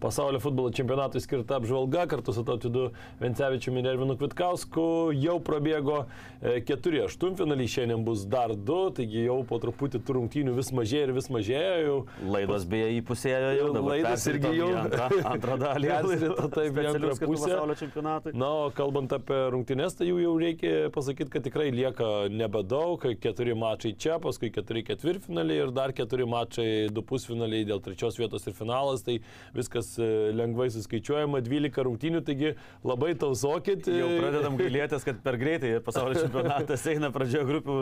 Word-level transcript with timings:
pasaulio 0.00 0.40
futbolo 0.40 0.70
čempionatui 0.70 1.20
skirta 1.20 1.56
apžvalga 1.60 2.06
kartu 2.06 2.32
su 2.32 2.44
Tautidu 2.44 2.90
Vencevičiumi 3.20 3.80
ir 3.80 3.88
Ervinu 3.92 4.16
Kvitkausku. 4.16 5.12
Jau 5.20 5.36
prabėgo 5.44 5.98
e, 6.40 6.60
keturi 6.66 7.02
aštuntfinaliai, 7.04 7.68
šiandien 7.68 8.04
bus 8.06 8.24
dar 8.30 8.54
du, 8.56 8.78
taigi 8.96 9.26
jau 9.26 9.40
po 9.48 9.60
truputį 9.62 10.00
tų 10.06 10.16
rungtynių 10.16 10.54
vis 10.56 10.72
mažėja 10.76 11.08
ir 11.08 11.12
vis 11.16 11.28
mažėja. 11.32 11.74
Jau. 11.84 11.98
Laidos 12.32 12.64
beje 12.70 12.88
įpusėjo 13.00 13.52
jau, 13.58 13.68
dabar 13.76 13.94
Laidas 13.94 14.24
irgi 14.32 14.54
jau 14.56 14.70
antrą, 14.80 15.08
antrą 15.34 15.58
dalį. 15.60 15.90
Persirito 15.90 16.48
taip 16.56 16.80
į 16.80 16.86
antrą 16.94 17.12
pusę. 17.20 17.50
Pasaulio 17.50 17.78
čempionatui. 17.82 18.34
Na, 18.40 18.50
o 18.64 18.72
kalbant 18.76 19.12
apie 19.16 19.40
rungtynes, 19.52 19.98
tai 19.98 20.08
jų 20.08 20.22
jau 20.24 20.34
reikia 20.40 20.74
pasakyti, 20.94 21.32
kad 21.36 21.46
tikrai 21.48 21.68
lieka 21.74 22.10
nebedaug. 22.32 23.04
Keturi 23.20 23.56
mačai 23.58 23.92
čia, 24.00 24.16
paskui 24.22 24.52
keturi 24.54 24.84
ketvirtfinaliai 24.88 25.66
ir 25.66 25.74
dar 25.76 25.92
keturi 25.96 26.24
mačai 26.28 26.70
du 26.94 27.04
pusfinaliai 27.04 27.68
dėl 27.68 27.84
trečios 27.84 28.16
vietos 28.20 28.48
ir 28.48 28.56
finalas. 28.56 29.04
Tai 29.04 29.18
viskas 29.56 29.89
e, 29.98 30.06
lengvai 30.36 30.68
suskaičiuojama, 30.74 31.40
12 31.46 31.84
rungtynių, 31.86 32.20
taigi 32.26 32.52
labai 32.86 33.14
tausokit. 33.18 33.88
Jau 33.90 34.08
pradedam 34.20 34.58
gailėtis, 34.60 35.04
kad 35.06 35.18
per 35.24 35.38
greitai 35.40 35.72
pasaulio 35.84 36.20
čempionatas 36.22 36.86
eina 36.92 37.10
pradžioje 37.14 37.48
grupių 37.48 37.76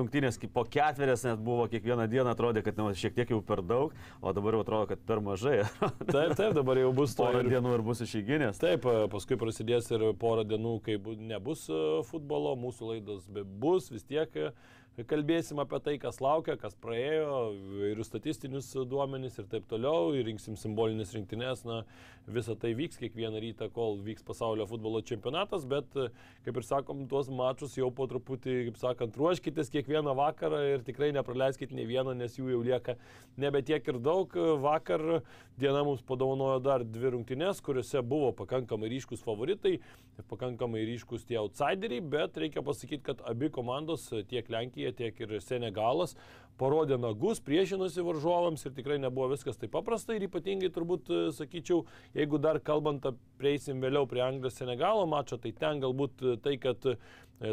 rungtynės, 0.00 0.40
po 0.52 0.66
ketverės 0.68 1.24
net 1.28 1.40
buvo 1.44 1.66
kiekvieną 1.72 2.08
dieną, 2.12 2.34
atrodė, 2.34 2.64
kad 2.66 2.76
nu, 2.80 2.90
šiek 2.98 3.14
tiek 3.16 3.32
jau 3.32 3.40
per 3.44 3.62
daug, 3.64 3.94
o 4.20 4.34
dabar 4.36 4.58
jau 4.58 4.64
atrodo, 4.66 4.90
kad 4.92 5.02
per 5.06 5.22
mažai. 5.24 5.62
Taip, 6.14 6.34
taip, 6.36 6.52
dabar 6.56 6.78
jau 6.82 6.92
bus 6.96 7.14
to. 7.16 7.24
Porą 7.24 7.40
ir- 7.44 7.50
dienų 7.54 7.74
ir 7.78 7.84
bus 7.86 8.02
išeiginės. 8.04 8.60
Taip, 8.62 8.84
e, 8.90 9.06
paskui 9.12 9.38
prasidės 9.40 9.90
ir 9.94 10.08
porą 10.20 10.44
dienų, 10.48 10.76
kai 10.84 10.98
bu- 11.00 11.16
nebus 11.18 11.66
e, 11.70 11.80
futbolo, 12.10 12.54
mūsų 12.60 12.92
laidos 12.94 13.28
bus, 13.62 13.90
vis 13.94 14.04
tiek 14.06 14.34
e, 14.36 14.50
kalbėsim 15.02 15.58
apie 15.58 15.80
tai, 15.82 15.94
kas 15.98 16.20
laukia, 16.22 16.54
kas 16.60 16.76
praėjo, 16.78 17.38
ir 17.90 18.02
statistinius 18.06 18.68
duomenys 18.86 19.40
ir 19.40 19.48
taip 19.50 19.66
toliau, 19.70 20.12
ir 20.14 20.28
rinksim 20.28 20.54
simbolinės 20.60 21.14
rinktinės, 21.16 21.64
na, 21.66 21.80
visa 22.30 22.54
tai 22.56 22.72
vyks 22.78 23.00
kiekvieną 23.00 23.40
rytą, 23.42 23.68
kol 23.74 23.98
vyks 24.04 24.24
pasaulio 24.24 24.66
futbolo 24.70 25.02
čempionatas, 25.04 25.66
bet, 25.68 25.90
kaip 26.46 26.60
ir 26.60 26.66
sakom, 26.66 27.02
tuos 27.10 27.28
mačus 27.28 27.74
jau 27.76 27.90
po 27.94 28.06
truputį, 28.10 28.54
kaip 28.70 28.78
sakant, 28.80 29.18
ruoškitės 29.18 29.72
kiekvieną 29.74 30.14
vakarą 30.16 30.62
ir 30.70 30.86
tikrai 30.86 31.10
nepraleiskit 31.16 31.74
nei 31.74 31.88
vieno, 31.90 32.14
nes 32.14 32.38
jų 32.38 32.54
jau 32.54 32.62
lieka 32.64 32.96
nebe 33.40 33.64
tiek 33.66 33.84
ir 33.90 33.98
daug. 33.98 34.30
Vakar 34.64 35.02
diena 35.60 35.82
mums 35.86 36.04
padovanojo 36.06 36.60
dar 36.64 36.84
dvi 36.86 37.12
rungtynės, 37.16 37.60
kuriuose 37.64 38.02
buvo 38.06 38.30
pakankamai 38.36 38.88
ryškus 38.94 39.24
favoritai, 39.26 39.76
pakankamai 40.30 40.84
ryškus 40.88 41.26
tie 41.28 41.38
outsideriai, 41.42 42.00
bet 42.14 42.38
reikia 42.40 42.64
pasakyti, 42.64 43.02
kad 43.10 43.22
abi 43.28 43.50
komandos, 43.52 44.08
tiek 44.30 44.48
Lenkija, 44.50 44.83
tiek 44.92 45.20
ir 45.24 45.38
Senegalas, 45.40 46.16
parodė 46.60 46.98
nagus, 47.00 47.40
priešinosi 47.44 48.04
varžovams 48.06 48.64
ir 48.66 48.74
tikrai 48.76 48.98
nebuvo 49.02 49.32
viskas 49.32 49.58
taip 49.58 49.72
paprasta 49.74 50.14
ir 50.14 50.28
ypatingai 50.28 50.70
turbūt, 50.74 51.10
e, 51.10 51.26
sakyčiau, 51.34 51.82
jeigu 52.14 52.38
dar 52.42 52.60
kalbant, 52.62 53.06
prieisim 53.40 53.82
vėliau 53.82 54.06
prie 54.10 54.22
Anglijos 54.24 54.58
Senegalo 54.60 55.06
mačo, 55.10 55.38
tai 55.40 55.54
ten 55.58 55.82
galbūt 55.82 56.22
e, 56.22 56.36
tai, 56.44 56.54
kad 56.62 56.86
e, 56.92 56.96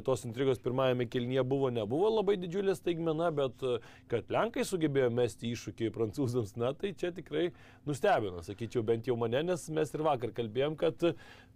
tos 0.06 0.26
intrigos 0.28 0.62
pirmajame 0.62 1.08
kilnyje 1.10 1.44
buvo, 1.50 1.72
nebuvo 1.74 2.12
labai 2.14 2.38
didžiulė 2.40 2.76
staigmena, 2.78 3.32
bet 3.34 3.66
kad 4.12 4.30
Lenkai 4.32 4.64
sugebėjo 4.68 5.10
mesti 5.18 5.50
iššūkį 5.56 5.90
prancūzams, 5.96 6.54
na 6.62 6.70
tai 6.78 6.94
čia 6.94 7.10
tikrai 7.16 7.50
nustebino, 7.90 8.46
sakyčiau, 8.46 8.86
bent 8.86 9.10
jau 9.10 9.18
mane, 9.20 9.42
nes 9.50 9.66
mes 9.74 9.96
ir 9.98 10.06
vakar 10.06 10.36
kalbėjom, 10.38 10.78
kad 10.80 11.10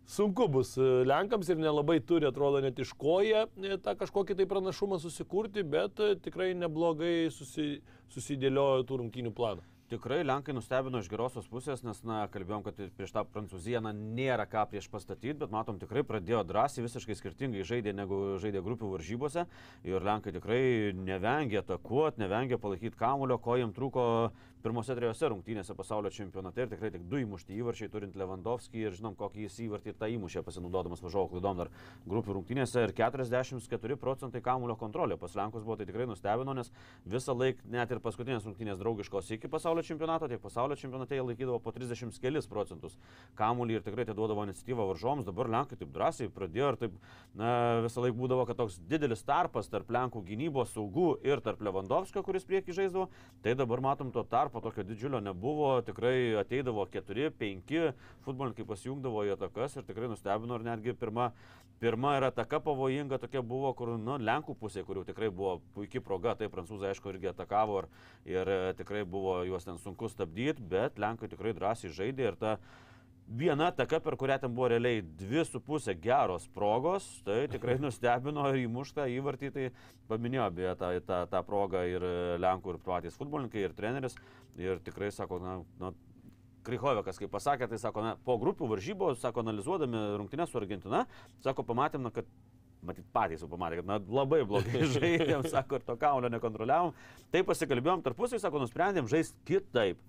sunku 0.06 0.48
bus 0.48 0.76
e, 0.78 0.82
Lenkams 1.08 1.50
ir 1.50 1.62
nelabai 1.62 2.00
turi, 2.00 2.28
atrodo, 2.30 2.62
net 2.64 2.80
iš 2.80 2.94
koja 3.00 3.46
e, 3.58 3.78
tą 3.82 3.96
kažkokį 4.00 4.38
tai 4.40 4.50
pranašumą 4.50 5.00
susikurti, 5.02 5.64
bet 5.64 6.02
e, 6.02 6.16
tikrai 6.22 6.54
neblogai 6.58 7.30
susi, 7.34 7.80
susidėliojo 8.14 8.86
tų 8.90 9.02
rungtynių 9.04 9.34
planą. 9.36 9.66
Tikrai 9.86 10.24
Lenkai 10.26 10.54
nustebino 10.58 10.98
iš 10.98 11.08
gerosios 11.12 11.46
pusės, 11.46 11.84
nes, 11.86 12.00
na, 12.10 12.24
kalbėjom, 12.34 12.64
kad 12.66 12.80
prieš 12.98 13.12
tą 13.14 13.22
Prancūziją, 13.30 13.84
na, 13.86 13.92
nėra 13.94 14.48
ką 14.50 14.64
prieš 14.72 14.88
pastatyti, 14.90 15.36
bet 15.44 15.54
matom, 15.54 15.78
tikrai 15.78 16.02
pradėjo 16.02 16.40
drąsiai, 16.50 16.82
visiškai 16.88 17.18
skirtingai 17.20 17.62
žaidė 17.70 17.94
negu 17.94 18.40
žaidė 18.42 18.64
grupių 18.66 18.90
varžybose. 18.96 19.44
Ir 19.86 20.08
Lenkai 20.08 20.34
tikrai 20.34 20.64
nevengė 20.98 21.62
atakuoti, 21.62 22.24
nevengė 22.24 22.58
palaikyti 22.64 22.98
kamulio, 22.98 23.38
ko 23.38 23.60
jiems 23.62 23.78
trūko 23.78 24.08
pirmose 24.66 24.96
trijose 24.98 25.30
rungtynėse 25.30 25.76
pasaulio 25.78 26.10
čempionate. 26.14 26.64
Ir 26.66 26.72
tikrai 26.72 26.90
tik 26.96 27.04
du 27.10 27.20
įmušti 27.22 27.54
įvarčiai 27.60 27.92
turint 27.94 28.16
Lewandowski 28.18 28.82
ir 28.82 28.96
žinom, 28.98 29.14
kokį 29.20 29.46
jis 29.46 29.60
įvartį 29.68 29.94
tą 30.00 30.10
įmušė 30.16 30.42
pasinaudodamas 30.46 31.04
važiavo 31.06 31.30
klaidom 31.30 31.60
dar 31.62 31.70
grupių 32.10 32.40
rungtynėse. 32.40 32.82
Ir 32.88 32.94
44 32.98 33.98
procentai 34.02 34.42
kamulio 34.46 34.78
kontrolė 34.80 35.20
pas 35.22 35.36
Lenkus 35.38 35.66
buvo, 35.66 35.78
tai 35.78 35.86
tikrai 35.86 36.08
nustebino, 36.10 36.56
nes 36.58 36.72
visą 37.06 37.36
laiką, 37.38 37.68
net 37.76 37.94
ir 37.94 38.02
paskutinės 38.02 38.48
rungtynės 38.48 38.82
draugiškos 38.82 39.30
iki 39.38 39.52
pasaulio 39.52 39.86
čempionato, 39.86 40.30
tiek 40.32 40.42
pasaulio 40.42 40.78
čempionate 40.80 41.18
jie 41.18 41.26
laikydavo 41.28 41.60
po 41.62 41.74
30 41.76 42.18
kelis 42.24 42.50
procentus 42.50 42.98
kamulį 43.38 43.80
ir 43.80 43.86
tikrai 43.86 44.08
atiduodavo 44.08 44.48
iniciatyvą 44.48 44.90
varžoms. 44.92 45.28
Dabar 45.30 45.52
Lenkai 45.52 45.78
taip 45.78 45.94
drąsiai 45.94 46.32
pradėjo 46.34 46.72
ir 46.74 46.80
taip 46.82 46.98
na, 47.38 47.54
visą 47.86 48.02
laiką 48.06 48.18
būdavo, 48.18 48.48
kad 48.50 48.60
toks 48.64 48.80
didelis 48.90 49.22
tarpas 49.28 49.70
tarp 49.70 49.94
Lenkų 49.94 50.26
gynybos 50.26 50.74
saugų 50.74 51.20
ir 51.28 51.44
tarp 51.46 51.62
Lewandowskio, 51.66 52.24
kuris 52.26 52.48
prieki 52.48 52.76
žaisdavo. 52.76 53.10
Tai 53.46 53.56
dabar 53.60 53.84
matom 53.84 54.12
to 54.16 54.24
tarpo 54.26 54.55
tokio 54.64 54.84
didžiulio 54.88 55.20
nebuvo, 55.24 55.70
tikrai 55.86 56.36
ateidavo 56.40 56.86
4-5 56.94 57.92
futbolininkai 58.26 58.66
pasijungdavo 58.68 59.26
į 59.28 59.34
atakas 59.36 59.78
ir 59.78 59.88
tikrai 59.88 60.10
nustebino 60.12 60.60
ir 60.60 60.66
netgi 60.68 60.96
pirma, 61.00 61.32
pirma 61.82 62.16
ir 62.18 62.28
ataka 62.30 62.62
pavojinga 62.64 63.20
tokia 63.22 63.44
buvo, 63.46 63.74
kur 63.78 63.96
nu, 64.00 64.18
Lenkų 64.22 64.56
pusė, 64.62 64.86
kur 64.88 65.02
jau 65.02 65.06
tikrai 65.08 65.30
buvo 65.30 65.60
puikia 65.76 66.02
proga, 66.04 66.36
tai 66.40 66.50
prancūzai 66.52 66.94
aišku 66.94 67.12
irgi 67.14 67.32
atakavo 67.34 67.84
ir, 67.84 67.90
ir 68.32 68.54
tikrai 68.80 69.04
buvo 69.04 69.42
juos 69.48 69.68
ten 69.68 69.80
sunku 69.82 70.10
stabdyti, 70.12 70.64
bet 70.76 71.00
Lenkai 71.02 71.32
tikrai 71.32 71.56
drąsiai 71.58 71.94
žaidė 71.96 72.30
ir 72.32 72.40
ta 72.40 72.58
Viena 73.26 73.72
ataka, 73.72 73.98
per 74.06 74.14
kurią 74.22 74.38
ten 74.44 74.52
buvo 74.54 74.68
realiai 74.70 75.00
dvi 75.02 75.42
su 75.50 75.58
pusė 75.66 75.96
geros 75.98 76.46
progos, 76.54 77.08
tai 77.26 77.48
tikrai 77.50 77.80
nustebino 77.82 78.46
ir 78.52 78.62
įmuštą 78.68 79.08
įvartį, 79.16 79.52
tai 79.56 79.70
paminėjo 80.10 80.50
beje 80.54 80.74
tą, 80.78 80.92
tą, 81.08 81.22
tą 81.32 81.42
progą 81.48 81.82
ir 81.90 82.06
Lenkų, 82.42 82.76
ir 82.76 82.84
patys 82.86 83.18
futbolininkai, 83.18 83.64
ir 83.66 83.74
treneris. 83.78 84.18
Ir 84.62 84.78
tikrai 84.86 85.10
sako, 85.12 85.42
na, 85.42 85.56
na 85.82 85.92
Krychovekas, 86.66 87.18
kaip 87.22 87.34
pasakė, 87.34 87.68
tai 87.70 87.82
sako, 87.82 88.02
na, 88.06 88.14
po 88.26 88.38
grupių 88.42 88.70
varžybų, 88.72 89.16
sako, 89.22 89.42
analizuodami 89.46 90.06
rungtynės 90.22 90.54
su 90.54 90.62
Argentina, 90.62 91.04
sako, 91.46 91.66
pamatėm, 91.66 92.06
na, 92.06 92.14
kad 92.14 92.30
Matyt, 92.86 93.06
patys 93.16 93.42
jau 93.42 93.50
pamatė, 93.50 93.80
kad 93.80 93.88
na, 93.90 93.96
labai 93.98 94.44
blogai 94.46 94.84
žaidėm, 94.96 95.46
sako, 95.50 95.80
ir 95.80 95.86
to 95.88 95.96
kaulio 95.98 96.30
nekontroliavom. 96.30 96.94
Tai 97.34 97.42
pasikalbėjom 97.48 98.04
tarpusai, 98.06 98.38
sako, 98.42 98.62
nusprendėm 98.62 99.10
žaisti 99.10 99.40
kitaip. 99.50 100.02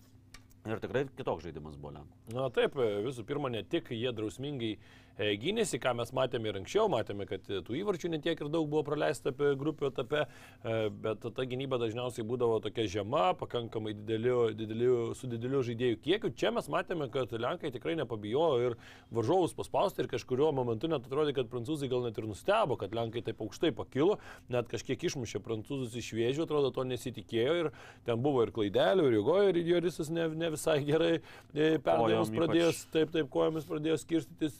Ir 0.67 0.81
tikrai 0.83 1.05
kitoks 1.15 1.45
žaidimas 1.47 1.77
buvo 1.79 1.95
Lenkų. 1.95 2.17
Na 2.35 2.49
taip, 2.55 2.75
visų 3.07 3.23
pirma, 3.29 3.51
ne 3.53 3.63
tik 3.63 3.93
jie 3.95 4.11
drausmingai 4.15 4.73
e, 4.75 4.81
gynėsi, 5.17 5.79
ką 5.81 5.95
mes 5.97 6.13
matėme 6.17 6.51
ir 6.51 6.59
anksčiau, 6.61 6.91
matėme, 6.93 7.25
kad 7.29 7.47
e, 7.49 7.63
tų 7.65 7.79
įvarčių 7.81 8.11
netiek 8.13 8.41
ir 8.41 8.51
daug 8.53 8.69
buvo 8.69 8.83
praleista 8.87 9.33
apie 9.33 9.55
grupių 9.57 9.89
etape, 9.89 10.27
e, 10.27 10.77
bet 10.91 11.25
ta 11.25 11.47
gynyba 11.49 11.79
dažniausiai 11.81 12.27
būdavo 12.29 12.59
tokia 12.65 12.85
žema, 12.99 13.31
pakankamai 13.41 13.95
dideliu, 13.97 14.51
dideliu, 14.57 14.99
su 15.17 15.31
dideliu 15.31 15.63
žaidėjų 15.67 16.01
kiekiu. 16.05 16.33
Čia 16.37 16.53
mes 16.57 16.69
matėme, 16.73 17.09
kad 17.13 17.33
Lenkai 17.33 17.73
tikrai 17.73 17.97
nepabijojo 17.97 18.71
ir 18.71 18.77
varžovus 19.15 19.57
paspausti 19.57 20.05
ir 20.05 20.11
kažkurio 20.13 20.51
momentu 20.57 20.91
net 20.93 21.09
atrodė, 21.09 21.33
kad 21.37 21.49
prancūzai 21.53 21.89
gal 21.93 22.05
net 22.05 22.21
ir 22.21 22.29
nustebo, 22.29 22.77
kad 22.81 22.95
Lenkai 22.97 23.25
taip 23.25 23.41
aukštai 23.41 23.73
pakilo, 23.77 24.19
net 24.53 24.69
kažkiek 24.69 25.09
išmušė 25.09 25.41
prancūzus 25.45 25.97
iš 25.97 26.13
vėžių, 26.17 26.45
atrodo, 26.45 26.73
to 26.77 26.85
nesitikėjo 26.85 27.57
ir 27.63 27.73
ten 28.05 28.21
buvo 28.21 28.45
ir 28.45 28.53
klaidelių, 28.57 29.09
ir 29.09 29.19
jėgojo, 29.21 29.49
ir 29.53 29.63
Jorisas 29.73 30.13
ne, 30.13 30.29
ne 30.37 30.53
visai 30.53 30.79
gerai 30.87 31.13
e, 31.17 31.77
perdavimus 31.81 32.29
Kojom 32.29 32.41
pradėjo, 32.41 32.71
taip, 32.93 33.13
taip, 33.15 33.29
kojomis 33.33 33.67
pradėjo 33.69 33.99
skirstyti, 34.03 34.51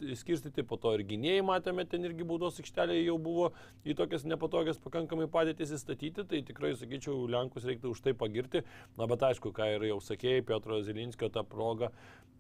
skirstyti, 0.47 0.67
po 0.67 0.77
to 0.77 0.95
ir 0.95 1.05
gynėjai 1.05 1.45
matėme, 1.45 1.85
ten 1.89 2.05
irgi 2.05 2.25
baudos 2.25 2.59
aikštelėje 2.61 3.07
jau 3.07 3.19
buvo 3.19 3.53
į 3.85 3.97
tokias 3.97 4.25
nepatogias 4.25 4.79
pakankamai 4.79 5.27
padėtis 5.29 5.73
įstatyti, 5.75 6.25
tai 6.25 6.43
tikrai, 6.43 6.75
sakyčiau, 6.77 7.27
Lenkus 7.27 7.65
reiktų 7.65 7.91
už 7.91 8.01
tai 8.03 8.15
pagirti. 8.15 8.63
Na, 8.97 9.07
bet 9.07 9.23
aišku, 9.23 9.53
ką 9.53 9.77
ir 9.77 9.89
jau 9.91 10.01
sakėjai, 10.01 10.45
Piotro 10.47 10.81
Zilinskio 10.83 11.29
tą 11.31 11.43
progą, 11.45 11.91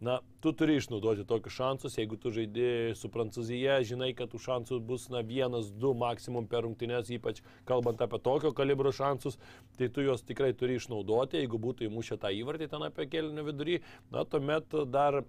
na, 0.00 0.20
tu 0.40 0.52
turi 0.52 0.76
išnaudoti 0.76 1.26
tokius 1.26 1.56
šansus, 1.56 1.96
jeigu 1.96 2.18
tu 2.20 2.30
žaidži 2.30 2.94
su 2.94 3.08
Prancūzija, 3.08 3.80
žinai, 3.86 4.12
kad 4.14 4.30
tų 4.30 4.40
šansų 4.44 4.80
bus, 4.84 5.08
na, 5.10 5.22
vienas, 5.24 5.70
du 5.72 5.94
maksimum 5.96 6.46
per 6.46 6.66
rungtynės, 6.66 7.10
ypač 7.16 7.42
kalbant 7.66 8.02
apie 8.04 8.20
tokio 8.20 8.52
kalibro 8.52 8.92
šansus, 8.92 9.40
tai 9.78 9.88
tu 9.88 10.04
juos 10.04 10.24
tikrai 10.26 10.52
turi 10.52 10.76
išnaudoti, 10.76 11.40
jeigu 11.40 11.60
būtų 11.62 11.88
įmušę 11.88 12.20
tą 12.20 12.32
įvartį 12.36 12.70
ten 12.70 12.86
apie 12.86 13.08
kelnių 13.08 13.48
vidurį, 13.48 13.80
na, 14.12 14.26
tuomet 14.28 14.76
dar 14.92 15.24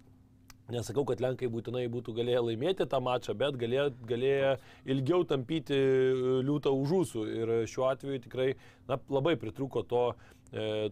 Nesakau, 0.67 1.05
kad 1.07 1.21
Lenkai 1.23 1.47
būtinai 1.47 1.85
būtų 1.87 2.11
galėję 2.17 2.41
laimėti 2.43 2.87
tą 2.91 2.99
mačą, 2.99 3.31
bet 3.39 3.55
galėjo, 3.59 3.85
galėjo 4.09 4.49
ilgiau 4.91 5.23
tampyti 5.27 5.77
e, 5.77 6.41
liūtą 6.43 6.73
už 6.75 6.95
ūsų. 6.97 7.23
Ir 7.39 7.53
šiuo 7.71 7.85
atveju 7.87 8.23
tikrai 8.25 8.49
na, 8.89 8.97
labai 9.07 9.37
pritruko 9.39 9.85
to, 9.87 10.09
e, 10.11 10.36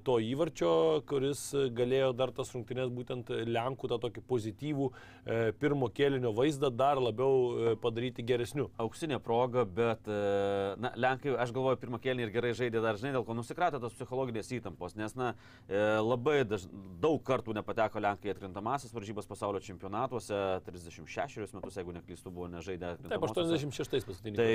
to 0.06 0.18
įvarčio, 0.24 0.72
kuris 1.07 1.48
galėjo 1.75 2.12
dar 2.18 2.34
tas 2.36 2.52
rungtynės 2.56 2.92
būtent 2.94 3.31
Lenkų 3.48 3.90
tą 3.92 4.00
tokį 4.04 4.24
pozityvų 4.28 4.90
e, 4.92 5.40
pirmo 5.60 5.90
kėlinio 5.94 6.31
vaizdą 6.36 6.69
dar 6.74 7.00
labiau 7.02 7.36
e, 7.72 7.75
padaryti 7.81 8.25
geresniu. 8.25 8.69
auksinė 8.81 9.19
proga, 9.24 9.66
bet, 9.66 10.07
e, 10.07 10.75
na, 10.81 10.92
Lenkai, 11.00 11.34
aš 11.42 11.54
galvoju, 11.56 11.80
pirmą 11.81 12.00
kėlinį 12.04 12.28
ir 12.28 12.34
gerai 12.34 12.54
žaidė 12.57 12.81
dar, 12.84 13.00
žinai, 13.00 13.13
dėl 13.16 13.25
ko 13.28 13.36
nusikratė 13.38 13.80
tos 13.84 13.96
psichologinės 13.98 14.52
įtampos, 14.57 14.96
nes, 15.00 15.16
na, 15.18 15.34
e, 15.68 15.81
labai 16.02 16.44
daž, 16.48 16.68
daug 17.02 17.22
kartų 17.25 17.56
nepateko 17.60 18.02
Lenkai 18.04 18.34
atkrintamasis 18.34 18.94
varžybas 18.96 19.30
pasaulio 19.30 19.62
čempionatuose, 19.63 20.42
36 20.68 21.56
metus, 21.56 21.80
jeigu 21.80 21.96
neklystu, 21.96 22.34
buvo 22.34 22.50
nežaidę. 22.52 22.96
Taip, 23.06 23.16
atkrintamosiose. 23.16 23.72
86 23.72 24.10
paskutinį. 24.10 24.38
Tai, 24.40 24.52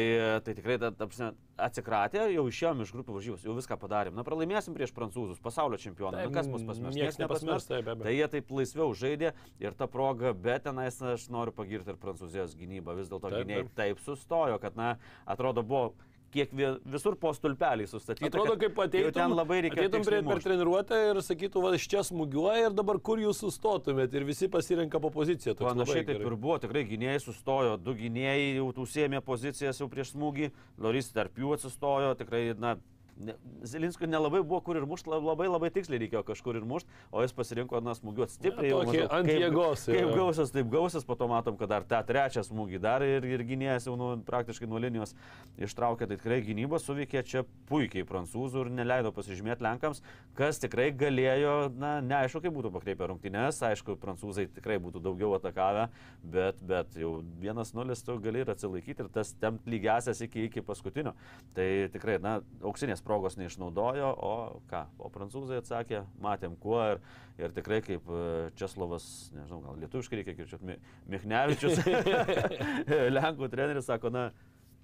tai 0.46 0.56
tikrai, 0.58 0.78
ta, 0.82 0.92
ta, 0.94 1.32
atsikratė, 1.68 2.24
jau 2.34 2.46
išėjom 2.50 2.84
iš 2.84 2.94
grupių 2.96 3.16
varžybos, 3.16 3.46
jau 3.46 3.56
viską 3.56 3.78
padarėm. 3.80 4.16
Na, 4.16 4.26
pralaimėsim 4.26 4.76
prieš 4.76 4.89
prancūzus, 4.96 5.40
pasaulio 5.42 5.78
čempioną. 5.80 6.18
Taip, 6.18 6.30
Na, 6.30 6.36
kas 6.40 6.48
mus 6.50 6.62
pasmers? 6.68 6.94
Niekas 6.96 7.18
nepasmers. 7.22 7.66
taip, 7.70 7.84
be 7.84 7.94
abejo. 7.96 8.04
Tai 8.08 8.14
jie 8.16 8.28
taip 8.36 8.50
laisviau 8.50 8.92
žaidė 8.94 9.32
ir 9.60 9.72
ta 9.78 9.86
proga, 9.86 10.32
bet 10.34 10.64
tenais 10.68 11.00
aš 11.02 11.28
noriu 11.30 11.52
pagirti 11.56 11.90
ir 11.94 11.98
prancūzijos 12.02 12.54
gynybą. 12.58 12.96
Vis 13.00 13.08
dėlto 13.08 13.30
gynėjai 13.32 13.68
taip. 13.74 13.98
sustojo, 14.04 14.60
kad, 14.60 14.76
na, 14.76 14.96
atrodo, 15.26 15.62
buvo 15.62 15.92
kiek 16.30 16.52
vi- 16.54 16.78
visur 16.86 17.16
po 17.18 17.32
stulpeliai 17.34 17.88
sustatyti. 17.90 18.28
Atrodo, 18.28 18.54
kaip 18.56 18.76
ateitum, 18.78 19.10
ten 19.12 19.32
labai 19.34 19.62
reikia. 19.64 19.82
ateitum 19.88 20.04
prie, 20.06 20.20
per 20.22 20.38
treniruotę 20.44 20.98
ir 21.10 21.18
sakytų, 21.26 21.62
va, 21.64 21.72
iš 21.74 21.88
čia 21.90 22.04
smūgiuoja 22.06 22.68
ir 22.68 22.76
dabar 22.78 23.00
kur 23.02 23.18
jūs 23.18 23.40
sustotumėt 23.42 24.14
ir 24.14 24.22
visi 24.28 24.46
pasirenka 24.46 25.00
po 25.02 25.10
poziciją. 25.10 25.56
Panašiai 25.58 26.04
taip 26.06 26.20
ir 26.22 26.36
buvo, 26.36 26.60
tikrai 26.62 26.84
gynėjai 26.86 27.18
sustojo, 27.24 27.74
du 27.82 27.94
gynėjai 27.98 28.54
jau 28.60 28.68
užsėmė 28.70 29.20
pozicijas 29.26 29.80
jau 29.82 29.88
prieš 29.90 30.14
smūgį, 30.14 30.52
Loris 30.78 31.10
tarp 31.10 31.34
jų 31.34 31.50
atsistojo, 31.58 32.14
tikrai, 32.22 32.54
na, 32.54 32.76
ne, 33.20 33.34
Zelinskui 33.68 34.08
nelabai 34.08 34.40
buvo 34.42 34.60
kur 34.64 34.78
ir 34.80 34.86
mušt, 34.88 35.08
labai 35.10 35.48
labai 35.50 35.70
tiksliai 35.74 36.00
reikėjo 36.04 36.22
kažkur 36.30 36.56
ir 36.60 36.64
mušt, 36.68 36.88
o 37.12 37.22
jis 37.24 37.34
pasirinko, 37.36 37.80
na, 37.84 37.94
smūgiuoti 37.98 38.34
stipriai. 38.36 38.72
Tokį 38.72 38.86
maždaug 38.90 39.14
ant 39.18 39.28
kaip- 39.28 39.42
jėgos, 39.44 39.84
Kaip 39.90 40.00
jo. 40.00 40.14
gausias, 40.16 40.52
taip 40.54 40.70
gausias, 40.72 41.04
po 41.04 41.16
to 41.20 41.28
matom, 41.30 41.56
kad 41.60 41.68
dar 41.72 41.84
tą 41.84 42.00
trečią 42.06 42.44
smūgį 42.46 42.80
dar 42.80 43.02
ir, 43.06 43.24
ir 43.24 43.44
gynėjas 43.46 43.86
jau 43.88 43.96
nu, 44.00 44.10
praktiškai 44.26 44.68
nuo 44.70 44.80
linijos 44.82 45.14
ištraukė, 45.58 46.08
tai 46.08 46.16
tikrai 46.16 46.40
gynyba 46.46 46.80
suveikė 46.80 47.24
čia 47.26 47.44
puikiai 47.68 48.06
prancūzų 48.08 48.66
ir 48.66 48.72
neleido 48.80 49.12
pasižymėti 49.12 49.64
Lenkams, 49.66 50.02
kas 50.38 50.58
tikrai 50.62 50.90
galėjo, 50.96 51.70
na, 51.76 52.00
neaišku, 52.00 52.40
kaip 52.44 52.54
būtų 52.56 52.72
pakreipę 52.78 53.10
rungtynės, 53.12 53.60
aišku, 53.70 53.96
prancūzai 54.00 54.48
tikrai 54.54 54.78
būtų 54.80 55.02
daugiau 55.04 55.34
atakavę, 55.36 55.88
bet, 56.24 56.60
bet 56.62 56.96
jau 56.96 57.18
1-0 57.42 57.98
tu 58.06 58.18
gali 58.22 58.40
ir 58.44 58.50
atsilaikyti 58.54 59.04
ir 59.04 59.08
tas 59.12 59.32
tempt 59.40 59.66
lygiasias 59.68 60.20
iki, 60.24 60.46
iki 60.48 60.62
paskutinio. 60.64 61.12
Tai 61.54 61.66
tikrai, 61.92 62.18
na, 62.22 62.38
auksinės 62.62 63.02
progos 63.10 63.34
neišnaudojo, 63.40 64.12
o 64.22 64.34
ką, 64.70 64.84
o 65.02 65.10
prancūzai 65.10 65.58
atsakė, 65.58 66.04
matėm 66.22 66.54
kuo 66.62 66.78
ir, 66.92 67.00
ir 67.42 67.54
tikrai 67.56 67.80
kaip 67.82 68.06
e, 68.06 68.20
Česlovas, 68.60 69.04
nežinau, 69.34 69.58
gal 69.64 69.80
lietuviškai 69.82 70.20
reikia 70.20 70.36
kirčiuoti, 70.38 70.78
Michnevičius, 71.10 71.82
Lenkų 73.16 73.50
treneris 73.50 73.90
sako, 73.90 74.14
na, 74.14 74.28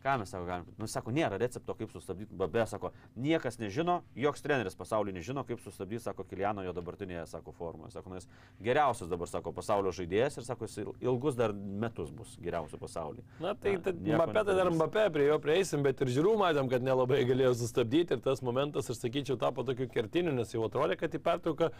ką 0.06 0.16
mes 0.22 0.30
sako 0.30 0.46
galim, 0.46 0.66
nu, 0.78 0.86
sako, 0.86 1.10
nėra 1.16 1.38
recepto, 1.42 1.74
kaip 1.74 1.90
sustabdyti, 1.90 2.30
babė, 2.38 2.62
sako, 2.70 2.92
niekas 3.18 3.58
nežino, 3.58 3.98
joks 4.14 4.44
treneris 4.44 4.76
pasaulyje 4.78 5.16
nežino, 5.18 5.42
kaip 5.48 5.58
sustabdyti, 5.64 6.04
sako, 6.06 6.22
Kiliano 6.30 6.62
jo 6.62 6.70
dabartinėje, 6.76 7.24
sako, 7.32 7.50
formoje, 7.58 7.90
sako, 7.96 8.12
na, 8.14 8.20
jis 8.20 8.28
geriausias 8.62 9.10
dabar, 9.10 9.26
sako, 9.30 9.50
pasaulio 9.56 9.90
žaidėjas 9.96 10.38
ir, 10.38 10.46
sako, 10.46 10.68
jis 10.70 10.78
il- 10.84 10.92
ilgus 11.10 11.34
dar 11.38 11.52
metus 11.52 12.12
bus 12.14 12.36
geriausiu 12.44 12.78
pasaulyje. 12.78 13.24
Na 13.42 13.54
tai 13.54 13.72
Mbappé 14.20 14.44
tai 14.46 14.54
dar. 14.60 14.70
Mbappé, 14.76 15.06
prie 15.16 15.26
jo 15.26 15.38
prieisim, 15.42 15.82
bet 15.82 16.00
ir 16.06 16.12
žiūrų 16.14 16.36
matėm, 16.44 16.70
kad 16.70 16.82
nelabai 16.86 17.24
galėjo 17.26 17.54
sustabdyti 17.64 18.14
ir 18.14 18.20
tas 18.22 18.42
momentas, 18.46 18.90
aš 18.92 19.00
sakyčiau, 19.02 19.38
tapo 19.42 19.64
tokiu 19.66 19.88
kertiniu, 19.90 20.30
nes 20.36 20.52
jau 20.54 20.62
atrodė, 20.68 20.96
kad 21.00 21.10
į 21.10 21.18
pertrauką 21.24 21.70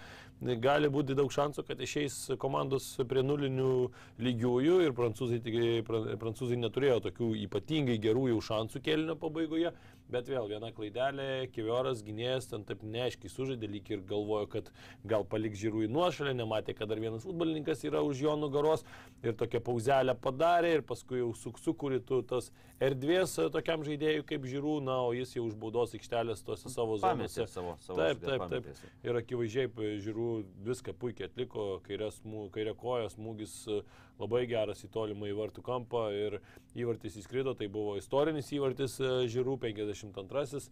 gali 0.67 0.89
būti 0.91 1.15
daug 1.15 1.31
šansų, 1.31 1.67
kad 1.69 1.79
išeis 1.87 2.19
komandos 2.43 2.89
prie 3.07 3.23
nulinių 3.23 3.71
lygiųjų 4.19 4.81
ir 4.89 4.97
prancūzai, 4.97 5.39
prancūzai 6.19 6.57
neturėjo 6.61 6.99
tokių 7.07 7.29
ypatingai 7.47 7.99
gerų 8.03 8.16
jau 8.31 8.41
šansų 8.49 8.83
kelnio 8.87 9.19
pabaigoje. 9.21 9.75
Bet 10.07 10.29
vėl 10.31 10.45
viena 10.47 10.69
klaidelė, 10.71 11.49
Kivioras 11.51 11.99
gynėjas 12.07 12.45
ten 12.47 12.63
taip 12.63 12.85
neaiškiai 12.87 13.27
sužaidė, 13.33 13.67
lyg 13.67 13.89
ir 13.91 14.05
galvojo, 14.07 14.47
kad 14.53 14.69
gal 15.03 15.25
paliks 15.27 15.59
žiūrų 15.59 15.81
į 15.83 15.89
nuošalę, 15.91 16.31
nematė, 16.39 16.77
kad 16.79 16.87
dar 16.93 17.01
vienas 17.03 17.25
futbolininkas 17.27 17.83
yra 17.89 18.05
už 18.07 18.21
jo 18.23 18.37
nugaros 18.39 18.85
ir 19.27 19.35
tokią 19.35 19.59
pauzelę 19.67 20.15
padarė 20.23 20.77
ir 20.77 20.85
paskui 20.87 21.19
jau 21.25 21.33
suk- 21.35 21.59
sukūrė 21.59 21.99
tu 22.07 22.21
tas 22.23 22.53
erdvės 22.79 23.35
tokiam 23.51 23.83
žaidėjui 23.83 24.23
kaip 24.31 24.47
žiūrų, 24.47 24.77
na, 24.87 25.01
o 25.03 25.11
jis 25.17 25.35
jau 25.41 25.49
už 25.51 25.59
baudos 25.59 25.99
aikštelės 25.99 26.47
tuose 26.47 26.71
savo 26.71 27.01
zonose. 27.03 27.49
Savo, 27.51 27.75
savo 27.83 27.99
Taip, 27.99 28.23
taip, 28.23 28.47
taip. 28.55 28.71
Ir 29.11 29.19
akivaizdžiai 29.25 29.99
žiūrų 30.07 30.31
viską 30.71 30.95
puikiai 31.03 31.27
atliko, 31.33 31.81
kairė, 31.83 32.13
kairė 32.55 32.79
koja 32.79 33.11
smūgis 33.11 33.59
labai 34.21 34.45
geras 34.49 34.83
į 34.85 34.91
tolimą 34.93 35.29
į 35.31 35.37
vartų 35.37 35.65
kampą 35.67 36.07
ir 36.15 36.39
įvartis 36.77 37.19
įskrido, 37.21 37.55
tai 37.57 37.69
buvo 37.73 37.97
istorinis 38.01 38.49
įvartis 38.57 38.99
e, 39.01 39.13
žiūrų, 39.33 39.57
52 39.63 40.63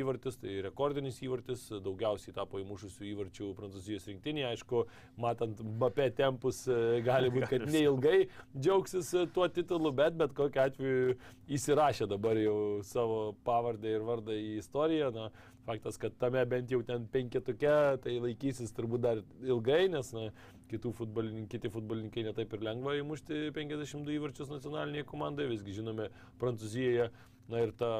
įvartis, 0.00 0.38
tai 0.40 0.58
rekordinis 0.66 1.20
įvartis, 1.24 1.66
daugiausiai 1.84 2.34
tapo 2.36 2.60
įmušusių 2.62 3.08
įvarčių 3.12 3.50
Prancūzijos 3.58 4.08
rinktinėje, 4.10 4.50
aišku, 4.54 4.84
matant 5.20 5.60
Mbappé 5.64 6.10
tempus, 6.16 6.64
e, 6.68 7.00
gali 7.04 7.32
būti, 7.34 7.50
kad 7.54 7.66
neilgai 7.70 8.18
džiaugsis 8.56 9.14
e, 9.14 9.26
tuo 9.34 9.48
titulu, 9.48 9.92
bet 9.96 10.18
bet 10.20 10.36
kokiu 10.36 10.64
atveju 10.64 11.16
įsirašė 11.54 12.08
dabar 12.10 12.40
jau 12.40 12.58
savo 12.86 13.34
pavardę 13.46 13.96
ir 13.96 14.06
vardą 14.06 14.36
į 14.36 14.58
istoriją. 14.62 15.12
Na, 15.14 15.30
faktas, 15.64 15.96
kad 16.00 16.12
tame 16.20 16.42
bent 16.48 16.72
jau 16.72 16.82
ten 16.84 17.06
penketuke, 17.12 17.74
tai 18.04 18.18
laikysis 18.20 18.74
turbūt 18.76 19.04
dar 19.04 19.22
ilgai, 19.44 19.86
nes 19.92 20.10
na, 20.16 20.28
kitų 20.74 20.92
futbolininkų, 20.98 21.50
kiti 21.54 21.70
futbolininkai 21.72 22.26
netaip 22.28 22.52
ir 22.56 22.66
lengva 22.68 22.96
įmušti 23.00 23.48
52 23.56 24.18
įvarčius 24.18 24.52
nacionalinėje 24.52 25.08
komandoje, 25.10 25.52
visgi 25.54 25.78
žinome, 25.80 26.10
Prancūzijoje, 26.42 27.08
na 27.52 27.64
ir 27.64 27.74
ta 27.78 27.96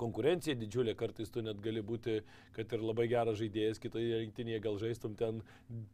konkurencija 0.00 0.54
didžiulė, 0.58 0.94
kartais 0.98 1.30
tu 1.34 1.42
net 1.44 1.58
gali 1.64 1.82
būti, 1.84 2.20
kad 2.56 2.72
ir 2.72 2.82
labai 2.84 3.06
geras 3.10 3.38
žaidėjas, 3.40 3.80
kitoje 3.82 4.20
rinktinėje 4.22 4.60
gal 4.64 4.78
žaistum 4.80 5.14
ten 5.18 5.40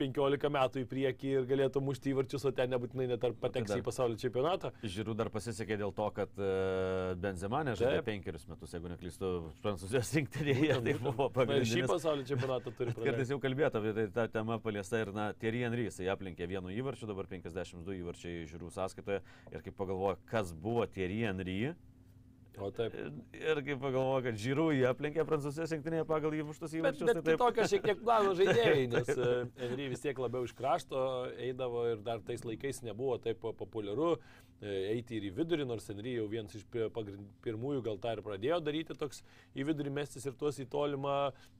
15 0.01 0.51
metų 0.53 0.83
į 0.85 0.89
priekį 0.91 1.31
ir 1.39 1.47
galėtum 1.51 1.85
mušti 1.89 2.13
įvarčius, 2.13 2.45
o 2.49 2.53
ten 2.57 2.71
nebūtinai 2.75 3.07
net 3.13 3.25
ar 3.27 3.35
pateksi 3.41 3.73
dar- 3.75 3.83
į 3.83 3.87
pasaulio 3.87 4.19
čempionatą. 4.21 4.73
Žiūrų 4.85 5.15
dar 5.19 5.31
pasisekė 5.33 5.79
dėl 5.81 5.95
to, 5.97 6.09
kad 6.17 6.41
uh, 6.41 7.15
Benzema 7.21 7.63
nežaidė 7.67 8.03
penkerius 8.07 8.47
metus, 8.51 8.75
jeigu 8.77 8.93
neklystu, 8.93 9.31
Prancūzijos 9.65 10.13
rinktinėje. 10.21 10.81
Tai 10.87 10.97
buvo. 11.05 11.31
Na 11.35 11.45
ir 11.57 11.65
šį 11.65 11.85
pagrindinis. 11.85 11.91
pasaulio 11.95 12.27
čempionatą 12.29 12.75
turi 12.77 12.93
Kartais 12.97 13.07
pradėti. 13.11 13.33
jau 13.35 13.41
kalbėta, 13.43 13.83
tai 13.97 14.07
ta 14.15 14.27
tema 14.41 14.59
paliesta 14.63 15.01
ir, 15.03 15.13
na, 15.17 15.31
Thierry 15.41 15.65
Henry, 15.67 15.89
jisai 15.89 16.09
aplenkė 16.13 16.49
vienu 16.51 16.73
įvarčiu, 16.75 17.09
dabar 17.11 17.29
52 17.31 17.99
įvarčiai 18.03 18.45
žiūrų 18.51 18.71
sąskaitoje. 18.77 19.21
Ir 19.55 19.65
kai 19.67 19.73
pagalvoju, 19.77 20.21
kas 20.31 20.53
buvo 20.53 20.87
Thierry 20.91 21.23
Henry, 21.27 21.59
O 22.59 22.71
taip. 22.75 22.95
ir 23.37 23.61
kai 23.65 23.77
pagalvoju, 23.79 24.23
kad 24.27 24.39
žiūrų 24.43 24.65
jį 24.75 24.83
aplenkė 24.91 25.25
Prancūzijos 25.29 25.71
rinktinėje 25.77 26.07
pagal 26.09 26.35
įmuštus 26.41 26.73
Bet, 26.73 26.79
įvarčius, 26.81 27.07
bet 27.07 27.15
tai 27.15 27.23
taip. 27.23 27.39
kitokio 27.39 27.67
šiek 27.71 27.85
tiek 27.87 28.03
plano 28.03 28.35
žaidėjai, 28.37 28.87
nes 28.95 29.11
e, 29.15 29.29
Henry 29.63 29.87
vis 29.93 30.03
tiek 30.05 30.19
labiau 30.21 30.49
iš 30.49 30.53
krašto 30.59 31.05
eidavo 31.39 31.87
ir 31.93 32.03
dar 32.05 32.21
tais 32.27 32.43
laikais 32.45 32.83
nebuvo 32.85 33.17
taip 33.23 33.41
populiaru 33.41 34.17
eiti 34.61 35.17
ir 35.17 35.25
į 35.31 35.33
vidurį, 35.39 35.65
nors 35.69 35.87
Henry 35.89 36.13
jau 36.19 36.27
vienas 36.29 36.55
iš 36.59 36.65
pirmųjų 37.45 37.83
gal 37.87 37.97
tą 38.03 38.13
ir 38.17 38.21
pradėjo 38.25 38.59
daryti, 38.65 38.97
toks 38.99 39.23
į 39.57 39.65
vidurį 39.71 39.93
mestis 39.97 40.27
ir 40.29 40.35
tuos 40.37 40.59
į 40.61 40.67
tolimą 40.73 41.15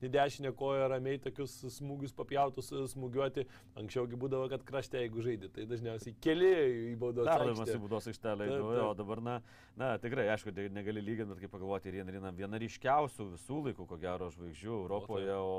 į 0.05 0.11
dešinę 0.13 0.53
koją 0.59 0.89
ramiai 0.93 1.21
tokius 1.25 1.55
smūgius 1.79 2.13
papjautus 2.17 2.69
e, 2.77 2.83
smūgiuoti. 2.93 3.47
Anksčiaugi 3.81 4.19
būdavo, 4.21 4.49
kad 4.53 4.65
krašte 4.69 5.01
jeigu 5.01 5.25
žaidži, 5.25 5.49
tai 5.55 5.65
dažniausiai 5.71 6.15
keli 6.21 6.51
į 6.93 6.97
baudos 7.01 7.25
Perdavimas 7.31 7.65
aikštę. 7.65 7.79
į 7.79 7.85
būdos 7.87 8.11
aikštelę, 8.13 8.51
o 8.85 8.93
dabar, 8.99 9.23
na, 9.25 9.37
na, 9.81 9.91
tikrai, 10.03 10.29
aišku, 10.35 10.53
tai 10.57 10.69
negali 10.73 11.01
lyginti, 11.05 11.31
bet 11.33 11.45
kaip 11.47 11.55
pagalvoti, 11.57 11.89
ir 11.93 12.03
Henry, 12.03 12.21
na, 12.21 12.35
viena 12.37 12.61
ryškiausių 12.61 13.31
visų 13.33 13.63
laikų, 13.71 13.87
ko 13.91 14.01
gero, 14.03 14.29
žvaigždžių 14.37 14.75
Europoje, 14.77 15.33
o 15.41 15.57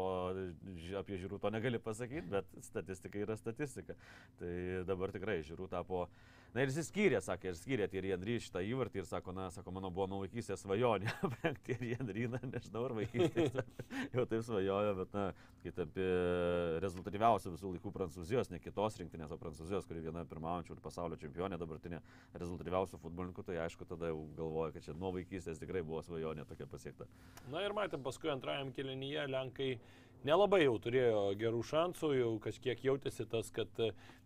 ž- 0.77 0.99
apie 1.01 1.17
žiūrų 1.21 1.41
to 1.41 1.49
negali 1.57 1.81
pasakyti, 1.81 2.29
bet 2.37 2.53
statistika 2.69 3.17
yra 3.25 3.37
statistika. 3.39 3.97
Tai 4.37 4.53
dabar 4.85 5.11
tikrai 5.15 5.39
žiūrų 5.47 5.69
tapo 5.73 6.05
Na 6.51 6.65
ir 6.65 6.71
jis 6.73 6.89
skyrė, 6.89 7.19
sakė, 7.23 7.53
ir 7.53 7.55
skyrė 7.55 7.85
Thierry 7.87 8.09
Henry 8.11 8.33
šitą 8.43 8.59
įvartį 8.67 8.99
ir 8.99 9.05
sako, 9.07 9.31
na, 9.31 9.45
sako, 9.55 9.71
mano 9.71 9.87
buvo 9.93 10.09
nuo 10.11 10.17
vaikystės 10.25 10.59
svajonė, 10.65 11.07
aprengti 11.27 11.77
Thierry 11.77 11.93
Henry, 11.95 12.25
na, 12.33 12.41
nežinau, 12.43 12.81
ar 12.89 12.95
vaikystės 12.97 13.55
jau 14.17 14.25
taip 14.27 14.43
svajojo, 14.43 14.97
bet, 14.97 15.15
na, 15.15 15.23
kai 15.63 15.71
tampi 15.77 16.07
rezultatyviausių 16.83 17.53
visų 17.55 17.71
laikų 17.77 17.93
Prancūzijos, 17.95 18.51
ne 18.51 18.59
kitos 18.59 18.99
rinktinės, 18.99 19.31
o 19.31 19.39
Prancūzijos, 19.39 19.87
kuri 19.87 20.03
viena 20.03 20.25
pirmaujančių 20.27 20.75
ir 20.75 20.83
pasaulio 20.83 21.21
čempionė, 21.23 21.59
dabartinė 21.61 22.03
rezultatyviausių 22.35 22.99
futbolininkų, 22.99 23.47
tai 23.47 23.61
aišku, 23.69 23.87
tada 23.87 24.11
jau 24.11 24.19
galvoja, 24.35 24.75
kad 24.75 24.89
čia 24.89 24.97
nuo 24.99 25.13
vaikystės 25.15 25.63
tikrai 25.63 25.85
buvo 25.87 26.03
svajonė 26.03 26.43
tokia 26.51 26.67
pasiekta. 26.67 27.07
Na 27.53 27.63
ir 27.63 27.77
matėm, 27.79 28.03
paskui 28.03 28.33
antrajam 28.35 28.75
kelinyje 28.75 29.29
Lenkai 29.31 29.71
nelabai 30.27 30.63
jau 30.65 30.75
turėjo 30.81 31.23
gerų 31.39 31.61
šansų, 31.71 32.11
jau 32.19 32.31
kažkiek 32.43 32.83
jautėsi 32.85 33.25
tas, 33.29 33.49
kad 33.53 33.69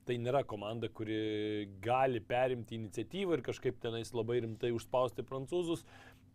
tai 0.05 0.17
nėra 0.21 0.43
komanda, 0.45 0.89
kuri 0.93 1.67
gali 1.83 2.21
perimti 2.21 2.77
iniciatyvą 2.77 3.39
ir 3.39 3.45
kažkaip 3.45 3.79
tenais 3.81 4.13
labai 4.13 4.41
rimtai 4.43 4.73
užspausti 4.75 5.25
prancūzus. 5.25 5.85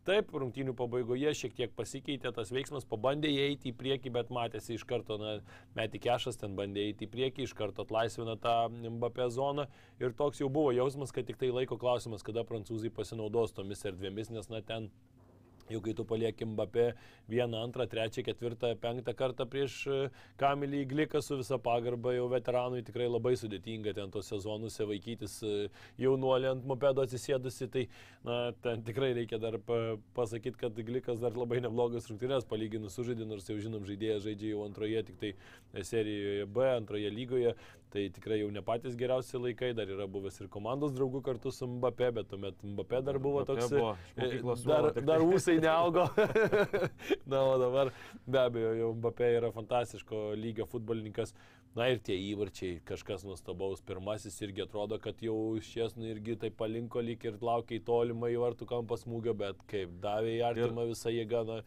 Taip, 0.09 0.31
rungtynių 0.33 0.73
pabaigoje 0.79 1.31
šiek 1.37 1.53
tiek 1.59 1.73
pasikeitė 1.77 2.31
tas 2.33 2.49
veiksmas, 2.57 2.87
pabandė 2.89 3.29
eiti 3.43 3.69
į 3.69 3.77
priekį, 3.77 4.13
bet 4.15 4.31
matėsi 4.33 4.79
iš 4.79 4.87
karto, 4.89 5.19
na, 5.21 5.35
Meti 5.77 6.01
Kešas 6.01 6.41
ten 6.41 6.55
bandė 6.57 6.87
eiti 6.89 7.05
į 7.05 7.11
priekį, 7.13 7.45
iš 7.45 7.53
karto 7.59 7.85
atlaisvina 7.85 8.39
tą 8.41 8.55
Mbappé 8.73 9.29
zoną 9.29 9.69
ir 10.01 10.17
toks 10.17 10.41
jau 10.41 10.49
buvo 10.49 10.73
jausmas, 10.73 11.13
kad 11.13 11.29
tik 11.29 11.37
tai 11.43 11.53
laiko 11.53 11.77
klausimas, 11.77 12.25
kada 12.25 12.47
prancūzai 12.49 12.89
pasinaudos 12.97 13.53
tomis 13.53 13.85
erdvėmis, 13.93 14.33
nes, 14.33 14.49
na, 14.49 14.63
ten 14.65 14.89
Jau 15.71 15.81
kai 15.85 15.95
tu 15.95 16.05
palieki 16.05 16.47
Mbappé 16.51 16.93
vieną, 17.31 17.63
antrą, 17.63 17.87
trečią, 17.87 18.25
ketvirtą, 18.27 18.73
penktą 18.83 19.15
kartą 19.15 19.47
prieš 19.47 19.77
e, 19.87 19.99
Kamilį 20.41 20.81
Gliką 20.91 21.21
su 21.23 21.39
visa 21.39 21.61
pagarba, 21.63 22.11
jau 22.17 22.27
veteranui 22.33 22.83
tikrai 22.87 23.07
labai 23.07 23.37
sudėtinga 23.39 23.95
ten 23.95 24.11
tos 24.11 24.27
sezonuose 24.33 24.87
vaikytis 24.91 25.37
e, 25.47 25.53
jaunuolį 26.03 26.51
ant 26.51 26.67
mopedo 26.67 27.05
atsisėdusi, 27.07 27.71
tai 27.71 27.85
na, 28.27 28.41
ten 28.65 28.83
tikrai 28.87 29.13
reikia 29.21 29.39
dar 29.43 29.61
pasakyti, 30.17 30.59
kad 30.59 30.83
Glikas 30.91 31.23
dar 31.23 31.39
labai 31.39 31.63
neblogas 31.63 32.11
rungtynės 32.11 32.49
palyginus 32.51 32.99
sužaidė, 32.99 33.29
nors 33.31 33.47
jau 33.47 33.59
žinom, 33.63 33.87
žaidėjas 33.87 34.27
žaidžia 34.27 34.57
jau 34.57 34.67
antroje, 34.67 35.05
tik 35.07 35.23
tai 35.23 35.85
serijoje 35.87 36.51
B, 36.51 36.67
antroje 36.75 37.15
lygoje, 37.15 37.55
tai 37.91 38.07
tikrai 38.15 38.41
jau 38.41 38.51
ne 38.55 38.63
patys 38.65 38.97
geriausi 38.99 39.39
laikai, 39.41 39.71
dar 39.77 39.91
yra 39.91 40.07
buvęs 40.11 40.41
ir 40.43 40.49
komandos 40.53 40.95
draugų 40.97 41.23
kartu 41.27 41.53
su 41.55 41.69
Mbappé, 41.69 42.11
bet 42.17 42.29
tuomet 42.31 42.59
Mbappé 42.65 43.03
dar 43.07 43.19
buvo 43.23 43.45
toks... 43.49 43.71
buvo, 43.73 43.95
e, 44.17 44.43
dar, 44.67 44.91
dar 45.13 45.25
ūsai 45.27 45.59
neaugo. 45.65 46.07
Na, 47.31 47.43
o 47.43 47.57
dabar 47.61 47.93
be 48.27 48.43
abejo, 48.43 48.75
jau 48.81 48.93
Mbappé 48.99 49.33
yra 49.39 49.53
fantastiško 49.55 50.31
lygio 50.39 50.69
futbolininkas. 50.71 51.35
Na 51.79 51.87
ir 51.87 52.01
tie 52.03 52.17
įvarčiai, 52.19 52.81
kažkas 52.83 53.23
nuostabaus. 53.23 53.79
Pirmasis 53.87 54.41
irgi 54.43 54.65
atrodo, 54.65 54.97
kad 55.03 55.21
jau 55.23 55.37
šiesnu 55.63 56.09
irgi 56.11 56.35
tai 56.43 56.51
palinko 56.51 57.03
lyg 57.07 57.23
ir 57.29 57.39
laukia 57.47 57.77
į 57.79 57.85
tolimą 57.87 58.33
į 58.33 58.41
vartų 58.43 58.67
kampą 58.73 58.99
smūgio, 58.99 59.37
bet 59.39 59.63
kaip 59.71 59.93
davė 60.03 60.35
į 60.41 60.43
artimą 60.49 60.89
visą 60.91 61.15
jėgą, 61.15 61.45
na, 61.47 61.61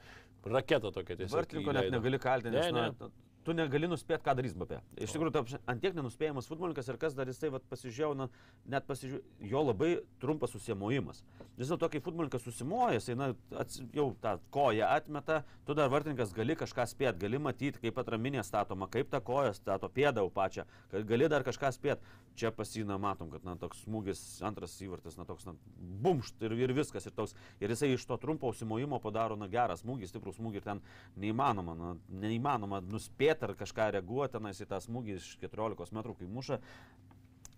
raketa 0.44 0.92
tokia 0.92 1.16
tiesiog. 1.22 1.38
Vartininko 1.38 1.76
net 1.80 1.92
negali 1.96 2.20
kaltinti, 2.20 2.58
Ne, 2.60 2.72
ne, 2.76 2.90
ne. 3.00 3.23
Tu 3.46 3.54
negali 3.56 3.88
nuspėti, 3.90 4.24
ką 4.26 4.36
darys 4.38 4.56
Mbappé. 4.58 4.80
Iš 5.04 5.14
tikrųjų, 5.16 5.60
antiek 5.70 5.96
nenuspėjamas 5.98 6.48
futbolininkas 6.50 6.90
ir 6.90 7.00
kas 7.02 7.16
dar 7.18 7.30
jisai 7.30 7.52
pasižiūrėjo, 7.54 8.28
net 8.72 8.88
pasižiūrėjo, 8.88 9.50
jo 9.52 9.64
labai 9.68 9.92
trumpas 10.22 10.54
susimojimas. 10.56 11.22
Vis 11.58 11.70
dėlto, 11.70 11.90
kai 11.92 12.02
futbolininkas 12.04 12.46
susimoja, 12.48 12.98
jisai 12.98 13.18
na, 13.20 13.30
ats, 13.60 13.82
jau 13.94 14.08
tą 14.24 14.38
koją 14.54 14.90
atmeta, 14.96 15.42
tu 15.68 15.76
dar 15.78 15.92
vartininkas 15.94 16.34
gali 16.36 16.56
kažką 16.60 16.88
spėti, 16.90 17.24
gali 17.26 17.42
matyti, 17.42 17.82
kaip 17.84 18.00
atraminė 18.02 18.46
statoma, 18.48 18.90
kaip 18.92 19.12
ta 19.14 19.22
koja 19.24 19.54
stato 19.58 19.92
pėdą 19.92 20.24
jau 20.24 20.34
pačią, 20.34 20.68
kad 20.94 21.08
gali 21.10 21.30
dar 21.32 21.46
kažką 21.46 21.74
spėti. 21.76 22.20
Čia 22.34 22.50
pasina, 22.50 22.96
matom, 22.98 23.30
kad 23.30 23.44
na, 23.46 23.54
toks 23.62 23.84
smūgis, 23.86 24.20
antras 24.42 24.74
įvartis, 24.82 25.20
na, 25.20 25.28
toks, 25.30 25.46
na, 25.46 25.54
bumšt 26.02 26.42
ir, 26.48 26.56
ir 26.66 26.74
viskas. 26.74 27.06
Ir, 27.06 27.14
toks, 27.14 27.36
ir 27.62 27.70
jisai 27.70 27.92
iš 27.94 28.08
to 28.10 28.18
trumpo 28.18 28.50
užsimojimo 28.50 28.98
padaro, 29.04 29.38
na, 29.38 29.46
gerą 29.52 29.76
smūgį, 29.78 30.10
stiprų 30.10 30.34
smūgį 30.40 30.58
ir 30.58 30.66
ten 30.66 30.82
neįmanoma, 31.22 31.76
na, 31.78 31.92
neįmanoma 32.24 32.82
nuspėti 32.90 33.33
ar 33.42 33.56
kažką 33.58 33.90
reaguoti 33.96 34.38
tenais 34.38 34.62
į 34.62 34.70
tą 34.70 34.78
smūgį 34.84 35.18
iš 35.18 35.32
14 35.42 35.96
metrų, 35.98 36.16
kai 36.20 36.30
muša. 36.30 36.60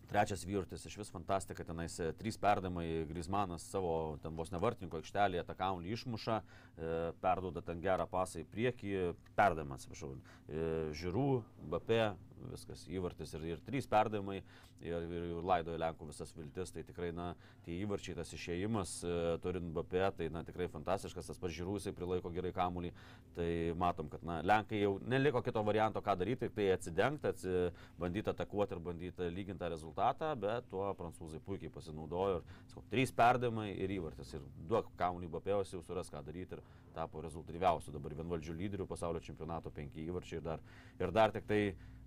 Trečias 0.05 0.43
vyrtis, 0.45 0.83
iš 0.85 0.99
vis 0.99 1.09
fantastika, 1.09 1.65
tenais 1.65 1.95
e, 1.99 2.11
trys 2.15 2.37
perdamai, 2.37 2.85
Grismanas 3.09 3.65
savo 3.73 4.19
ten 4.21 4.35
vos 4.37 4.51
nevartininko 4.53 4.99
aikštelėje 5.01 5.43
tą 5.47 5.55
kaunį 5.57 5.95
išmuša, 5.95 6.35
e, 6.39 6.91
perduoda 7.23 7.63
ten 7.65 7.81
gerą 7.81 8.05
pasą 8.11 8.43
į 8.43 8.45
priekį, 8.53 8.93
perdamą, 9.35 9.79
atsiprašau, 9.79 10.11
e, 10.13 10.67
Žiūrų, 11.01 11.29
Bapė, 11.73 12.03
viskas 12.51 12.85
įvartis 12.91 13.33
ir, 13.37 13.45
ir 13.53 13.61
trys 13.65 13.87
perdavimai 13.89 14.41
ir, 14.83 15.05
ir, 15.07 15.27
laidoja 15.45 15.79
Lenkų 15.81 16.09
visas 16.09 16.33
viltis, 16.35 16.71
tai 16.73 16.83
tikrai, 16.87 17.11
na, 17.15 17.31
tie 17.65 17.77
įvarčiai, 17.83 18.15
tas 18.17 18.31
išėjimas, 18.35 18.95
e, 19.05 19.15
turint 19.43 19.71
Bapė, 19.75 20.03
tai, 20.17 20.29
na, 20.33 20.43
tikrai 20.47 20.67
fantastiškas, 20.71 21.31
tas 21.31 21.41
jisai 21.41 21.93
prilaiko 21.95 22.31
gerai 22.33 22.51
kamuolį, 22.55 22.91
tai 23.35 23.49
matom, 23.79 24.09
kad, 24.11 24.23
na, 24.27 24.39
Lenkai 24.45 24.81
jau 24.81 24.95
neliko 25.05 25.41
kito 25.45 25.63
varianto, 25.65 26.03
ką 26.05 26.17
daryti, 26.19 26.49
tai 26.53 26.69
atsidengti, 26.75 27.31
atsi, 27.31 27.55
bandyti 27.99 28.31
atakuoti 28.31 28.75
ir 28.75 28.83
bandyti 28.83 29.29
lyginti 29.33 29.63
tą 29.63 29.71
rezultatą, 29.73 30.31
bet 30.39 30.69
tuo 30.71 30.87
prancūzai 30.99 31.41
puikiai 31.45 31.73
pasinaudojo 31.73 32.41
ir, 32.41 32.55
sakau, 32.71 32.85
trys 32.91 33.13
perdavimai 33.15 33.71
ir 33.73 33.97
įvartis. 33.99 34.35
Ir 34.37 34.47
duok 34.69 34.91
kamuolį 34.99 35.31
Bapėjos 35.37 35.73
jau 35.75 35.83
suras 35.85 36.11
ką 36.11 36.23
daryti 36.25 36.59
ir 36.59 36.63
tapo 36.95 37.21
rezultatyviausiu 37.23 37.93
dabar 37.95 38.15
vienvaldžių 38.15 38.55
lyderių 38.55 38.87
pasaulio 38.87 39.21
čempionato 39.23 39.71
penki 39.75 40.05
įvarčiai 40.07 40.39
ir 40.39 40.45
dar, 40.45 40.63
ir 40.99 41.11
dar 41.15 41.33
tik 41.35 41.47
tai 41.49 41.61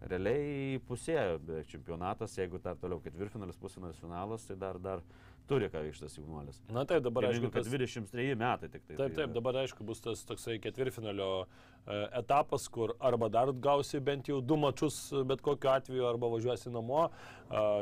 realiai 0.06 0.78
pusėjo 0.88 1.62
čempionatas, 1.70 2.36
jeigu 2.38 2.60
dar 2.62 2.78
toliau 2.78 3.00
ketvirtfinalis, 3.02 3.58
pusfinalis, 3.58 3.98
finalas, 3.98 4.46
tai 4.46 4.56
dar, 4.56 4.78
dar 4.78 5.02
turi 5.48 5.70
ką 5.72 5.82
veikti 5.84 6.04
tas 6.04 6.18
jaunuolis. 6.18 6.60
Na 6.74 6.84
taip, 6.88 7.02
dabar 7.06 7.28
aišku, 7.30 7.48
kad 7.52 7.64
tas... 7.64 7.72
23 7.72 8.36
metai 8.38 8.68
tik 8.72 8.84
tai. 8.84 8.98
Taip, 9.00 9.16
taip, 9.16 9.32
dabar 9.34 9.62
aišku 9.62 9.86
bus 9.86 10.02
tas 10.04 10.20
toksai 10.28 10.58
ketvirfinalio 10.62 11.30
e, 11.44 11.98
etapas, 12.20 12.66
kur 12.72 12.94
arba 13.00 13.30
dar 13.32 13.52
gausi 13.52 14.00
bent 14.04 14.28
jau 14.28 14.40
du 14.44 14.58
mačius 14.60 14.98
bet 15.28 15.42
kokiu 15.44 15.72
atveju, 15.72 16.04
arba 16.08 16.30
važiuosi 16.34 16.72
namo 16.74 17.00
a, 17.06 17.10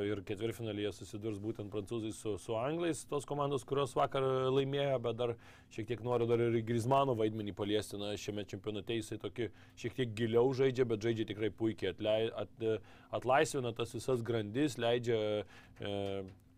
ir 0.06 0.22
ketvirfinalyje 0.28 0.94
susidurs 1.00 1.42
būtent 1.42 1.72
prancūzai 1.74 2.14
su, 2.14 2.36
su 2.42 2.56
anglais, 2.58 3.02
tos 3.10 3.26
komandos, 3.28 3.66
kurios 3.66 3.96
vakar 3.98 4.24
laimėjo, 4.54 5.02
bet 5.08 5.20
dar 5.20 5.34
šiek 5.74 5.90
tiek 5.90 6.06
noriu 6.06 6.30
dar 6.30 6.42
ir 6.46 6.60
Grizmano 6.66 7.18
vaidmenį 7.18 7.56
paliesti, 7.58 7.98
na, 8.00 8.14
šiame 8.20 8.46
čempionate 8.48 9.00
jisai 9.00 9.18
tokį 9.22 9.50
šiek 9.82 9.98
tiek 9.98 10.16
giliau 10.18 10.46
žaidžia, 10.56 10.86
bet 10.88 11.02
žaidžia 11.02 11.30
tikrai 11.32 11.50
puikiai, 11.50 11.94
atlei, 11.96 12.30
at, 12.30 12.66
atlaisvina 13.18 13.74
tas 13.76 13.94
visas 13.96 14.22
grandis, 14.26 14.78
leidžia 14.78 15.20
e, 15.82 15.94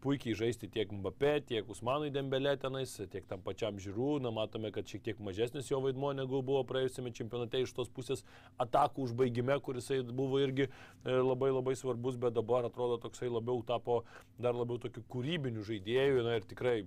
puikiai 0.02 0.36
žaisti 0.38 0.68
tiek 0.70 0.92
Mbappé, 0.94 1.32
tiek 1.48 1.70
Usmanui 1.70 2.10
Dembelė 2.14 2.54
tenais, 2.60 2.92
tiek 3.10 3.26
tam 3.30 3.42
pačiam 3.44 3.78
Žiūrų. 3.82 4.10
Na, 4.22 4.32
matome, 4.34 4.70
kad 4.74 4.86
šiek 4.86 5.02
tiek 5.08 5.22
mažesnis 5.24 5.70
jo 5.72 5.80
vaidmuo 5.84 6.12
negu 6.16 6.42
buvo 6.42 6.62
praėjusiame 6.68 7.12
čempionate 7.16 7.62
iš 7.64 7.74
tos 7.76 7.90
pusės 7.90 8.24
atakų 8.62 9.08
užbaigime, 9.08 9.58
kuris 9.64 9.90
buvo 10.12 10.40
irgi 10.42 10.68
e, 10.68 10.70
labai 11.18 11.50
labai 11.50 11.74
svarbus, 11.78 12.18
bet 12.20 12.36
dabar 12.38 12.68
atrodo 12.68 13.00
toksai 13.02 13.30
labiau 13.32 13.62
tapo 13.66 14.02
dar 14.38 14.54
labiau 14.54 14.78
tokiu 14.82 15.02
kūrybiniu 15.10 15.66
žaidėju. 15.66 16.24
Na 16.26 16.38
ir 16.38 16.46
tikrai 16.46 16.82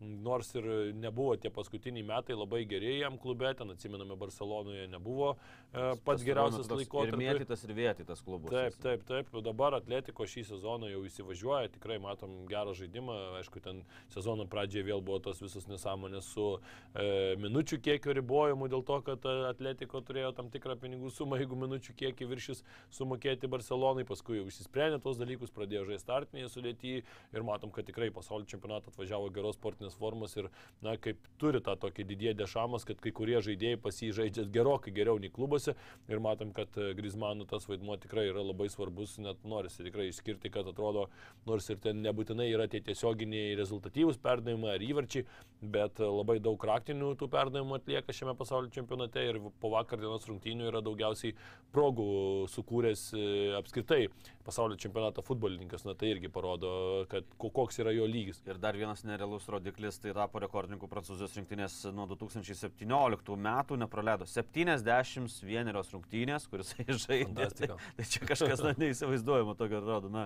Nors 0.00 0.52
ir 0.54 0.66
nebuvo 0.94 1.36
tie 1.36 1.50
paskutiniai 1.50 2.06
metai 2.06 2.36
labai 2.38 2.64
geri 2.70 2.98
jam 3.00 3.18
klube, 3.18 3.50
ten 3.58 3.70
atsimename 3.74 4.16
Barcelonoje 4.18 4.86
nebuvo 4.88 5.34
e, 5.34 5.94
pats 6.06 6.24
geriausias 6.26 6.66
Ir 6.70 6.76
laikotarpis. 6.80 7.18
mėtytas 7.18 7.64
ir 7.66 7.74
vėtytas 7.78 8.22
klubas. 8.24 8.52
Taip, 8.52 8.78
taip, 8.82 9.04
taip. 9.08 9.30
Dabar 9.44 9.76
Atletiko 9.78 10.26
šį 10.26 10.44
sezoną 10.48 10.90
jau 10.92 11.04
įsivažiuoja, 11.06 11.72
tikrai 11.74 11.98
matom 12.02 12.46
gerą 12.50 12.74
žaidimą. 12.78 13.18
Aišku, 13.40 13.62
ten 13.64 13.82
sezono 14.14 14.46
pradžioje 14.50 14.86
vėl 14.88 15.02
buvo 15.04 15.18
tos 15.28 15.42
visos 15.42 15.66
nesąmonės 15.70 16.30
su 16.34 16.46
e, 16.94 17.36
minučių 17.42 17.80
kiekio 17.86 18.16
ribojimu, 18.18 18.70
dėl 18.70 18.86
to, 18.86 19.00
kad 19.06 19.26
Atletiko 19.50 20.02
turėjo 20.02 20.34
tam 20.36 20.50
tikrą 20.54 20.78
pinigų 20.80 21.10
sumą, 21.14 21.38
jeigu 21.42 21.58
minučių 21.58 21.94
kiekį 21.98 22.30
viršys 22.34 22.62
sumokėti 22.94 23.50
Barcelonai, 23.50 24.06
paskui 24.08 24.38
jau 24.38 24.46
išsisprendė 24.50 25.02
tos 25.02 25.18
dalykus, 25.20 25.50
pradėjo 25.54 25.84
žaisti 25.90 26.06
startinėje 26.08 26.48
sudėtyje 26.54 27.02
ir 27.34 27.44
matom, 27.44 27.72
kad 27.74 27.86
tikrai 27.88 28.08
pasaulio 28.14 28.48
čempionatą 28.48 28.92
atvažiavo 28.92 29.28
geros 29.34 29.58
sportinės 29.58 29.87
formos 29.96 30.36
ir, 30.36 30.50
na, 30.84 30.96
kaip 31.00 31.20
turi 31.40 31.62
tą 31.64 31.76
tokį 31.80 32.06
didėję 32.08 32.34
dešamas, 32.42 32.84
kad 32.88 33.00
kai 33.00 33.12
kurie 33.14 33.38
žaidėjai 33.44 33.80
pasižaidžia 33.84 34.46
gerokai 34.52 34.92
geriau 34.94 35.20
nei 35.22 35.32
klubuose 35.32 35.74
ir 36.08 36.22
matom, 36.24 36.52
kad 36.56 36.74
Grizmanų 36.98 37.48
tas 37.48 37.68
vaidmuo 37.70 37.96
tikrai 38.00 38.28
yra 38.32 38.44
labai 38.44 38.68
svarbus, 38.72 39.16
net 39.22 39.40
norisi 39.48 39.86
tikrai 39.86 40.08
išskirti, 40.10 40.52
kad 40.52 40.68
atrodo, 40.68 41.08
nors 41.48 41.68
ir 41.70 41.80
ten 41.82 42.02
nebūtinai 42.04 42.48
yra 42.52 42.68
tie 42.70 42.82
tiesioginiai 42.84 43.56
rezultatyvūs 43.58 44.20
perdavimai 44.22 44.74
ar 44.76 44.84
įvarčiai, 44.84 45.26
bet 45.62 46.02
labai 46.02 46.38
daug 46.42 46.58
praktinių 46.60 47.14
tų 47.18 47.30
perdavimų 47.32 47.78
atlieka 47.78 48.14
šiame 48.14 48.34
pasaulio 48.38 48.72
čempionate 48.74 49.24
ir 49.26 49.40
po 49.60 49.72
vakar 49.72 50.00
dienos 50.02 50.26
rungtynių 50.28 50.68
yra 50.70 50.82
daugiausiai 50.84 51.34
progų 51.74 52.08
sukūręs 52.52 53.04
e, 53.16 53.24
apskritai 53.58 54.06
pasaulio 54.48 54.78
čempionato 54.80 55.22
futbolininkas, 55.22 55.84
na 55.84 55.94
tai 55.98 56.14
irgi 56.14 56.30
parodo, 56.32 56.70
kad 57.12 57.26
koks 57.38 57.82
yra 57.82 57.92
jo 57.92 58.06
lygis. 58.08 58.40
Ir 58.48 58.60
dar 58.62 58.78
vienas 58.80 59.04
nerealus 59.04 59.48
rodiklis 59.52 59.77
Anglis 59.78 60.00
tai 60.02 60.10
tapo 60.10 60.40
rekordininku 60.42 60.88
Prancūzijos 60.90 61.36
rinktinės 61.38 61.74
nuo 61.94 62.08
2017 62.10 63.36
metų, 63.38 63.76
nepraleido 63.78 64.26
71 64.26 65.70
rungtynės, 65.92 66.48
kuris 66.50 66.72
žaidė. 67.04 67.46
Tai, 67.54 67.68
tai 68.00 68.06
čia 68.10 68.26
kažkas 68.26 68.64
neįsivaizduojama, 68.80 69.54
tokio 69.54 69.78
atrodo, 69.78 70.10
na, 70.10 70.24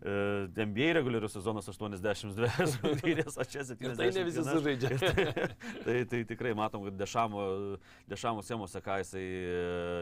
NBA 0.00 0.92
reguliarius 0.96 1.34
sezonas 1.36 1.68
82 1.68 2.48
rungtynės, 2.84 3.36
o 3.36 3.44
čia 3.44 3.64
70. 3.68 3.84
Ir 3.84 3.96
tai 3.98 4.08
ne 4.16 4.24
visi 4.24 4.44
sužaidžia. 4.46 5.12
tai, 5.86 5.96
tai 6.08 6.20
tikrai 6.28 6.54
matom, 6.56 6.86
kad 6.88 6.96
dešamo, 6.96 7.42
dešamo 8.08 8.44
semose, 8.46 8.80
ką 8.84 8.96
jisai 9.02 9.24
e, 9.24 9.58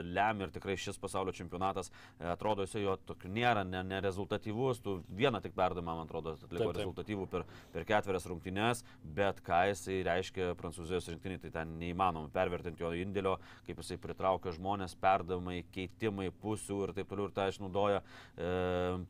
lemia 0.07 0.47
ir 0.47 0.53
tikrai 0.55 0.77
šis 0.79 1.01
pasaulio 1.03 1.35
čempionatas 1.35 1.91
e, 1.91 2.29
atrodo, 2.31 2.67
jisai 2.67 2.85
jo 2.85 2.95
tokiu 3.09 3.31
nėra, 3.35 3.65
ne- 3.67 3.83
nerezultatyvus, 3.91 4.83
tu 4.85 4.99
vieną 5.19 5.43
tik 5.43 5.57
perdavimą, 5.59 5.99
man 5.99 6.07
atrodo, 6.07 6.37
atliko 6.47 6.71
rezultatyvų 6.77 7.27
per, 7.33 7.47
per 7.75 7.87
ketverias 7.89 8.29
rungtynes, 8.31 8.85
bet 9.19 9.43
ką 9.47 9.65
jisai 9.73 9.99
reiškia 10.07 10.53
Prancūzijos 10.59 11.11
rinktinį, 11.11 11.41
tai 11.43 11.53
ten 11.59 11.75
neįmanoma 11.83 12.31
pervertinti 12.35 12.87
jo 12.87 12.93
indėlio, 12.95 13.35
kaip 13.67 13.83
jisai 13.83 13.99
pritraukia 14.03 14.55
žmonės, 14.55 14.95
perdavimai, 15.03 15.65
keitimai 15.75 16.31
pusių 16.43 16.85
ir 16.87 16.95
taip 16.97 17.11
toliau 17.11 17.29
ir 17.29 17.37
tą 17.37 17.49
išnaudoja 17.51 18.03
e, 18.03 18.55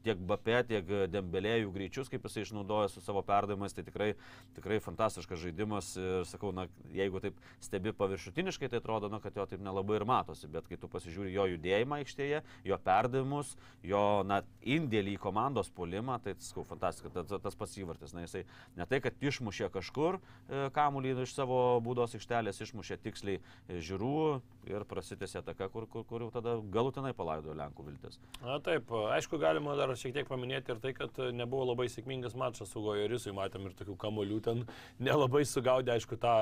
tiek 0.07 0.27
Bapė, 0.29 0.63
tiek 0.69 0.78
Dembelėjų 1.13 1.73
greičius, 1.75 2.11
kaip 2.13 2.27
jisai 2.27 2.45
išnaudoja 2.47 2.91
su 2.93 3.03
savo 3.05 3.23
perdavimais, 3.27 3.75
tai 3.77 3.85
tikrai, 3.87 4.13
tikrai 4.57 4.81
fantastiškas 4.85 5.43
žaidimas. 5.43 5.95
Ir 5.99 6.27
sakau, 6.29 6.53
na, 6.55 6.67
jeigu 6.95 7.23
taip 7.25 7.39
stebi 7.65 7.93
paviršutiniškai, 7.97 8.71
tai 8.73 8.83
atrodo, 8.83 9.11
na, 9.13 9.21
kad 9.23 9.37
jo 9.37 9.47
taip 9.49 9.63
nelabai 9.65 9.99
ir 10.01 10.07
matosi, 10.09 10.51
bet 10.51 10.69
kai 10.71 10.79
tu 10.81 10.91
pasižiūri 10.91 11.35
jo 11.35 11.49
judėjimą 11.55 12.03
aikštėje, 12.03 12.43
jo 12.69 12.81
perdavimus, 12.85 13.55
jo, 13.87 14.05
na, 14.29 14.43
indėlį 14.63 15.17
į 15.17 15.23
komandos 15.23 15.71
polimą, 15.75 16.19
tai, 16.25 16.37
sakau, 16.45 16.67
fantastika, 16.69 17.13
tas, 17.15 17.33
tas 17.45 17.59
pats 17.59 17.77
įvartis, 17.81 18.15
na, 18.17 18.25
jisai 18.27 18.45
ne 18.79 18.87
tai, 18.89 19.01
kad 19.05 19.17
išmušė 19.23 19.71
kažkur 19.75 20.19
e, 20.19 20.69
kamuolį 20.75 21.17
iš 21.25 21.35
savo 21.37 21.59
būdos 21.85 22.17
aikštelės, 22.19 22.61
išmušė 22.65 22.99
tiksliai 23.05 23.39
e, 23.41 23.81
žiūrų 23.85 24.41
ir 24.69 24.85
prasitėsi 24.89 25.39
ataka, 25.41 25.69
kur, 25.73 25.87
kur, 25.91 26.05
kur 26.09 26.27
jau 26.27 26.31
tada 26.35 26.57
galutinai 26.75 27.15
palaidojo 27.17 27.57
Lenkų 27.59 27.87
viltis. 27.89 28.19
Na 28.43 28.59
taip, 28.65 28.91
aišku, 29.17 29.41
galima 29.41 29.77
dar 29.79 29.95
šiek 29.99 30.15
tiek 30.17 30.29
paminėti 30.29 30.68
ir 30.73 30.83
tai, 30.83 30.95
kad 30.97 31.23
nebuvo 31.35 31.71
labai 31.73 31.89
sėkmingas 31.93 32.37
mačas 32.39 32.73
su 32.73 32.83
Gojorisui, 32.85 33.35
matėm 33.37 33.69
ir 33.69 33.77
tokių 33.79 33.97
kamolių 34.01 34.43
ten 34.45 34.67
nelabai 35.09 35.45
sugaudė, 35.49 35.97
aišku, 35.97 36.19
tą 36.21 36.37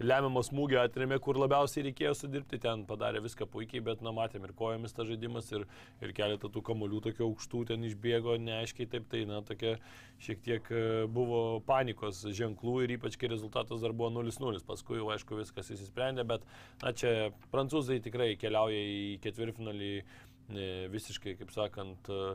lemiamą 0.00 0.40
smūgį 0.44 0.78
atrėmė, 0.80 1.18
kur 1.20 1.36
labiausiai 1.40 1.84
reikėjo 1.90 2.14
sudirbti, 2.16 2.58
ten 2.62 2.86
padarė 2.88 3.20
viską 3.24 3.46
puikiai, 3.52 3.82
bet, 3.84 4.00
na, 4.04 4.12
matėm 4.16 4.46
ir 4.46 4.54
kojomis 4.56 4.94
tą 4.96 5.04
žaidimas 5.08 5.50
ir, 5.52 5.66
ir 6.00 6.14
keletą 6.16 6.48
tų 6.52 6.62
kamolių 6.70 7.02
tokių 7.04 7.26
aukštų 7.26 7.64
ten 7.68 7.84
išbėgo, 7.88 8.38
neaiškiai 8.40 8.88
taip, 8.94 9.08
tai, 9.12 9.26
na, 9.28 9.42
tokia 9.46 9.74
šiek 10.24 10.40
tiek 10.46 10.70
e, 10.72 10.84
buvo 11.12 11.60
panikos 11.68 12.22
ženklų 12.36 12.78
ir 12.86 12.96
ypač 12.96 13.18
kai 13.20 13.28
rezultatas 13.32 13.84
dar 13.84 13.92
buvo 13.96 14.12
0-0, 14.22 14.64
paskui 14.68 15.00
jau, 15.00 15.10
aišku, 15.12 15.36
viskas 15.40 15.68
įsisprendė, 15.76 16.24
bet, 16.32 16.48
na, 16.80 16.94
čia 16.96 17.30
prancūzai 17.52 18.00
tikrai 18.04 18.32
keliauja 18.40 18.80
į 18.80 19.18
ketvirtfinalį 19.24 19.92
e, 20.00 20.06
visiškai, 20.96 21.36
kaip 21.42 21.52
sakant, 21.52 22.08
e, 22.08 22.32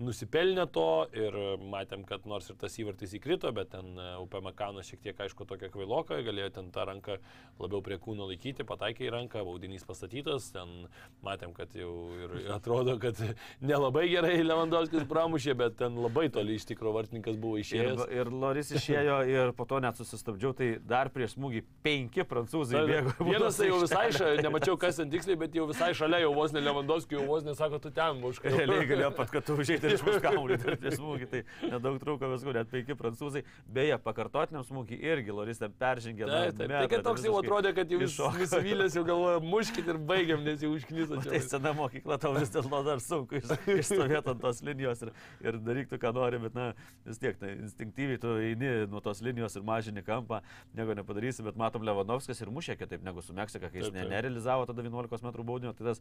nusipelnė 0.00 0.64
to 0.74 0.84
ir 1.14 1.36
matėm, 1.70 2.02
kad 2.08 2.24
nors 2.26 2.48
ir 2.50 2.56
tas 2.58 2.74
įvartis 2.80 3.12
įkrito, 3.18 3.50
bet 3.54 3.70
ten 3.74 3.92
e, 4.00 4.06
Upamekanas 4.22 4.88
šiek 4.90 5.02
tiek, 5.04 5.20
aišku, 5.26 5.46
tokia 5.48 5.68
kvailoka, 5.72 6.18
galėjo 6.26 6.50
ten 6.56 6.70
tą 6.74 6.86
ranką 6.88 7.18
labiau 7.62 7.82
prie 7.86 7.98
kūno 8.02 8.26
laikyti, 8.30 8.66
pataikė 8.66 9.06
į 9.06 9.12
ranką, 9.14 9.44
baudinys 9.46 9.86
pastatytas, 9.86 10.48
ten 10.54 10.88
matėm, 11.24 11.52
kad 11.54 11.74
jau 11.78 11.92
ir 12.24 12.34
atrodo, 12.56 12.96
kad 13.02 13.20
nelabai 13.62 14.08
gerai 14.10 14.40
Lewandowskis 14.42 15.06
pramušė, 15.10 15.54
bet 15.62 15.78
ten 15.82 15.94
labai 16.02 16.26
toli 16.34 16.58
iš 16.58 16.66
tikrųjų 16.72 16.96
vartininkas 16.98 17.38
buvo 17.38 17.60
Ir, 17.60 17.66
išėjęs. 17.68 18.04
ir 18.18 18.32
Loris 18.34 18.72
išėjo 18.74 19.20
ir 19.30 19.54
po 19.56 19.68
to 19.70 19.78
net 19.84 19.98
susistabdžiau, 20.00 20.54
tai 20.58 20.72
dar 20.82 21.12
prieš 21.14 21.36
smūgį 21.38 21.62
penki 21.86 22.26
prancūzai 22.26 22.82
bėgo. 22.90 23.14
į 23.22 23.28
Vienas 23.30 23.60
tai 23.60 23.70
jau 23.70 23.78
visai, 23.82 24.08
aikštelę. 24.08 24.34
ša, 24.40 24.42
nemačiau 24.48 24.76
kas 24.80 24.98
ten 24.98 25.12
tiksliai, 25.14 25.38
bet 25.44 25.54
jau 25.54 25.68
visai 25.70 25.92
šalia, 25.94 26.24
jau 26.26 26.34
vos 26.34 26.52
ne 26.54 26.62
Lewandowski, 26.64 27.14
jau 27.18 27.24
vos 27.30 27.46
nesako, 27.46 27.78
tu 27.86 27.94
ten 27.94 28.18
muškai. 28.22 28.52
Realiai 28.58 28.90
galėjo 28.90 29.12
pat, 29.16 29.30
kad 29.34 29.46
tu 29.46 29.56
užėjai 29.62 29.83
ir 29.88 29.94
išmuš 29.98 30.18
kamuolį 30.24 30.58
prieš 30.64 30.96
smūgį, 30.98 31.28
tai 31.32 31.42
nedaug 31.70 31.98
trūko 32.02 32.30
viskų, 32.34 32.54
net 32.56 32.70
penki 32.72 32.96
prancūzai. 32.98 33.42
Beje, 33.74 33.98
pakartotiniam 34.04 34.64
smūgį 34.66 34.98
irgi 35.12 35.34
Loris 35.36 35.60
ten 35.62 35.72
peržengė. 35.78 36.26
Taip, 36.28 36.54
taip. 36.54 36.58
Tai 36.58 36.68
metrą, 36.72 36.88
kad 36.94 37.04
toks 37.08 37.24
jau 37.26 37.34
atrodė, 37.40 37.74
kad 37.76 37.90
jau 37.94 38.00
nusivylęs, 38.38 38.96
jau 38.98 39.04
galvoja, 39.08 39.40
muškit 39.44 39.88
ir 39.92 39.98
baigiam, 40.10 40.42
nes 40.46 40.62
jau 40.64 40.72
užknyso 40.76 41.20
Tai 41.24 41.38
čia. 41.38 41.40
sena 41.48 41.72
mokykla 41.76 42.18
tau 42.22 42.32
vis 42.36 42.52
dėlto 42.54 42.80
dar 42.86 43.02
sunku 43.04 43.38
iš- 43.40 43.54
išstovėti 43.78 44.32
ant 44.34 44.40
tos 44.42 44.62
linijos 44.66 45.02
ir, 45.06 45.12
ir 45.44 45.58
daryk 45.64 45.88
tu, 45.92 45.98
ką 46.02 46.12
nori, 46.16 46.38
bet 46.42 46.54
na, 46.58 46.70
vis 47.06 47.18
tiek, 47.22 47.36
tai 47.40 47.54
instinktyviai 47.58 48.20
tu 48.22 48.34
eini 48.40 48.72
nuo 48.90 49.00
tos 49.04 49.20
linijos 49.24 49.56
ir 49.58 49.62
mažini 49.66 50.02
kampą, 50.06 50.40
nieko 50.76 50.96
nepadarysi, 50.98 51.44
bet 51.46 51.56
matom 51.60 51.84
Levanovskas 51.86 52.40
ir 52.44 52.50
mušė 52.54 52.76
kitaip 52.80 53.02
negu 53.04 53.22
su 53.22 53.34
Meksika, 53.36 53.70
kai 53.70 53.80
jis 53.82 53.90
Taip, 53.90 54.00
taip. 54.02 54.10
nerealizavo 54.12 54.66
tada 54.70 54.82
11 54.82 55.24
m 55.24 55.44
baudinio, 55.44 55.72
tai 55.76 55.90
tas 55.92 56.00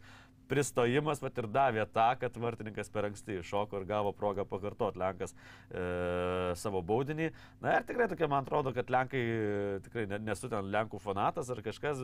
pristojimas 0.50 1.20
pat 1.24 1.38
ir 1.42 1.48
davė 1.52 1.86
tą, 1.94 2.08
kad 2.20 2.36
vartininkas 2.40 2.90
per 2.94 3.08
anksti 3.10 3.40
iššoko 3.42 3.73
ir 3.82 3.88
gavo 3.90 4.14
progą 4.16 4.46
pakartoti 4.50 5.02
Lenkas 5.02 5.34
e, 5.34 6.54
savo 6.60 6.84
baudinį. 6.86 7.32
Na 7.64 7.78
ir 7.80 7.88
tikrai 7.88 8.08
tokia, 8.12 8.30
man 8.32 8.46
atrodo, 8.46 8.74
kad 8.76 8.92
Lenkai, 8.94 9.22
e, 9.24 9.80
tikrai 9.88 10.06
ne, 10.12 10.20
nesu 10.30 10.50
ten 10.52 10.70
Lenkų 10.74 11.02
fanatas 11.04 11.52
ar 11.54 11.62
kažkas, 11.66 12.02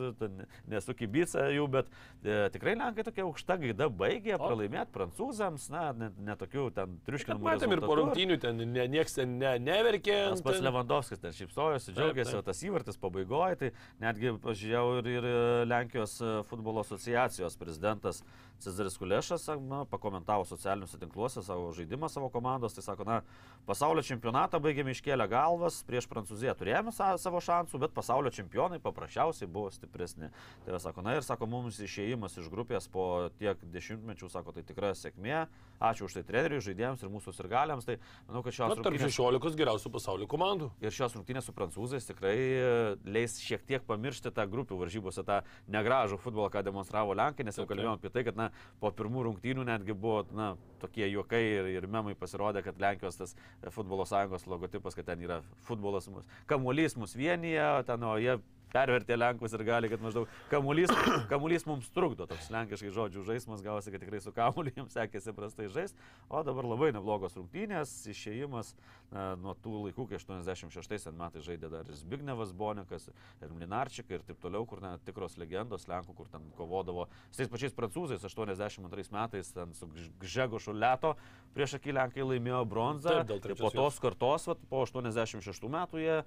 nesu 0.70 0.96
kibica 0.98 1.48
jų, 1.54 1.66
bet 1.72 1.90
e, 2.24 2.48
tikrai 2.54 2.76
Lenkai 2.78 3.06
tokia 3.06 3.26
aukšta 3.28 3.58
gaida 3.60 3.90
baigė 3.90 4.38
pralaimėti 4.40 4.94
prancūzams, 4.94 5.68
na, 5.72 5.86
netokių 6.30 6.66
ne 6.68 6.76
ten 6.76 6.96
triuškinamų. 7.06 7.46
Matėm 7.46 7.76
ir 7.76 7.84
po 7.84 7.98
rungtynių 8.00 8.38
ten 8.42 8.62
ne, 8.74 8.86
nieks 8.90 9.16
ten 9.18 9.38
ne, 9.40 9.54
neverkė. 9.62 10.18
Tas 10.34 10.44
pats 10.44 10.58
ten- 10.60 10.68
Lewandowskis 10.68 11.22
ten 11.22 11.36
šypsojosi, 11.36 11.94
džiaugiasi, 11.96 12.36
o 12.38 12.42
tas 12.46 12.62
įvartis 12.66 13.00
pabaigoje, 13.00 13.58
tai 13.60 13.72
netgi 14.02 14.34
pažiūrėjau 14.44 15.00
ir, 15.00 15.10
ir 15.16 15.28
Lenkijos 15.70 16.18
e, 16.20 16.32
futbolo 16.50 16.84
asociacijos 16.84 17.58
prezidentas 17.60 18.22
Cezaris 18.60 18.98
Kulešas 19.00 19.46
na, 19.64 19.84
pakomentavo 19.88 20.44
socialiniuose 20.44 20.98
tinkluose 21.00 21.42
savo 21.42 21.59
žaidimą 21.76 22.08
savo 22.10 22.28
komandos, 22.32 22.74
tai 22.76 22.82
sako, 22.86 23.04
na, 23.08 23.20
pasaulio 23.68 24.02
čempionatą 24.06 24.60
baigėme 24.64 24.94
iškėlę 24.96 25.26
galvas, 25.30 25.82
prieš 25.88 26.08
Prancūziją 26.10 26.54
turėjome 26.58 26.92
sa- 26.96 27.16
savo 27.20 27.38
šansų, 27.44 27.78
bet 27.84 27.94
pasaulio 27.96 28.30
čempionai 28.34 28.80
paprasčiausiai 28.82 29.48
buvo 29.50 29.70
stipresni. 29.70 30.30
Tai 30.64 30.72
va, 30.72 30.78
sako, 30.82 31.02
na 31.06 31.14
ir 31.18 31.22
sako, 31.26 31.46
mums 31.46 31.78
išėjimas 31.80 32.38
iš 32.40 32.48
grupės 32.52 32.88
po 32.90 33.30
tiek 33.38 33.58
dešimtmečių, 33.72 34.30
sako, 34.30 34.52
tai 34.56 34.62
tikra 34.62 34.94
sėkmė. 34.96 35.46
Ačiū 35.80 36.04
už 36.04 36.12
tai 36.18 36.22
treneriui, 36.28 36.60
žaidėjams 36.60 37.02
ir 37.02 37.08
mūsų 37.08 37.32
sirgaliams. 37.32 37.86
Tai 37.88 37.94
manau, 38.28 38.42
kad 38.44 38.52
Na, 38.52 38.56
šios 38.58 38.74
tarp 38.76 38.84
rungtynės- 38.90 39.16
16 39.16 39.56
geriausių 39.56 39.92
pasaulio 39.94 40.26
komandų. 40.28 40.70
Ir 40.84 40.90
šios 40.92 41.14
rungtynės 41.16 41.46
su 41.48 41.52
prancūzais 41.56 42.04
tikrai 42.04 42.36
e, 42.36 42.96
leis 43.08 43.38
šiek 43.40 43.64
tiek 43.64 43.86
pamiršti 43.88 44.28
tą 44.30 44.44
grupių 44.50 44.76
varžybose, 44.76 45.24
tą 45.24 45.40
negražų 45.72 46.18
futbolą, 46.20 46.50
ką 46.52 46.62
demonstravo 46.66 47.14
Lenkai, 47.16 47.44
nes 47.48 47.56
jau 47.56 47.64
kalbėjome 47.64 47.96
apie 47.96 48.10
tai, 48.12 48.24
kad 48.28 48.36
na, 48.36 48.50
po 48.78 48.90
pirmų 48.92 49.24
rungtynių 49.30 49.64
netgi 49.64 49.94
buvo 49.96 50.26
na, 50.36 50.50
tokie 50.80 51.08
juokai 51.08 51.42
ir, 51.50 51.68
ir 51.74 51.88
memai 51.90 52.14
pasirodė, 52.18 52.62
kad 52.66 52.80
Lenkijos 52.82 53.18
tas 53.20 53.36
futbolo 53.74 54.06
sąjungos 54.08 54.46
logotipas, 54.50 54.96
kad 54.98 55.08
ten 55.10 55.26
yra 55.26 55.40
futbolas, 55.68 56.08
mus, 56.12 56.26
kamuolys 56.50 56.96
mus 57.00 57.16
vienyje, 57.18 57.68
ten 57.88 58.06
o 58.06 58.16
jie 58.20 58.38
pervertė 58.72 59.18
Lenkus 59.18 59.54
ir 59.56 59.64
gali, 59.66 59.90
kad 59.92 60.02
maždaug 60.04 60.30
kamuolys, 60.52 60.92
kamuolys 61.32 61.66
mums 61.68 61.90
trukdo, 61.94 62.26
toks 62.30 62.50
lenkiškai 62.52 62.92
žodžių 62.96 63.24
žaidimas 63.26 63.64
gavosi, 63.64 63.92
kad 63.94 64.04
tikrai 64.04 64.22
su 64.22 64.32
kamuoliu 64.36 64.74
jiems 64.76 64.96
sekėsi 64.96 65.34
prastai 65.36 65.68
žaisti, 65.72 66.08
o 66.30 66.42
dabar 66.46 66.68
labai 66.68 66.92
neblogos 66.96 67.36
rungtynės, 67.38 67.92
išėjimas 68.10 68.74
na, 69.10 69.34
nuo 69.40 69.56
tų 69.58 69.86
laikų, 69.86 70.06
kai 70.10 70.20
86 70.20 71.10
metais 71.18 71.46
žaidė 71.46 71.70
dar 71.72 71.88
ir 71.88 71.98
Zbignevas 71.98 72.54
Bonikas, 72.56 73.08
ir 73.42 73.54
Mlinarčikai 73.54 74.18
ir 74.18 74.26
taip 74.26 74.40
toliau, 74.42 74.66
kur 74.68 74.82
na, 74.84 74.94
tikros 75.06 75.36
legendos 75.40 75.88
Lenkų, 75.90 76.14
kur 76.16 76.30
ten 76.30 76.46
kovodavo 76.58 77.08
su 77.30 77.40
tais 77.40 77.50
pačiais 77.50 77.74
prancūzais 77.76 78.24
82 78.26 79.10
metais, 79.14 79.50
ten 79.54 79.74
su 79.74 79.88
Gžegošu 80.20 80.74
Leto. 80.76 81.16
Prieš 81.54 81.78
akį 81.80 81.96
Lenkai 81.96 82.26
laimėjo 82.26 82.62
bronzą, 82.70 83.16
Taip, 83.26 83.42
tai 83.42 83.56
po 83.58 83.72
tos 83.74 83.98
kartos, 84.02 84.46
vat, 84.46 84.62
po 84.70 84.84
86 84.86 85.66
metų 85.66 86.02
jie 86.02 86.18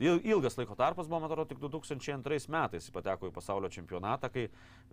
Ilgas 0.00 0.56
laiko 0.56 0.74
tarpas 0.78 1.08
buvo, 1.08 1.20
man 1.20 1.28
atrodo, 1.30 1.48
tik 1.50 1.58
2002 1.60 2.48
metais 2.48 2.86
jis 2.86 2.94
pateko 2.94 3.28
į 3.28 3.34
pasaulio 3.36 3.68
čempionatą, 3.72 4.30
kai 4.32 4.46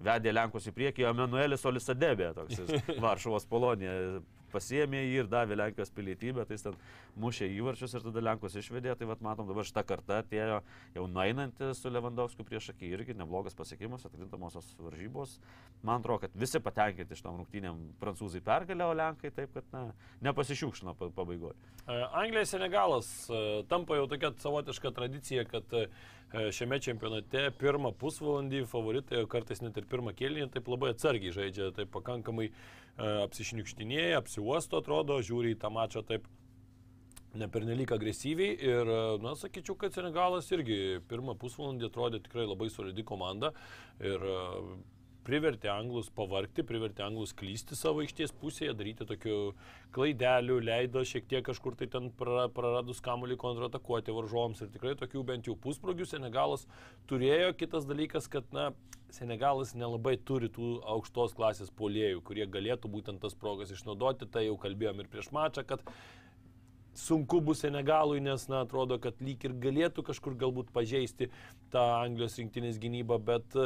vedė 0.04 0.34
Lenkus 0.36 0.68
į 0.68 0.74
priekį 0.76 1.08
Emanuelis 1.14 1.64
Olisadebė, 1.70 2.34
toks 2.36 2.60
Varšuvos 3.06 3.48
Polonija. 3.48 4.20
Pasiemė 4.48 5.02
jį 5.04 5.16
ir 5.20 5.26
davė 5.28 5.58
Lenkijos 5.60 5.90
pilietybę, 5.92 6.46
tai 6.48 6.56
jis 6.56 6.62
ten 6.64 6.76
mušė 7.20 7.50
įvarčius 7.52 7.98
ir 7.98 8.04
tada 8.06 8.22
Lenkus 8.24 8.54
išvedė. 8.56 8.94
Tai 8.96 9.10
vad 9.10 9.20
matom, 9.26 9.50
dabar 9.50 9.68
šitą 9.68 9.84
kartą 9.90 10.22
atėjo 10.24 10.62
jau 10.96 11.04
nueinanti 11.12 11.68
su 11.76 11.92
Lewandowskiu 11.92 12.46
prieš 12.48 12.70
akį 12.72 12.94
irgi 12.96 13.16
neblogas 13.20 13.58
pasiekimas, 13.60 14.06
atkrintamosios 14.08 14.70
varžybos. 14.80 15.34
Man 15.84 16.00
atrodo, 16.00 16.22
kad 16.24 16.40
visi 16.40 16.62
patenkinti 16.64 17.18
iš 17.18 17.26
tom 17.28 17.42
rungtynėm 17.42 17.82
prancūzai 18.00 18.40
pergalė, 18.48 18.88
o 18.88 18.96
Lenkai 18.96 19.34
taip, 19.36 19.52
kad 19.60 19.68
na, 19.76 19.84
nepasišiukšino 20.30 20.96
pa- 20.96 21.12
pabaigoje. 21.20 21.60
Anglija 22.16 22.48
Senegalas 22.48 23.12
e, 23.28 23.44
tampa 23.68 24.00
jau 24.00 24.08
tokia 24.12 24.32
savotiška 24.40 24.96
tradicija, 24.98 25.46
kad 25.50 25.78
e, 25.78 25.86
šiame 26.56 26.82
čempionate 26.84 27.46
pirmą 27.62 27.94
pusvalandį 28.02 28.66
favoritai, 28.72 29.24
kartais 29.32 29.64
net 29.64 29.78
ir 29.80 29.88
pirmą 29.90 30.16
kėlinį, 30.18 30.50
taip 30.56 30.68
labai 30.74 30.92
atsargiai 30.96 31.36
žaidžia, 31.36 31.72
taip 31.78 31.94
pakankamai 31.94 32.50
e, 32.50 32.56
apsišniukštinėja, 33.28 34.20
apsiuosto 34.24 34.82
atrodo, 34.82 35.22
žiūri 35.24 35.56
į 35.56 35.62
tą 35.64 35.74
mačą 35.74 36.04
taip 36.08 36.28
nepernelyg 37.38 37.92
agresyviai 37.94 38.58
ir, 38.64 38.92
na, 39.22 39.34
sakyčiau, 39.38 39.78
kad 39.80 39.96
Senegalas 39.96 40.50
irgi 40.56 41.00
pirmą 41.10 41.36
pusvalandį 41.40 41.90
atrodė 41.90 42.22
tikrai 42.26 42.48
labai 42.48 42.70
solidi 42.74 43.06
komanda 43.08 43.54
ir 44.02 44.24
e, 44.24 44.38
privertė 45.28 45.70
anglus 45.74 46.08
pavarkti, 46.16 46.64
privertė 46.68 47.04
anglus 47.08 47.34
klysti 47.38 47.76
savo 47.76 48.04
aikštės 48.04 48.34
pusėje, 48.40 48.76
daryti 48.78 49.08
tokių 49.08 49.38
klaidelių, 49.96 50.60
leido 50.64 51.04
šiek 51.08 51.28
tiek 51.30 51.46
kažkur 51.48 51.76
tai 51.80 51.90
ten 51.92 52.10
pra- 52.18 52.48
praradus 52.54 53.02
kamuolį 53.04 53.38
kontratakuoti 53.42 54.16
varžovams 54.16 54.64
ir 54.64 54.72
tikrai 54.74 54.96
tokių 55.00 55.26
bent 55.28 55.50
jau 55.50 55.58
pusprogių 55.60 56.08
Senegalas 56.08 56.68
turėjo. 57.12 57.52
Kitas 57.60 57.88
dalykas, 57.90 58.30
kad, 58.32 58.48
na, 58.56 58.70
Senegalas 59.14 59.74
nelabai 59.76 60.18
turi 60.28 60.50
tų 60.52 60.78
aukštos 60.96 61.36
klasės 61.38 61.72
polėjų, 61.72 62.24
kurie 62.28 62.48
galėtų 62.52 62.92
būtent 62.92 63.22
tas 63.24 63.36
progas 63.40 63.72
išnaudoti, 63.72 64.28
tai 64.32 64.48
jau 64.48 64.58
kalbėjom 64.60 65.04
ir 65.04 65.12
prieš 65.12 65.32
mačą, 65.36 65.64
kad 65.68 65.84
sunku 66.98 67.42
bus 67.46 67.62
Senegalui, 67.64 68.22
nes, 68.24 68.48
na, 68.52 68.64
atrodo, 68.66 68.98
kad 69.02 69.22
lyg 69.24 69.46
ir 69.46 69.56
galėtų 69.68 70.06
kažkur 70.08 70.38
galbūt 70.40 70.74
pažeisti 70.76 71.30
tą 71.74 71.84
Anglijos 72.02 72.38
rinktinės 72.40 72.80
gynybą, 72.82 73.20
bet, 73.24 73.58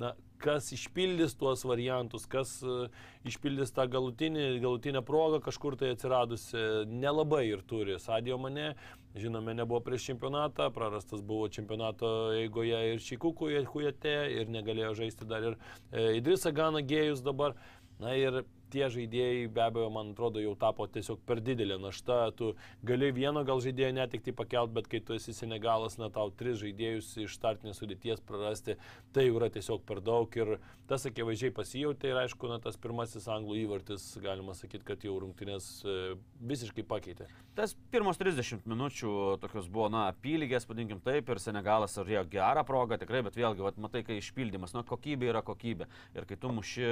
na, 0.00 0.14
kas 0.42 0.68
išpildys 0.74 1.34
tuos 1.40 1.64
variantus, 1.66 2.26
kas 2.28 2.58
e, 2.62 2.88
išpildys 3.28 3.72
tą 3.76 3.86
galutinį, 3.90 4.44
galutinę 4.62 5.02
progą 5.06 5.40
kažkur 5.44 5.76
tai 5.80 5.94
atsiradusi, 5.94 6.60
nelabai 6.90 7.46
ir 7.48 7.64
turi. 7.68 7.96
Sadio 8.02 8.38
mane, 8.40 8.74
žinome, 9.16 9.54
nebuvo 9.56 9.80
prieš 9.84 10.10
čempionatą, 10.10 10.68
prarastas 10.74 11.24
buvo 11.24 11.48
čempionato 11.52 12.12
eigoje 12.36 12.82
ir 12.92 13.02
Šikukų 13.02 13.54
Hujate 13.72 14.18
ir 14.36 14.52
negalėjo 14.52 14.92
žaisti 15.02 15.28
dar 15.28 15.52
ir 15.52 15.56
e, 15.56 16.18
Idrisa 16.20 16.52
Gana 16.52 16.84
Gėjus 16.84 17.24
dabar. 17.24 17.56
Na 17.96 18.12
ir 18.12 18.42
tie 18.72 18.88
žaidėjai 18.92 19.46
be 19.52 19.62
abejo, 19.64 19.88
man 19.94 20.12
atrodo, 20.12 20.40
jau 20.42 20.54
tapo 20.58 20.86
tiesiog 20.90 21.20
per 21.28 21.40
didelė 21.44 21.78
našta. 21.82 22.30
Tu 22.36 22.52
gali 22.86 23.10
vieno 23.14 23.44
gal 23.46 23.62
žaidėjo 23.64 23.92
netikti 23.96 24.34
pakelt, 24.36 24.72
bet 24.76 24.90
kai 24.90 25.00
tu 25.00 25.16
esi 25.16 25.34
Senegalas, 25.36 25.98
na 26.00 26.10
tau 26.12 26.30
tris 26.30 26.58
žaidėjus 26.62 27.12
iš 27.24 27.36
startinės 27.38 27.80
sudėties 27.82 28.22
prarasti, 28.26 28.78
tai 29.16 29.28
jau 29.28 29.38
yra 29.40 29.50
tiesiog 29.52 29.84
per 29.88 30.02
daug. 30.04 30.30
Ir 30.36 30.56
tas 30.90 31.06
akivaizdžiai 31.08 31.54
pasijauti 31.54 32.10
ir 32.10 32.20
aišku, 32.22 32.50
na 32.50 32.60
tas 32.62 32.78
pirmasis 32.80 33.28
anglų 33.32 33.58
įvartis, 33.64 34.06
galima 34.22 34.54
sakyti, 34.56 34.86
kad 34.86 35.04
jau 35.06 35.16
rungtynės 35.22 35.70
e, 35.82 36.14
visiškai 36.46 36.84
pakeitė. 36.86 37.28
Tas 37.56 37.72
pirmos 37.92 38.18
30 38.20 38.66
minučių 38.68 39.12
tokios 39.40 39.70
buvo, 39.72 39.88
na, 39.92 40.06
apylygės, 40.12 40.68
vadinkim 40.68 41.00
taip, 41.04 41.30
ir 41.32 41.40
Senegalas 41.40 41.96
turėjo 41.96 42.26
gerą 42.30 42.66
progą 42.68 42.98
tikrai, 43.00 43.22
bet 43.24 43.38
vėlgi, 43.38 43.64
vat, 43.64 43.78
matai, 43.80 44.02
kai 44.06 44.18
išpildymas, 44.20 44.74
na, 44.76 44.84
kokybė 44.86 45.30
yra 45.32 45.42
kokybė. 45.46 45.88
Ir 46.18 46.28
kai 46.28 46.36
tu 46.40 46.52
muši 46.52 46.90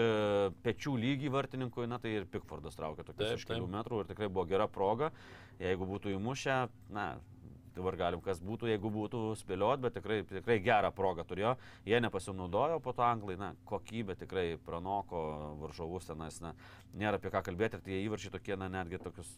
pečių 0.64 0.96
lygį 1.04 1.32
vartininkui, 1.74 1.86
na, 1.86 1.98
tai 1.98 2.14
ir 2.14 2.26
Pikfordas 2.26 2.76
traukia 2.76 3.04
tokius 3.04 3.40
iš 3.40 3.46
kelių 3.48 3.66
metrų 3.68 4.02
ir 4.02 4.08
tikrai 4.08 4.28
buvo 4.28 4.46
gera 4.46 4.66
proga. 4.68 5.10
Jeigu 5.58 5.86
būtų 5.86 6.14
įmušę, 6.14 6.68
na, 6.90 7.18
dabar 7.76 7.96
galim 7.98 8.22
kas 8.24 8.40
būtų, 8.44 8.68
jeigu 8.72 8.90
būtų 8.94 9.22
spėliot, 9.40 9.82
bet 9.84 9.96
tikrai, 9.98 10.20
tikrai 10.28 10.58
gerą 10.64 10.90
progą 10.94 11.24
turėjo. 11.28 11.54
Jie 11.88 12.00
nepasinaudojo, 12.04 12.80
po 12.84 12.94
to 12.96 13.04
anglai, 13.06 13.36
na, 13.40 13.52
kokybė 13.68 14.16
tikrai 14.20 14.46
pranoko 14.66 15.20
varžovus 15.62 16.08
tenais, 16.08 16.40
na, 16.44 16.54
nėra 16.94 17.18
apie 17.18 17.32
ką 17.34 17.42
kalbėti 17.48 17.78
ir 17.78 17.84
tie 17.84 18.00
įvarčiai 18.04 18.32
tokie, 18.34 18.54
na, 18.60 18.68
netgi 18.72 19.00
tokius 19.02 19.30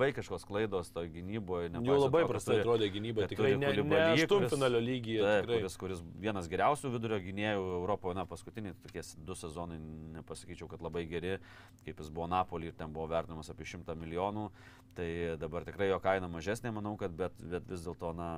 vaikiškos 0.00 0.46
klaidos 0.48 0.90
to 0.94 1.04
gynyboje. 1.14 1.72
Jau 1.84 1.98
labai 2.00 2.24
prastai 2.28 2.60
atrodė 2.62 2.88
gynyba, 2.94 3.28
tikrai 3.30 3.54
ne, 3.60 3.72
ne 3.84 4.00
aštuntfinalio 4.14 4.80
lygyje. 4.84 5.20
Taip, 5.24 5.44
tikrai. 5.44 5.58
kuris, 5.60 5.76
kuris 5.80 6.04
vienas 6.22 6.48
geriausių 6.52 6.92
vidurio 6.94 7.20
gynėjų 7.24 7.66
Europoje, 7.80 8.18
na, 8.18 8.26
paskutiniai 8.28 8.76
tokie 8.84 9.04
du 9.26 9.36
sezonai, 9.38 9.78
nepasakyčiau, 10.18 10.70
kad 10.70 10.84
labai 10.84 11.04
geri, 11.10 11.36
kaip 11.84 12.00
jis 12.00 12.10
buvo 12.14 12.30
Napolį 12.32 12.72
ir 12.72 12.78
ten 12.78 12.94
buvo 12.94 13.08
vertinamas 13.12 13.52
apie 13.52 13.68
100 13.68 13.96
milijonų, 14.00 14.48
tai 14.94 15.08
dabar 15.40 15.66
tikrai 15.66 15.90
jo 15.90 15.98
kaina 16.02 16.30
mažesnė, 16.30 16.72
manau, 16.74 16.94
kad 17.00 17.14
bet, 17.18 17.36
bet 17.38 17.66
vis 17.74 17.84
dėlto, 17.84 18.14
na, 18.16 18.30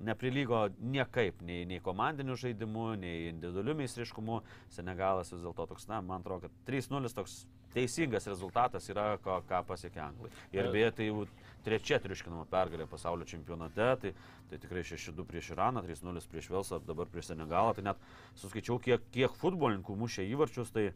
neprilygo 0.00 0.68
niekaip, 0.80 1.40
nei, 1.46 1.64
nei 1.68 1.80
komandiniu 1.84 2.36
žaidimu, 2.38 2.90
nei 3.00 3.28
individualiu 3.30 3.76
meistriškumu. 3.80 4.40
Senegalas 4.72 5.32
vis 5.34 5.44
dėlto 5.44 5.68
toks, 5.70 5.88
na, 5.90 6.00
man 6.04 6.24
atrodo, 6.24 6.48
kad 6.48 6.70
3-0 6.72 7.12
toks 7.16 7.42
teisingas 7.74 8.26
rezultatas 8.26 8.88
yra, 8.90 9.14
ko, 9.22 9.38
ką 9.46 9.62
pasiekė 9.68 10.02
Anglai. 10.02 10.32
Ir 10.56 10.70
beje, 10.74 10.90
tai 10.96 11.08
jau 11.10 11.26
trečia 11.66 12.00
triuškinama 12.02 12.48
pergalė 12.50 12.88
pasaulio 12.90 13.28
čempionate, 13.28 13.90
tai, 14.02 14.12
tai 14.50 14.58
tikrai 14.62 14.82
6-2 14.86 15.26
prieš 15.28 15.52
Iraną, 15.54 15.84
3-0 15.86 16.26
prieš 16.32 16.50
Velsą, 16.50 16.80
dabar 16.86 17.10
prieš 17.12 17.30
Senegalą. 17.30 17.76
Tai 17.76 17.86
net 17.92 18.02
suskaičiau, 18.40 18.80
kiek, 18.82 19.06
kiek 19.14 19.36
futbolininkų 19.38 19.96
mušė 20.02 20.26
įvarčius, 20.32 20.72
tai 20.74 20.90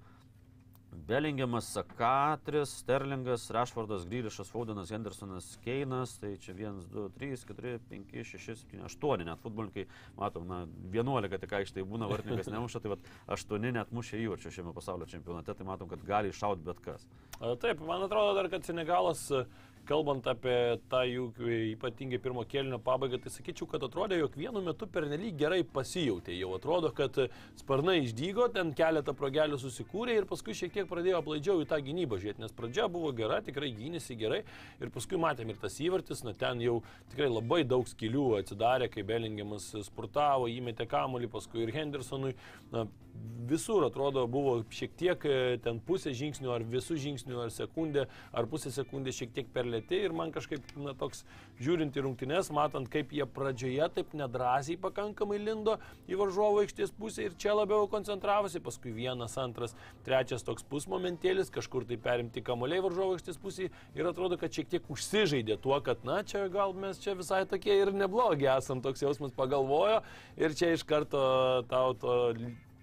Belingiamas, 0.95 1.65
Sakatris, 1.75 2.71
Sterlingas, 2.81 3.51
Rashfordas, 3.51 4.05
Grilišas, 4.07 4.51
Faudenas, 4.51 4.91
Hendersonas, 4.95 5.59
Keinas, 5.65 6.19
tai 6.21 6.37
čia 6.41 6.55
1, 6.55 6.87
2, 6.93 7.09
3, 7.19 7.37
4, 7.49 7.79
5, 7.91 8.25
6, 8.25 8.65
7, 8.71 8.85
8 8.87 9.27
net 9.27 9.43
futbolininkai, 9.43 9.87
matom, 10.17 10.47
na, 10.49 10.63
11 10.95 11.39
tik 11.43 11.53
aikštai 11.59 11.85
būna, 11.91 12.09
vartininkas 12.11 12.49
nemuša, 12.55 12.81
tai 12.85 12.95
vat 12.95 13.13
8 13.37 13.71
net 13.75 13.93
mušė 13.95 14.23
įvarčių 14.25 14.55
šiame 14.55 14.75
pasaulio 14.77 15.11
čempionate, 15.11 15.55
tai 15.59 15.67
matom, 15.69 15.91
kad 15.91 16.07
gali 16.07 16.33
iššaut 16.33 16.65
bet 16.65 16.81
kas. 16.85 17.07
Taip, 17.61 17.83
man 17.85 18.07
atrodo 18.07 18.37
dar, 18.39 18.49
kad 18.53 18.65
Senegalas, 18.65 19.27
kalbant 19.89 20.27
apie 20.31 20.57
tą 20.91 21.03
jų 21.09 21.27
ypatingai 21.75 22.21
pirmo 22.23 22.45
kėlinio 22.49 22.79
pabaigą, 22.83 23.21
tai 23.23 23.33
sakyčiau, 23.33 23.69
kad 23.71 23.85
atrodė, 23.87 24.19
jog 24.21 24.37
vienu 24.39 24.63
metu 24.65 24.89
pernelyg 24.91 25.37
gerai 25.41 25.61
pasijautė. 25.65 26.35
Jau 26.39 26.55
atrodo, 26.57 26.91
kad 26.97 27.19
sparnai 27.61 28.01
išdygo, 28.03 28.49
ten 28.55 28.73
keletą 28.77 29.15
progelių 29.17 29.61
susikūrė 29.61 30.19
ir 30.19 30.29
paskui 30.31 30.57
šiek 30.57 30.75
tiek 30.75 30.91
pradėjo 30.91 31.21
aplaidžiau 31.21 31.63
į 31.63 31.69
tą 31.71 31.81
gynybą 31.85 32.21
žiūrėti, 32.23 32.45
nes 32.45 32.57
pradžia 32.57 32.89
buvo 32.93 33.13
gera, 33.17 33.41
tikrai 33.45 33.73
gynėsi 33.77 34.19
gerai 34.21 34.43
ir 34.81 34.93
paskui 34.95 35.21
matėm 35.21 35.53
ir 35.53 35.61
tas 35.63 35.79
įvartis, 35.83 36.25
na 36.27 36.35
ten 36.39 36.63
jau 36.65 36.81
tikrai 37.13 37.31
labai 37.31 37.63
daug 37.69 37.89
skilių 37.89 38.29
atsidarė, 38.41 38.91
kai 38.93 39.07
Belingiamas 39.07 39.71
spurtavo, 39.89 40.49
įmetė 40.51 40.89
kamuolį, 40.91 41.31
paskui 41.33 41.65
ir 41.67 41.75
Hendersonui. 41.75 42.35
Na, 42.73 42.89
visur 43.49 43.85
atrodo 43.85 44.25
buvo 44.31 44.57
šiek 44.73 44.95
tiek 44.99 45.25
e, 45.29 45.57
ten 45.65 45.81
pusė 45.85 46.15
žingsnių, 46.17 46.51
ar 46.55 46.65
visų 46.69 46.97
žingsnių, 47.01 47.39
ar 47.45 47.53
sekundė, 47.53 48.07
ar 48.33 48.49
pusė 48.51 48.73
sekundės 48.75 49.19
šiek 49.21 49.35
tiek 49.37 49.51
per 49.53 49.69
lėti 49.69 50.01
ir 50.07 50.15
man 50.17 50.33
kažkaip, 50.35 50.65
na, 50.81 50.95
toks 50.99 51.25
žiūrint 51.63 51.97
į 51.97 52.05
rungtynes, 52.07 52.51
matant, 52.55 52.89
kaip 52.93 53.13
jie 53.15 53.27
pradžioje 53.29 53.89
taip 53.97 54.15
nedrasiai 54.17 54.79
pakankamai 54.81 55.39
lindo 55.43 55.77
į 56.09 56.19
varžovo 56.21 56.63
aikštės 56.65 56.95
pusę 56.97 57.29
ir 57.29 57.37
čia 57.41 57.55
labiau 57.57 57.89
koncentravosi, 57.91 58.63
paskui 58.65 58.95
vienas, 58.97 59.37
antras, 59.41 59.77
trečias 60.07 60.47
toks 60.47 60.67
pusmomentėlis, 60.71 61.53
kažkur 61.55 61.87
tai 61.89 62.01
perimti 62.01 62.45
kamuoliai 62.45 62.83
varžovo 62.85 63.19
aikštės 63.19 63.41
pusėje 63.43 63.73
ir 63.99 64.11
atrodo, 64.11 64.41
kad 64.41 64.55
šiek 64.55 64.71
tiek 64.73 64.91
užsižaidė 64.91 65.59
tuo, 65.63 65.77
kad, 65.85 66.05
na, 66.09 66.23
čia 66.27 66.47
gal 66.53 66.75
mes 66.77 67.01
čia 67.03 67.17
visai 67.19 67.45
tokie 67.49 67.77
ir 67.83 67.93
neblogi 67.95 68.49
esam, 68.57 68.83
toks 68.85 69.05
jausmas 69.05 69.35
pagalvojo 69.37 70.01
ir 70.41 70.57
čia 70.57 70.75
iš 70.75 70.87
karto 70.89 71.25
tau 71.71 71.93
to 71.99 72.15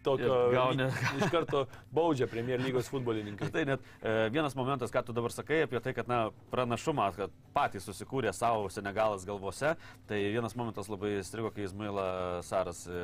tokio 0.03 0.35
gauni- 0.53 0.87
iš 1.19 1.27
karto 1.31 1.65
baudžia 1.93 2.27
Premier 2.31 2.61
lygos 2.61 2.89
futbolininkai. 2.91 3.49
Tai 3.55 3.63
net 3.69 3.83
e, 4.01 4.29
vienas 4.33 4.55
momentas, 4.57 4.91
ką 4.93 5.03
tu 5.05 5.13
dabar 5.13 5.33
sakai 5.33 5.63
apie 5.65 5.79
tai, 5.83 5.93
kad 5.97 6.09
na, 6.09 6.19
pranašumą, 6.51 7.09
kad 7.15 7.33
patys 7.55 7.85
susikūrė 7.89 8.31
savo 8.33 8.69
Senegalas 8.71 9.25
galvose, 9.27 9.73
tai 10.07 10.19
vienas 10.31 10.55
momentas 10.55 10.87
labai 10.91 11.17
strigo, 11.27 11.51
kai 11.51 11.65
Izmaila 11.67 12.05
Saras 12.47 12.85
e, 12.87 13.01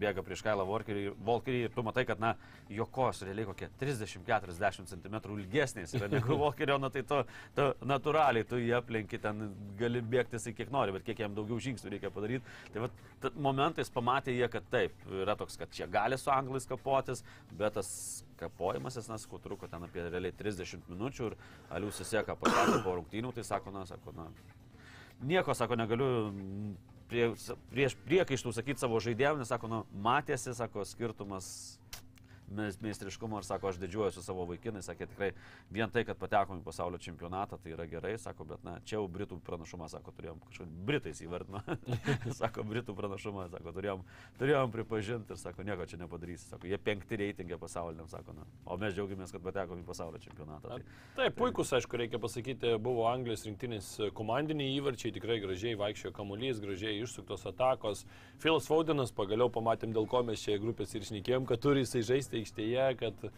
bėga 0.00 0.24
prieš 0.24 0.42
Kailą 0.46 0.64
Volkerį, 0.68 1.64
ir 1.66 1.74
tu 1.74 1.84
matai, 1.86 2.06
kad 2.08 2.20
na, 2.22 2.34
jo 2.72 2.86
kos 2.86 3.22
realiai 3.26 3.46
kokie 3.50 3.68
30-40 3.80 4.88
cm 4.90 5.18
ilgesnės 5.36 5.94
yra 5.98 6.08
negu 6.12 6.36
Volkerio, 6.44 6.78
na 6.80 6.90
tai 6.92 7.02
tu, 7.06 7.20
tu 7.56 7.68
natūraliai 7.86 8.46
tu 8.48 8.58
jį 8.60 8.72
aplenki, 8.78 9.20
ten 9.22 9.50
gali 9.78 10.02
bėgti 10.02 10.38
jisai 10.38 10.54
kiek 10.56 10.72
nori, 10.74 10.94
bet 10.96 11.04
kiek 11.06 11.20
jam 11.24 11.34
daugiau 11.36 11.60
žingsnių 11.62 11.94
reikia 11.94 12.10
padaryti. 12.14 12.44
Tai 12.74 12.86
vat, 12.86 13.02
t- 13.22 13.32
momentais 13.36 13.92
pamatė 13.92 14.34
jie, 14.36 14.48
kad 14.52 14.66
taip, 14.72 14.96
yra 15.22 15.36
toks, 15.38 15.58
kad 15.60 15.72
čia 15.74 15.88
gali 15.90 16.18
su 16.24 16.32
anglais 16.32 16.66
kapotis, 16.68 17.22
bet 17.52 17.76
tas 17.78 17.90
kapojimasis, 18.40 19.08
nes 19.12 19.26
kuo 19.30 19.38
truko 19.42 19.68
ten 19.70 19.84
apie 19.86 20.08
realiai 20.08 20.34
30 20.34 20.88
minučių 20.90 21.30
ir 21.30 21.38
Alius 21.76 22.02
įsėka 22.04 22.36
pasakė 22.40 22.82
po 22.84 22.96
rungtynių, 22.98 23.32
tai 23.36 23.46
sako, 23.46 23.74
na, 23.74 23.84
sako, 23.88 24.14
na, 24.16 24.28
nieko, 25.22 25.54
sako, 25.54 25.78
negaliu 25.78 26.10
prie, 27.10 27.30
prieš 27.70 27.96
priekaištų 28.06 28.54
sakyti 28.56 28.82
savo 28.82 29.00
žaidėjams, 29.02 29.44
nes 29.44 29.52
sako, 29.52 29.70
nu, 29.70 29.80
matėsi, 30.04 30.54
sako, 30.56 30.86
skirtumas 30.88 31.48
meistriškumo 32.54 33.40
ir 33.40 33.46
sako, 33.46 33.70
aš 33.70 33.80
didžiuojuosi 33.82 34.24
savo 34.24 34.46
vaikinai, 34.48 34.82
sakė 34.84 35.08
tikrai 35.10 35.30
vien 35.74 35.90
tai, 35.92 36.04
kad 36.08 36.18
patekom 36.20 36.60
į 36.62 36.66
pasaulio 36.66 37.00
čempionatą, 37.02 37.58
tai 37.62 37.74
yra 37.74 37.86
gerai, 37.90 38.14
sako, 38.20 38.46
bet 38.54 38.64
na, 38.66 38.76
čia 38.86 38.98
jau 38.98 39.06
Britų 39.10 39.38
pranašumą, 39.44 39.88
sako, 39.92 40.14
turėjom 40.16 40.40
kažkokį 40.48 40.84
Britais 40.88 41.22
įvardino, 41.24 41.62
sako, 42.40 42.66
Britų 42.70 42.96
pranašumą, 42.98 43.48
sako, 43.52 43.74
turėjom, 43.76 44.04
turėjom 44.40 44.74
pripažinti 44.74 45.34
ir 45.34 45.40
sako, 45.40 45.66
nieko 45.66 45.88
čia 45.90 46.00
nepadarysi, 46.02 46.48
sako, 46.52 46.68
jie 46.70 46.80
penkti 46.80 47.20
reitingė 47.20 47.58
pasauliniam, 47.60 48.08
sako, 48.10 48.36
na, 48.38 48.46
o 48.64 48.78
mes 48.80 48.94
džiaugiamės, 48.96 49.34
kad 49.34 49.44
patekom 49.44 49.82
į 49.82 49.88
pasaulio 49.88 50.22
čempionatą. 50.22 50.74
Tai, 50.74 50.82
Taip, 51.18 51.36
puikus, 51.38 51.72
aišku, 51.76 51.98
reikia 52.00 52.18
pasakyti, 52.22 52.74
buvo 52.82 53.06
Anglijos 53.10 53.44
rinktinės 53.46 53.90
komandiniai 54.16 54.74
įvarčiai, 54.78 55.12
tikrai 55.14 55.38
gražiai 55.42 55.76
vaikščiojo 55.78 56.12
kamuolys, 56.16 56.60
gražiai 56.62 56.98
išsuktos 57.02 57.46
atakos. 57.50 58.04
Filas 58.42 58.66
Faudinas, 58.68 59.12
pagaliau 59.14 59.50
pamatėm, 59.52 59.94
dėl 59.94 60.08
ko 60.10 60.24
mes 60.26 60.42
čia 60.42 60.58
grupės 60.62 60.94
ir 60.94 61.06
šnekėjom, 61.06 61.46
kad 61.48 61.62
turi 61.62 61.84
jisai 61.84 62.02
žaisti 62.06 62.42
aikštėje, 62.44 62.86
kad 63.00 63.26
uh, 63.26 63.32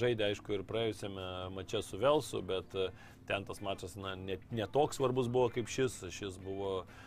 žaidė 0.00 0.30
aišku 0.30 0.56
ir 0.56 0.66
praėjusiame 0.66 1.28
mače 1.54 1.84
su 1.86 2.00
Velsu, 2.00 2.42
bet 2.42 2.74
uh, 2.74 2.90
ten 3.30 3.46
tas 3.46 3.62
mačas 3.62 3.94
na, 4.00 4.16
net 4.18 4.42
netoks 4.50 4.98
svarbus 4.98 5.30
buvo 5.30 5.52
kaip 5.54 5.70
šis, 5.70 6.00
šis 6.10 6.40
buvo 6.42 6.80
uh, 6.80 6.98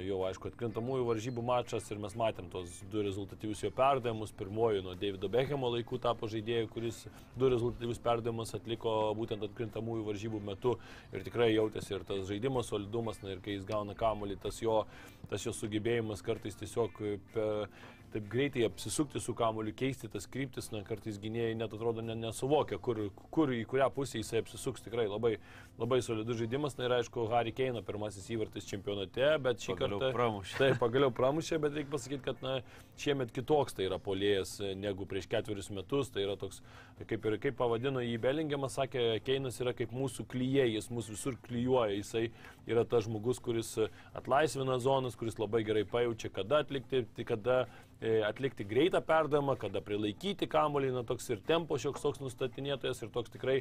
jau 0.00 0.22
aišku 0.24 0.48
atkrintamųjų 0.48 1.04
varžybų 1.04 1.42
mačas 1.44 1.90
ir 1.92 1.98
mes 2.00 2.14
matėm 2.16 2.46
tos 2.52 2.78
du 2.92 3.02
rezultatyvius 3.04 3.60
jo 3.66 3.70
perdavimus. 3.74 4.32
Pirmoji 4.38 4.80
nuo 4.84 4.94
Davido 4.96 5.28
Beckhamo 5.28 5.68
laikų 5.74 5.98
tapo 6.00 6.28
žaidėjų, 6.30 6.70
kuris 6.72 7.02
du 7.36 7.50
rezultatyvius 7.52 8.00
perdavimus 8.00 8.54
atliko 8.56 8.94
būtent 9.18 9.44
atkrintamųjų 9.44 10.06
varžybų 10.08 10.40
metu 10.46 10.78
ir 11.12 11.26
tikrai 11.26 11.50
jautėsi 11.52 11.98
ir 11.98 12.06
tas 12.08 12.24
žaidimo 12.30 12.64
solidumas, 12.64 13.20
na 13.20 13.34
ir 13.34 13.44
kai 13.44 13.58
jis 13.58 13.68
gauna 13.68 13.96
kamuolį, 13.98 14.38
tas 14.40 14.62
jo, 14.62 14.80
tas 15.28 15.44
jo 15.44 15.52
sugebėjimas 15.52 16.24
kartais 16.24 16.56
tiesiog 16.56 17.04
per 17.34 17.68
taip 18.12 18.28
greitai 18.32 18.64
apsisukti 18.66 19.20
su 19.20 19.34
kamuoliu, 19.36 19.74
keisti 19.76 20.08
tas 20.12 20.26
kryptis, 20.30 20.70
na, 20.72 20.82
kartais 20.86 21.18
gynėjai 21.22 21.56
net 21.58 21.74
atrodo 21.76 22.04
ne, 22.04 22.16
nesuvokia, 22.18 22.78
kur, 22.82 23.00
kur 23.34 23.52
į 23.54 23.62
kurią 23.68 23.88
pusę 23.94 24.22
jisai 24.22 24.42
apsisuks. 24.42 24.84
Tikrai 24.86 25.06
labai, 25.10 25.34
labai 25.80 26.00
solidus 26.04 26.40
žaidimas. 26.40 26.78
Na 26.78 26.88
ir 26.88 26.96
aišku, 26.98 27.28
Harry 27.32 27.52
Keino 27.56 27.82
pirmasis 27.86 28.28
įvartis 28.34 28.68
čempionate, 28.68 29.30
bet 29.44 29.64
šį 29.64 29.74
Pagaliau 29.74 30.02
kartą... 30.02 30.12
pramušė. 30.16 30.58
Taip, 30.62 30.78
pagaliau 30.82 31.14
pramušė, 31.14 31.60
bet 31.64 31.76
reikia 31.78 31.94
pasakyti, 31.96 32.24
kad 32.30 32.44
na, 32.44 32.58
šiemet 33.02 33.32
kitoks 33.34 33.76
tai 33.76 33.86
yra 33.88 33.98
polėjas 34.02 34.58
negu 34.78 35.06
prieš 35.08 35.28
ketverius 35.30 35.70
metus. 35.74 36.12
Tai 36.14 36.24
yra 36.24 36.36
toks, 36.40 36.62
kaip 37.08 37.26
ir 37.28 37.38
kaip 37.42 37.58
pavadino 37.58 38.02
jį 38.04 38.18
Belingiamas, 38.22 38.78
sakė, 38.80 39.06
Keinas 39.26 39.60
yra 39.62 39.74
kaip 39.76 39.94
mūsų 39.94 40.28
klyjei, 40.30 40.70
jis 40.76 40.90
mūsų 40.92 41.16
visur 41.16 41.40
klyjuoja. 41.48 41.98
Jisai 41.98 42.24
yra 42.68 42.86
tas 42.88 43.06
žmogus, 43.08 43.42
kuris 43.42 43.74
atlaisvina 44.18 44.78
zonas, 44.82 45.18
kuris 45.18 45.38
labai 45.40 45.64
gerai 45.66 45.86
pajaučia, 45.88 46.32
kada 46.34 46.62
atlikti, 46.64 47.06
kada 47.28 47.64
E, 47.98 48.20
atlikti 48.22 48.62
greitą 48.62 49.00
perdavimą, 49.02 49.56
kada 49.58 49.80
prilaikyti 49.82 50.46
kamuolį, 50.46 50.92
na 50.94 51.00
toks 51.06 51.24
ir 51.32 51.40
tempo 51.42 51.74
šioks 51.82 52.04
toks 52.04 52.20
nustatinėtojas 52.22 53.02
ir 53.02 53.10
toks 53.10 53.32
tikrai 53.34 53.56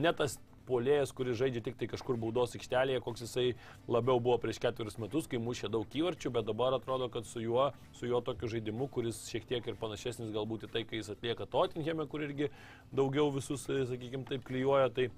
ne 0.00 0.12
tas 0.16 0.38
polėjas, 0.68 1.12
kuris 1.16 1.38
žaidžia 1.40 1.62
tik 1.66 1.78
tai 1.80 1.88
kažkur 1.90 2.18
baudos 2.20 2.56
aikštelėje, 2.58 3.02
koks 3.04 3.24
jisai 3.26 3.46
labiau 3.90 4.20
buvo 4.22 4.38
prieš 4.42 4.60
ketverius 4.62 4.98
metus, 5.02 5.28
kai 5.30 5.40
mušė 5.42 5.70
daug 5.72 5.96
įvarčių, 5.98 6.32
bet 6.36 6.48
dabar 6.48 6.76
atrodo, 6.78 7.08
kad 7.12 7.28
su 7.28 7.42
juo, 7.44 7.70
su 7.98 8.10
juo 8.10 8.22
tokiu 8.24 8.50
žaidimu, 8.54 8.88
kuris 8.92 9.24
šiek 9.32 9.48
tiek 9.50 9.68
ir 9.68 9.78
panašesnis 9.80 10.32
galbūt 10.34 10.68
į 10.68 10.72
tai, 10.74 10.84
kai 10.88 11.02
jis 11.02 11.12
atlieka 11.14 11.48
Tottenhame, 11.50 12.08
kur 12.10 12.24
irgi 12.24 12.50
daugiau 12.94 13.30
visus, 13.34 13.66
sakykime, 13.66 14.26
taip 14.28 14.46
klyjuoja, 14.48 14.92
tai, 14.94 15.08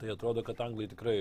tai 0.00 0.12
atrodo, 0.14 0.44
kad 0.46 0.60
anglai 0.64 0.88
tikrai 0.90 1.18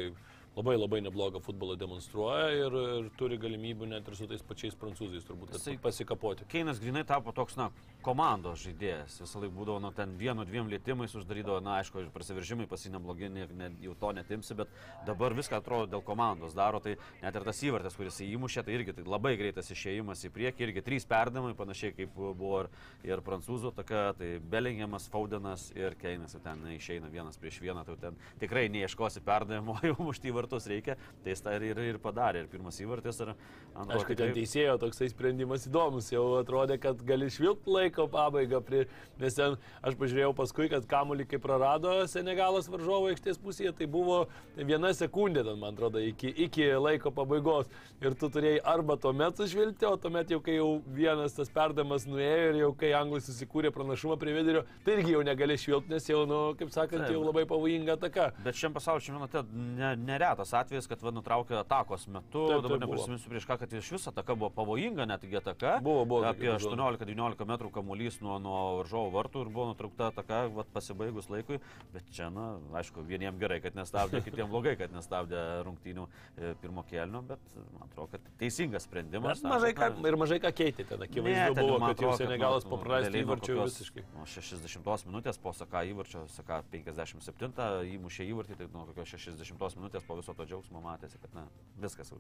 labai 0.57 0.77
labai 0.77 1.01
neblogą 1.05 1.39
futbolą 1.45 1.75
demonstruoja 1.77 2.49
ir, 2.57 2.75
ir 2.99 3.09
turi 3.19 3.37
galimybių 3.37 3.91
net 3.91 4.07
ir 4.09 4.15
su 4.17 4.25
tais 4.29 4.41
pačiais 4.41 4.77
prancūzais 4.79 5.25
turbūt 5.27 5.53
Jisai- 5.53 5.77
pasikapoti. 5.81 6.47
Keinas 6.49 6.81
grinai 6.81 7.03
tapo 7.05 7.31
toks, 7.31 7.57
na, 7.59 7.69
komandos 8.01 8.63
žaidėjas. 8.65 9.19
Visą 9.21 9.41
laiką 9.43 9.53
būdavo, 9.53 9.81
nu, 9.83 9.91
ten 9.93 10.15
vienu, 10.17 10.45
dviem 10.47 10.69
lėtymais 10.71 11.13
uždarydavo, 11.19 11.59
na, 11.61 11.77
aišku, 11.81 12.01
ir 12.01 12.09
prasiveržimai 12.13 12.65
pasi 12.69 12.89
neblogi, 12.89 13.29
ne, 13.29 13.69
jau 13.83 13.93
to 14.01 14.11
netimsi, 14.17 14.55
bet 14.57 14.71
dabar 15.05 15.35
viską 15.37 15.59
atrodo 15.59 15.91
dėl 15.91 16.03
komandos 16.05 16.55
daro, 16.57 16.81
tai 16.81 16.95
net 17.21 17.37
ir 17.37 17.45
tas 17.45 17.61
įvartas, 17.61 17.97
kuris 17.99 18.17
įmušė, 18.25 18.65
tai 18.65 18.77
irgi 18.79 18.97
tai 18.97 19.05
labai 19.05 19.35
greitas 19.37 19.69
išėjimas 19.73 20.25
į 20.25 20.33
priekį, 20.33 20.65
irgi 20.69 20.85
trys 20.85 21.05
perdavimai, 21.09 21.53
panašiai 21.57 21.93
kaip 21.97 22.15
buvo 22.17 22.63
ir, 22.63 22.71
ir 23.05 23.21
prancūzų 23.25 23.73
tokia, 23.77 24.07
tai 24.17 24.31
Belingiamas, 24.41 25.09
Faudenas 25.13 25.69
ir 25.77 25.97
Keinas 26.01 26.37
ten 26.43 26.65
išeina 26.73 27.11
vienas 27.13 27.37
prieš 27.37 27.61
vieną, 27.61 27.85
tai 27.85 27.97
ten 28.01 28.17
tikrai 28.41 28.67
neieškosi 28.73 29.21
perdavimo, 29.25 29.77
jau 29.89 29.97
mušti 29.99 30.31
įvartus 30.47 30.67
reikia, 30.69 30.95
tai 31.23 31.33
jis 31.33 31.43
tą 31.43 31.53
ir, 31.57 31.65
ir, 31.71 31.79
ir 31.91 31.99
padarė, 32.01 32.43
ir 32.43 32.47
pirmas 32.51 32.79
įvartis, 32.79 33.19
ir 33.21 33.33
antras. 33.75 34.01
Aišku, 34.01 34.15
ten 34.17 34.33
teisėjo 34.35 34.77
toksai 34.81 35.09
sprendimas 35.11 35.67
įdomus, 35.67 36.09
jau 36.11 36.39
atrodė, 36.39 36.79
kad 36.81 37.01
gali 37.05 37.29
švilpti 37.29 37.69
laiko 37.69 38.07
pabaigą, 38.11 38.61
prie, 38.65 38.85
nes 39.19 39.35
ten 39.37 39.57
aš 39.85 39.97
pažiūrėjau 39.99 40.33
paskui, 40.37 40.69
kad 40.71 40.87
kamuolį 40.89 41.27
kaip 41.29 41.43
prarado 41.43 41.93
Senegalas 42.09 42.69
varžovo 42.71 43.11
aikštės 43.11 43.39
pusėje, 43.41 43.73
tai 43.77 43.87
buvo 43.91 44.25
viena 44.55 44.93
sekundė, 44.95 45.43
ten, 45.45 45.59
man 45.59 45.75
atrodo, 45.75 46.01
iki, 46.01 46.31
iki 46.47 46.71
laiko 46.77 47.11
pabaigos. 47.13 47.69
Ir 48.01 48.13
tu 48.17 48.29
turėjai 48.29 48.61
arba 48.67 48.97
tuomet 49.01 49.39
sušvilpti, 49.39 49.87
o 49.89 49.95
tuomet 49.97 50.31
jau 50.31 50.39
kai 50.43 50.57
jau 50.59 50.69
vienas 50.93 51.33
tas 51.37 51.49
perdamas 51.53 52.05
nuėjo 52.09 52.51
ir 52.51 52.59
jau 52.61 52.71
kai 52.77 52.91
anglai 52.97 53.21
susikūrė 53.25 53.71
pranašumą 53.73 54.19
prie 54.21 54.35
vidurio, 54.35 54.63
tai 54.85 54.97
irgi 54.97 55.15
jau 55.15 55.23
negali 55.25 55.57
švilpti, 55.57 55.93
nes 55.95 56.05
jau, 56.09 56.23
nu, 56.29 56.41
kaip 56.59 56.69
sakant, 56.73 57.07
jau 57.09 57.23
labai 57.25 57.47
pavojinga 57.49 57.97
ataka. 57.97 58.29
Bet 58.45 58.59
šiam 58.59 58.75
pasaulio 58.75 59.05
čempionate 59.07 59.41
ne, 59.49 59.95
neretas 60.37 60.53
atvejis, 60.53 60.87
kad 60.87 61.01
va, 61.01 61.11
nutraukė 61.11 61.57
atakos 61.57 62.07
metu. 62.07 62.45
Taip, 62.47 62.61
Dabar 62.61 62.77
taip 62.77 62.83
neprisiminsiu 62.85 63.31
prieš 63.31 63.47
ką, 63.47 63.57
kad 63.61 63.73
iš 63.73 63.91
viso 63.95 64.11
ataka 64.11 64.35
buvo 64.35 64.49
pavojinga, 64.53 65.05
netgi 65.09 65.37
ataka. 65.37 65.77
Buvo, 65.83 66.05
buvo 66.05 66.25
Apie 66.27 66.51
tokių 66.51 66.57
epizodų. 66.57 66.77
18-19 66.77 67.47
metrų 67.49 67.71
kamuolys 67.73 68.19
nuo, 68.21 68.37
nuo 68.41 68.59
varžovo 68.81 69.11
vartų 69.15 69.45
ir 69.45 69.51
buvo 69.53 69.67
nutraukta 69.71 70.11
ataka 70.11 70.43
va, 70.53 70.65
pasibaigus 70.73 71.29
laikui. 71.31 71.59
Bet 71.93 72.09
čia, 72.13 72.29
na, 72.33 72.57
aišku, 72.77 73.05
vieniems 73.07 73.39
gerai, 73.41 73.59
kad 73.63 73.77
nestabdė, 73.77 74.21
kitiems 74.27 74.51
blogai, 74.51 74.75
kad 74.79 74.93
nestabdė 74.93 75.43
rungtynių 75.67 76.05
e, 76.07 76.53
pirmo 76.61 76.85
kelnio, 76.89 77.23
bet 77.27 77.57
man 77.73 77.87
atrodo, 77.89 78.11
kad 78.15 78.29
teisingas 78.41 78.87
sprendimas. 78.87 79.41
Bet 79.41 79.51
mažai 79.51 79.73
ką, 79.77 79.91
ir 80.05 80.19
mažai 80.19 80.41
ką 80.43 80.53
keitė 80.61 80.87
ten, 80.87 80.97
Ne, 80.97 81.09
akivaizdu 81.09 81.55
ten 81.57 81.67
buvo, 81.67 81.79
kad 81.83 82.01
jau 82.03 82.13
Senegalas 82.17 82.65
nuo 82.67 82.79
įvarčio 83.21 83.57
visiškai. 83.63 84.05
Nuo 84.15 84.25
60 84.29 85.07
minutės 85.07 85.37
po 85.41 85.53
Saka 85.55 85.83
įvarčio, 85.87 86.25
Saka 86.33 86.61
57 86.73 87.53
įmušė 87.95 88.27
įvartį, 88.31 88.57
tai 88.59 88.67
nuo 88.73 88.87
kokios 88.89 89.13
60 89.15 89.77
minutės 89.79 90.05
po 90.07 90.16
viso 90.19 90.35
to 90.37 90.47
džiaugsmo 90.47 90.81
matėsi, 90.83 91.21
kad 91.21 91.33
na, 91.37 91.45
viskas, 91.81 92.13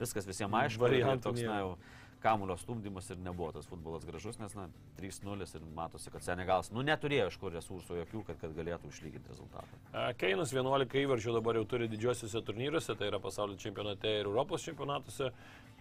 viskas 0.00 0.28
visiems 0.28 0.58
aišku. 0.62 0.84
Variantų 0.86 1.30
toks, 1.30 1.44
na, 1.46 1.58
jau 1.62 1.74
kamulio 2.22 2.56
stumdymas 2.56 3.10
ir 3.10 3.18
nebuvo 3.18 3.50
tas 3.52 3.66
futbolas 3.66 4.04
gražus, 4.06 4.38
nes 4.38 4.54
na, 4.54 4.68
3-0 5.00 5.46
ir 5.58 5.64
matosi, 5.74 6.10
kad 6.14 6.22
Senegalas, 6.24 6.70
nu, 6.74 6.84
neturėjo 6.86 7.26
iš 7.32 7.38
kur 7.42 7.54
resursų 7.54 7.98
jokių, 8.02 8.22
kad, 8.28 8.38
kad 8.44 8.54
galėtų 8.56 8.92
išlyginti 8.92 9.32
rezultatą. 9.32 9.80
Keinas 10.20 10.54
11 10.54 11.02
įvarčių 11.02 11.34
dabar 11.38 11.58
jau 11.58 11.66
turi 11.74 11.90
didžiosiuose 11.90 12.44
turnyruose, 12.46 12.94
tai 12.98 13.10
yra 13.10 13.20
pasaulio 13.22 13.58
čempionate 13.58 14.20
ir 14.20 14.30
Europos 14.30 14.66
čempionatuose. 14.68 15.32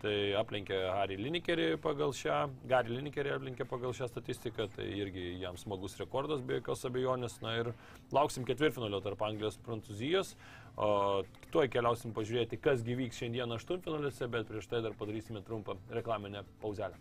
Tai 0.02 0.14
aplenkė 0.40 0.78
Harry 0.96 1.14
Linekerį 1.20 1.76
pagal 1.82 2.10
šią, 2.18 2.38
Gary 2.66 2.96
Linekerį 2.96 3.36
aplenkė 3.36 3.68
pagal 3.70 3.94
šią 3.94 4.08
statistiką, 4.10 4.66
tai 4.74 4.88
irgi 4.98 5.36
jam 5.44 5.60
smagus 5.62 5.94
rekordas 6.00 6.42
be 6.42 6.58
jokios 6.58 6.82
abejonės. 6.90 7.36
Na 7.44 7.54
ir 7.60 7.70
lauksim 8.10 8.48
ketvirtfinalio 8.48 8.98
tarp 9.06 9.22
Anglijos 9.28 9.60
ir 9.60 9.68
Prancūzijos. 9.68 10.34
O 10.80 11.24
tuoj 11.52 11.68
keliausim 11.72 12.14
pažiūrėti, 12.16 12.60
kas 12.62 12.84
gyvyks 12.86 13.20
šiandien 13.20 13.52
aštuntfinaliuose, 13.58 14.28
bet 14.32 14.48
prieš 14.48 14.70
tai 14.72 14.82
dar 14.86 14.96
padarysime 14.98 15.44
trumpą 15.44 15.76
reklaminę 15.92 16.44
pauzelę. 16.62 16.98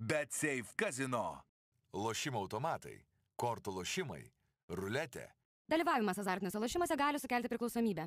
Bet 0.00 0.32
Safe 0.32 0.72
Casino. 0.76 1.42
Lošimo 1.92 2.40
automatai, 2.40 2.94
kortų 3.36 3.74
lošimai, 3.76 4.22
ruletė. 4.72 5.26
Dalyvavimas 5.68 6.18
azartiniuose 6.18 6.58
lošimuose 6.58 6.96
gali 6.96 7.20
sukelti 7.20 7.50
priklausomybę. 7.52 8.06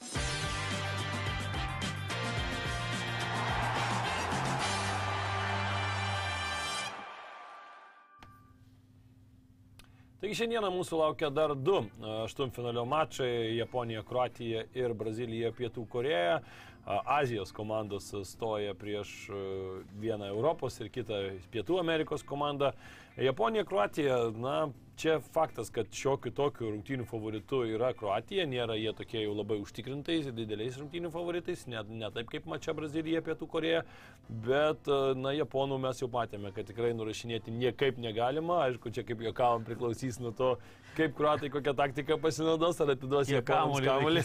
šiandieną 10.35 10.69
mūsų 10.71 10.97
laukia 10.99 11.29
dar 11.33 11.53
du 11.55 11.77
a, 11.81 12.11
aštuntfinalio 12.25 12.85
mačai- 12.87 13.55
Japonija, 13.61 14.03
Kroatija 14.07 14.63
ir 14.77 14.93
Brazilija, 14.93 15.51
Pietų 15.51 15.87
Koreja. 15.89 16.41
Azijos 16.87 17.51
komandos 17.53 18.07
stoja 18.25 18.73
prieš 18.73 19.29
a, 19.29 19.41
vieną 20.01 20.31
Europos 20.31 20.79
ir 20.81 20.89
kitą 20.89 21.19
Pietų 21.53 21.79
Amerikos 21.79 22.23
komandą. 22.23 22.71
Japonija, 23.17 23.65
Kroatija, 23.67 24.17
na, 24.33 24.69
čia 25.01 25.19
faktas, 25.33 25.71
kad 25.73 25.89
šiokiu 25.95 26.29
tokiu 26.35 26.69
rungtynių 26.69 27.05
favoritu 27.09 27.63
yra 27.73 27.89
Kroatija, 27.97 28.45
nėra 28.49 28.75
jie 28.77 28.91
tokie 28.93 29.23
jau 29.23 29.33
labai 29.33 29.57
užtikrintais, 29.63 30.29
dideliais 30.37 30.77
rungtynių 30.77 31.09
favoritais, 31.13 31.63
ne, 31.71 31.81
ne 31.89 32.09
taip 32.13 32.29
kaip 32.29 32.45
mačia 32.49 32.75
Brazilija, 32.77 33.23
Pietų 33.25 33.47
Koreja, 33.49 33.81
bet, 34.45 34.89
na, 35.17 35.33
Japonų 35.33 35.79
mes 35.81 36.03
jau 36.03 36.09
matėme, 36.13 36.53
kad 36.53 36.69
tikrai 36.69 36.93
nurašinėti 36.97 37.53
niekaip 37.55 37.97
negalima, 38.03 38.61
aišku, 38.67 38.93
čia 38.93 39.05
kaip 39.07 39.23
juokavom 39.25 39.65
priklausys 39.65 40.21
nuo 40.21 40.35
to, 40.37 40.53
kaip 40.97 41.15
kruatai 41.17 41.49
kokią 41.53 41.73
taktiką 41.77 42.17
pasinaudos, 42.21 42.81
ar 42.83 42.93
atiduos 42.95 43.29
Jie 43.31 43.41
kamuolį 43.45 44.23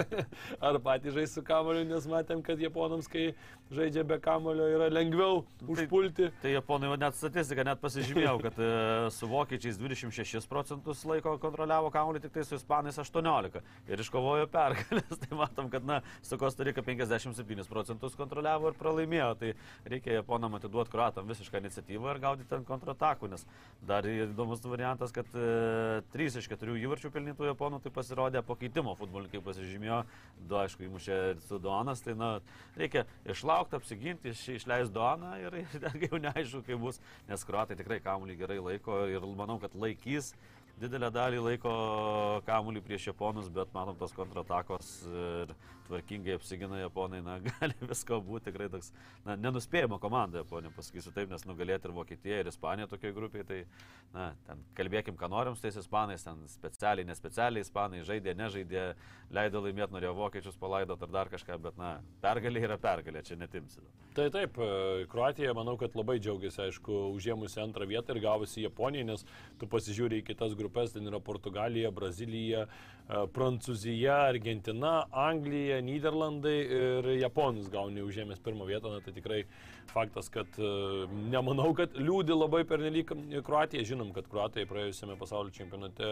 ar 0.66 0.78
patys 0.82 1.14
žais 1.16 1.34
su 1.36 1.42
kamuoliu, 1.46 1.84
nes 1.88 2.06
matėm, 2.10 2.42
kad 2.44 2.60
japonams, 2.60 3.08
kai 3.10 3.30
žaidžia 3.74 4.04
be 4.06 4.18
kamuolio, 4.22 4.66
yra 4.74 4.88
lengviau 4.90 5.44
užpulti. 5.70 6.30
Tai 6.42 6.54
japonai 6.54 6.90
va 6.92 6.98
net 7.00 7.18
statistiką 7.18 7.64
net 7.66 7.82
pasižymėjau, 7.82 8.36
kad 8.42 8.58
e, 8.58 8.70
su 9.14 9.28
vokiečiais 9.30 9.78
26 9.80 10.48
procentus 10.50 11.04
laiko 11.08 11.36
kontroliavo 11.42 11.92
kamuolį, 11.94 12.24
tik 12.24 12.34
tai 12.34 12.46
su 12.46 12.58
ispanais 12.58 12.98
18 13.00 13.60
ir 13.90 14.04
iškovojo 14.04 14.48
pergalės. 14.50 15.18
Tai 15.20 15.36
matom, 15.36 15.68
kad 15.72 15.84
na, 15.86 16.00
su 16.24 16.38
Kostarika 16.40 16.82
57 16.86 17.68
procentus 17.70 18.16
kontroliavo 18.18 18.70
ir 18.70 18.78
pralaimėjo. 18.78 19.30
Tai 19.40 19.52
reikia 19.92 20.18
japonam 20.18 20.56
atiduoti 20.58 20.92
kruatam 20.92 21.28
visišką 21.30 21.60
iniciatyvą 21.62 22.14
ir 22.14 22.22
gaudyti 22.22 22.50
ten 22.50 22.64
kontratakų, 22.66 23.30
nes 23.34 23.46
dar 23.86 24.06
įdomus 24.08 24.64
variantas, 24.66 25.14
kad 25.14 25.28
e, 25.36 25.99
3 26.12 26.38
iš 26.40 26.48
4 26.52 26.76
įvarčių 26.80 27.10
pelnytų 27.14 27.48
japonų 27.50 27.80
tai 27.84 27.92
pasirodė 27.94 28.42
po 28.46 28.56
keitimo 28.60 28.94
futbolininkai 28.98 29.42
pasižymėjo, 29.44 30.00
du 30.50 30.58
aišku 30.60 30.86
įmušė 30.86 31.18
Sudonas, 31.46 32.02
tai 32.04 32.16
na, 32.18 32.30
reikia 32.78 33.06
išlaukti, 33.28 33.78
apsiginti, 33.78 34.34
iš, 34.34 34.46
išleisti 34.60 34.94
Doną 34.94 35.34
ir, 35.42 35.60
ir 35.76 36.06
jau 36.06 36.22
neaišku, 36.22 36.64
kaip 36.66 36.80
bus, 36.82 37.00
nes 37.28 37.44
kruatai 37.46 37.78
tikrai 37.78 38.00
kamuolį 38.04 38.38
gerai 38.40 38.60
laiko 38.70 39.04
ir 39.10 39.28
manau, 39.38 39.60
kad 39.62 39.76
laikys 39.76 40.34
didelę 40.80 41.10
dalį 41.12 41.42
laiko 41.44 41.72
kamuolį 42.46 42.82
prieš 42.84 43.10
japonus, 43.10 43.50
bet 43.52 43.72
matom 43.76 43.98
tos 44.00 44.14
kontratakos 44.16 44.94
ir 45.10 45.54
tvarkingai 45.90 46.36
apsigina 46.38 46.78
japonai, 46.80 47.20
na, 47.24 47.36
gali 47.48 47.74
visko 47.82 48.20
būti 48.24 48.48
tikrai 48.48 48.68
toks, 48.72 48.92
na, 49.26 49.36
nenuspėjama 49.40 49.98
komanda 50.02 50.44
Japonija, 50.44 50.72
pasakysiu 50.76 51.12
taip, 51.14 51.30
nes 51.32 51.44
nugalėti 51.48 51.88
ir 51.88 51.96
Vokietija, 51.96 52.40
ir 52.40 52.50
Ispanija 52.50 52.88
tokioje 52.90 53.16
grupėje, 53.16 53.46
tai, 53.48 53.60
na, 54.14 54.30
ten 54.46 54.62
kalbėkim, 54.78 55.18
ką 55.20 55.30
norim 55.32 55.56
su 55.58 55.66
tais 55.66 55.78
ispanais, 55.80 56.24
ten 56.26 56.44
specialiai, 56.52 57.08
nespecialiai 57.10 57.66
ispanai 57.66 58.04
žaidė, 58.06 58.36
nežaidė, 58.38 58.84
leido 59.34 59.64
laimėti, 59.64 59.96
norėjo 59.96 60.14
vokiečius 60.18 60.60
palaidoti 60.60 61.06
ar 61.08 61.16
dar 61.18 61.32
kažką, 61.32 61.58
bet, 61.66 61.80
na, 61.80 61.96
pergalė 62.22 62.64
yra 62.68 62.78
pergalė, 62.80 63.24
čia 63.26 63.38
netimsi. 63.40 63.82
Tai 64.14 64.26
taip, 64.34 64.56
e, 64.58 65.04
Kroatija, 65.10 65.52
manau, 65.54 65.76
kad 65.78 65.94
labai 65.94 66.18
džiaugiasi, 66.18 66.64
aišku, 66.64 66.96
užėmusi 67.14 67.60
antrą 67.62 67.86
vietą 67.86 68.16
ir 68.16 68.22
gavusi 68.24 68.64
Japoniją, 68.64 69.06
nes 69.12 69.22
tu 69.60 69.68
pasižiūrė 69.70 70.18
į 70.18 70.24
kitas 70.32 70.56
grupės, 70.58 70.69
ten 70.94 71.06
yra 71.10 71.20
Portugalija, 71.20 71.90
Brazilija, 71.90 72.66
e, 72.66 73.20
Prancūzija, 73.34 74.16
Argentina, 74.30 75.04
Anglija, 75.10 75.80
Niderlandai 75.84 76.56
ir 76.60 77.10
Japonis 77.20 77.68
gauni 77.72 78.04
užėmęs 78.04 78.42
pirmą 78.44 78.68
vietą, 78.68 78.92
na 78.94 79.00
tai 79.04 79.14
tikrai 79.16 79.44
faktas, 79.90 80.30
kad 80.32 80.58
e, 80.58 80.72
nemanau, 81.32 81.72
kad 81.74 81.96
liūdi 81.98 82.36
labai 82.36 82.64
pernelyg 82.68 83.14
Kroatija. 83.46 83.84
Žinom, 83.86 84.12
kad 84.16 84.28
Kroatija 84.30 84.68
praėjusiame 84.70 85.18
pasaulio 85.20 85.54
čempionate 85.54 86.10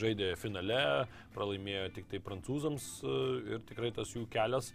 žaidė 0.00 0.34
finale, 0.40 0.84
pralaimėjo 1.36 1.88
tik 1.98 2.08
tai 2.12 2.22
prancūzams 2.24 2.92
e, 3.02 3.18
ir 3.56 3.66
tikrai 3.68 3.92
tas 3.96 4.14
jų 4.16 4.26
kelias 4.32 4.72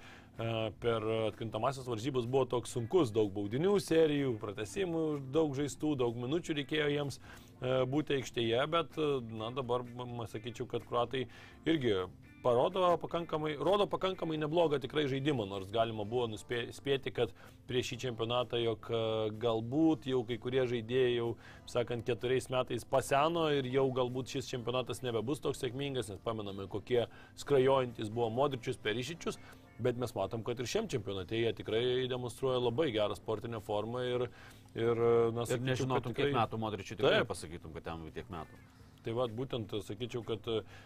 per 0.81 1.03
atkintamasias 1.27 1.85
varžybas 1.85 2.25
buvo 2.25 2.45
toks 2.49 2.73
sunkus, 2.73 3.11
daug 3.13 3.29
baudinių 3.35 3.75
serijų, 3.83 4.33
pratesimų, 4.41 5.03
daug 5.33 5.53
žaistų, 5.57 5.93
daug 6.01 6.17
minučių 6.17 6.57
reikėjo 6.57 6.87
jiems 6.89 7.19
būti 7.63 8.19
aikštėje, 8.19 8.65
bet 8.71 8.99
na, 9.31 9.53
dabar, 9.55 9.85
sakyčiau, 10.31 10.67
kad 10.69 10.85
kruatai 10.89 11.25
irgi 11.69 11.95
parodo 12.43 12.97
pakankamai, 12.97 13.55
rodo 13.55 13.87
pakankamai 13.87 14.37
neblogą 14.37 14.79
tikrai 14.83 15.05
žaidimą, 15.07 15.45
nors 15.47 15.71
galima 15.71 16.03
buvo 16.03 16.27
nuspėti, 16.33 17.13
kad 17.15 17.31
prieš 17.69 17.93
šį 17.93 17.99
čempionatą, 18.03 18.59
jog 18.59 18.89
e, 18.91 19.01
galbūt 19.43 20.09
jau 20.11 20.21
kai 20.27 20.37
kurie 20.43 20.65
žaidėjai 20.67 21.15
jau, 21.15 21.29
sakant, 21.71 22.03
keturiais 22.07 22.49
metais 22.51 22.83
paseno 22.95 23.47
ir 23.55 23.69
jau 23.71 23.87
galbūt 23.95 24.35
šis 24.35 24.51
čempionatas 24.51 25.01
nebebus 25.05 25.41
toks 25.43 25.63
sėkmingas, 25.63 26.11
nes 26.11 26.23
pamename, 26.25 26.67
kokie 26.71 27.05
skrajojantis 27.39 28.11
buvo 28.11 28.27
Modričius 28.41 28.81
per 28.83 28.99
išičius, 28.99 29.39
bet 29.79 29.97
mes 29.97 30.13
matom, 30.15 30.43
kad 30.45 30.59
ir 30.59 30.69
šiam 30.69 30.87
čempionate 30.91 31.39
jie 31.39 31.53
tikrai 31.57 31.83
demonstruoja 32.11 32.61
labai 32.61 32.91
gerą 32.93 33.17
sportinę 33.17 33.61
formą 33.63 34.03
ir, 34.05 34.27
ir, 34.75 35.03
na, 35.33 35.47
sakyčiau, 35.47 35.59
ir 35.59 35.65
nežinotum, 35.71 36.13
tikrai... 36.13 36.29
kiek 36.29 36.37
metų 36.37 36.61
Modričiui 36.61 36.97
tikrai 36.99 37.19
Taip. 37.19 37.31
pasakytum, 37.33 37.73
kad 37.77 37.91
jam 37.91 38.05
tiek 38.13 38.29
metų. 38.33 38.61
Tai 39.03 39.17
vad 39.17 39.33
būtent 39.35 39.73
sakyčiau, 39.83 40.23
kad 40.27 40.45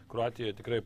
Kroatija 0.10 0.56
tikrai 0.58 0.82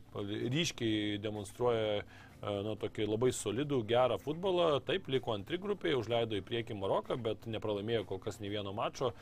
ryškiai 0.52 1.16
demonstruoja 1.22 2.02
na, 2.42 2.74
tokį 2.78 3.06
labai 3.06 3.30
solidų, 3.34 3.78
gerą 3.86 4.16
futbolą. 4.18 4.80
Taip, 4.86 5.06
liko 5.12 5.34
antri 5.36 5.58
grupėje, 5.62 5.98
užleido 6.00 6.34
į 6.38 6.42
priekį 6.46 6.76
Maroką, 6.80 7.16
bet 7.22 7.46
nepralaimėjo 7.46 8.04
kol 8.08 8.18
kas 8.22 8.40
nei 8.42 8.50
vieno 8.50 8.72
mačo. 8.74 9.12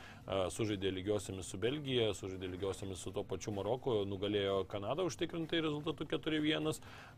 Sužaidė 0.55 0.89
lygiosiamis 0.95 1.51
su 1.51 1.59
Belgija, 1.61 2.11
sužaidė 2.17 2.49
lygiosiamis 2.55 3.03
su 3.03 3.13
to 3.13 3.23
pačiu 3.27 3.53
Maroku, 3.53 4.01
nugalėjo 4.09 4.63
Kanadą 4.71 5.05
užtikrintai 5.09 5.61
rezultatu 5.61 6.07
4-1. 6.09 6.71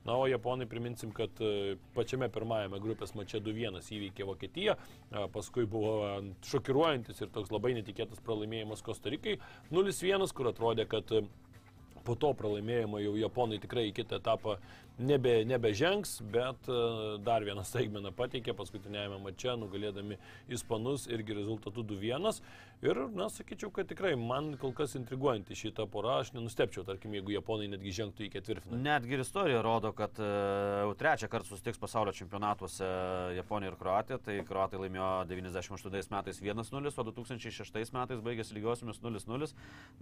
Na, 0.04 0.18
o 0.18 0.28
Japonai 0.28 0.68
priminsim, 0.68 1.13
kad 1.16 1.39
pačiame 1.96 2.28
pirmajame 2.34 2.82
grupės 2.84 3.16
mače 3.16 3.39
2-1 3.46 3.80
įveikė 3.96 4.28
Vokietiją, 4.28 4.76
paskui 5.32 5.63
buvo 5.70 5.96
šokiruojantis 6.50 7.24
ir 7.24 7.32
toks 7.32 7.54
labai 7.54 7.78
netikėtas 7.80 8.20
pralaimėjimas 8.28 8.84
Kostarikai 8.84 9.39
0-1, 9.72 10.28
kur 10.36 10.52
atrodė, 10.52 10.88
kad 10.89 11.16
po 12.04 12.16
to 12.20 12.34
pralaimėjimo 12.36 13.00
jau 13.00 13.13
Japonai 13.16 13.60
tikrai 13.63 13.88
į 13.89 13.94
kitą 13.96 14.20
etapą 14.20 14.58
nebe, 14.98 15.46
nebežengs, 15.46 16.22
bet 16.22 16.70
e, 16.70 16.82
dar 17.24 17.46
vieną 17.46 17.64
staigmeną 17.66 18.14
pateikė 18.18 18.54
paskutinėjame 18.58 19.20
mače, 19.24 19.56
nugalėdami 19.62 20.20
Ispanus 20.54 21.08
irgi 21.12 21.38
rezultatu 21.40 21.84
2-1. 21.84 22.44
Ir, 22.84 22.98
na, 23.16 23.30
sakyčiau, 23.32 23.70
kad 23.72 23.88
tikrai 23.88 24.12
man 24.20 24.58
kol 24.60 24.74
kas 24.76 24.98
intriguojanti 25.00 25.56
šitą 25.56 25.86
porą, 25.88 26.18
aš 26.20 26.34
nenustepčiau, 26.36 26.84
tarkim, 26.84 27.14
jeigu 27.16 27.32
Japonai 27.32 27.70
netgi 27.72 27.94
žengtų 27.96 28.26
į 28.26 28.32
ketvirtfinalį. 28.34 28.82
Netgi 28.84 29.16
ir 29.16 29.24
istorija 29.24 29.62
rodo, 29.64 29.94
kad 29.96 30.20
e, 30.20 30.28
jau 30.84 30.92
trečią 31.00 31.30
kartą 31.32 31.54
susitiks 31.54 31.80
pasaulio 31.80 32.12
čempionatuose 32.18 32.90
Japonija 33.38 33.72
ir 33.72 33.78
Kroatija, 33.80 34.20
tai 34.26 34.36
Kroatai 34.48 34.82
laimėjo 34.82 35.08
98 35.32 36.12
metais 36.12 36.44
1-0, 36.44 36.92
o 36.92 37.08
2006 37.08 37.96
metais 37.96 38.26
baigėsi 38.28 38.58
lygiosiomis 38.58 39.00
0-0. 39.00 39.50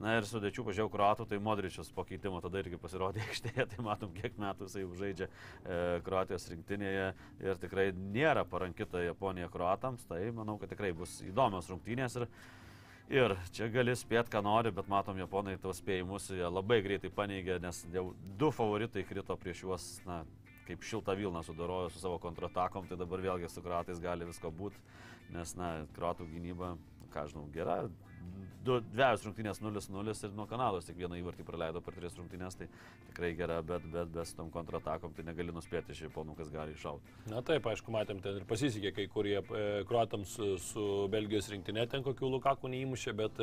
Na 0.02 0.18
ir 0.18 0.26
sudėčių 0.26 0.66
pažiūrėjau 0.66 0.92
Kroatų, 0.96 1.30
tai 1.30 1.42
Modričius 1.44 1.94
po 1.94 2.08
keitimo 2.10 2.42
tada 2.42 2.66
irgi 2.66 2.82
pasirodė 2.82 3.22
aikštėje, 3.28 3.68
tai 3.76 3.86
matom, 3.86 4.10
kiek 4.18 4.42
metų 4.42 4.66
jisai 4.72 4.81
jau 4.84 4.89
žaidžia 5.00 5.28
e, 5.28 6.00
Kroatijos 6.06 6.50
rinktinėje 6.52 7.12
ir 7.46 7.62
tikrai 7.62 7.91
nėra 7.96 8.46
parankita 8.50 9.04
Japonija 9.06 9.52
Kroatams, 9.54 10.08
tai 10.10 10.24
manau, 10.36 10.58
kad 10.62 10.72
tikrai 10.74 10.91
bus 10.98 11.20
įdomios 11.26 11.70
rungtynės. 11.72 12.20
Ir, 12.22 12.28
Ir 13.12 13.34
čia 13.52 13.65
gali 13.67 13.91
spėti, 14.00 14.32
ką 14.32 14.39
nori, 14.46 14.70
bet 14.72 14.88
matom, 14.88 15.17
japonai 15.20 15.58
tuos 15.60 15.82
spėjimus 15.82 16.30
labai 16.32 16.78
greitai 16.80 17.10
paneigė, 17.12 17.58
nes 17.60 17.82
jau 17.91 18.06
du 18.39 18.52
favoritai 18.56 19.04
krito 19.04 19.36
prieš 19.36 19.63
juos, 19.65 19.88
na, 20.06 20.22
kaip 20.63 20.86
šiltą 20.88 21.17
Vilną 21.20 21.41
sudarojo 21.44 21.89
su 21.91 22.00
savo 22.00 22.22
kontratakom, 22.24 22.88
tai 22.88 22.96
dabar 22.96 23.20
vėlgi 23.26 23.50
su 23.52 23.63
kratais 23.65 24.00
gali 24.00 24.30
visko 24.30 24.48
būti, 24.56 24.80
nes, 25.36 25.52
na, 25.60 25.74
kratų 25.98 26.30
gynyba, 26.32 26.78
ką 27.12 27.26
žinau, 27.34 27.44
gera, 27.52 27.82
dviejus 28.62 29.24
rungtynės 29.26 29.60
0-0 29.62 30.14
ir 30.28 30.34
nuo 30.38 30.46
Kanados 30.50 30.86
tik 30.86 31.00
vieną 31.00 31.18
įvartį 31.22 31.46
praleido 31.48 31.82
per 31.82 31.96
tris 31.98 32.16
rungtynės, 32.18 32.58
tai 32.60 32.68
tikrai 33.10 33.32
gera, 33.38 33.60
bet, 33.66 33.86
bet 33.94 34.12
be 34.14 34.26
su 34.28 34.38
tom 34.38 34.52
kontratakom 34.54 35.16
tai 35.18 35.26
negali 35.26 35.54
nuspėti 35.56 35.96
iš 35.96 36.04
japonų, 36.08 36.36
kas 36.38 36.52
gali 36.54 36.76
iššauti. 36.78 37.18
Na 37.34 37.42
taip, 37.46 37.66
aišku, 37.72 37.94
matėm 37.94 38.22
ten 38.22 38.42
ir 38.42 38.48
pasisekė, 38.50 38.94
kai 38.98 39.08
kurie 39.12 39.38
e, 39.42 39.64
kruatams 39.90 40.38
su, 40.68 40.88
Belgijos 41.14 41.50
rinktinė 41.54 41.88
ten 41.90 42.06
kokių 42.06 42.36
lukakų 42.38 42.72
neįmušė, 42.76 43.16
bet 43.18 43.42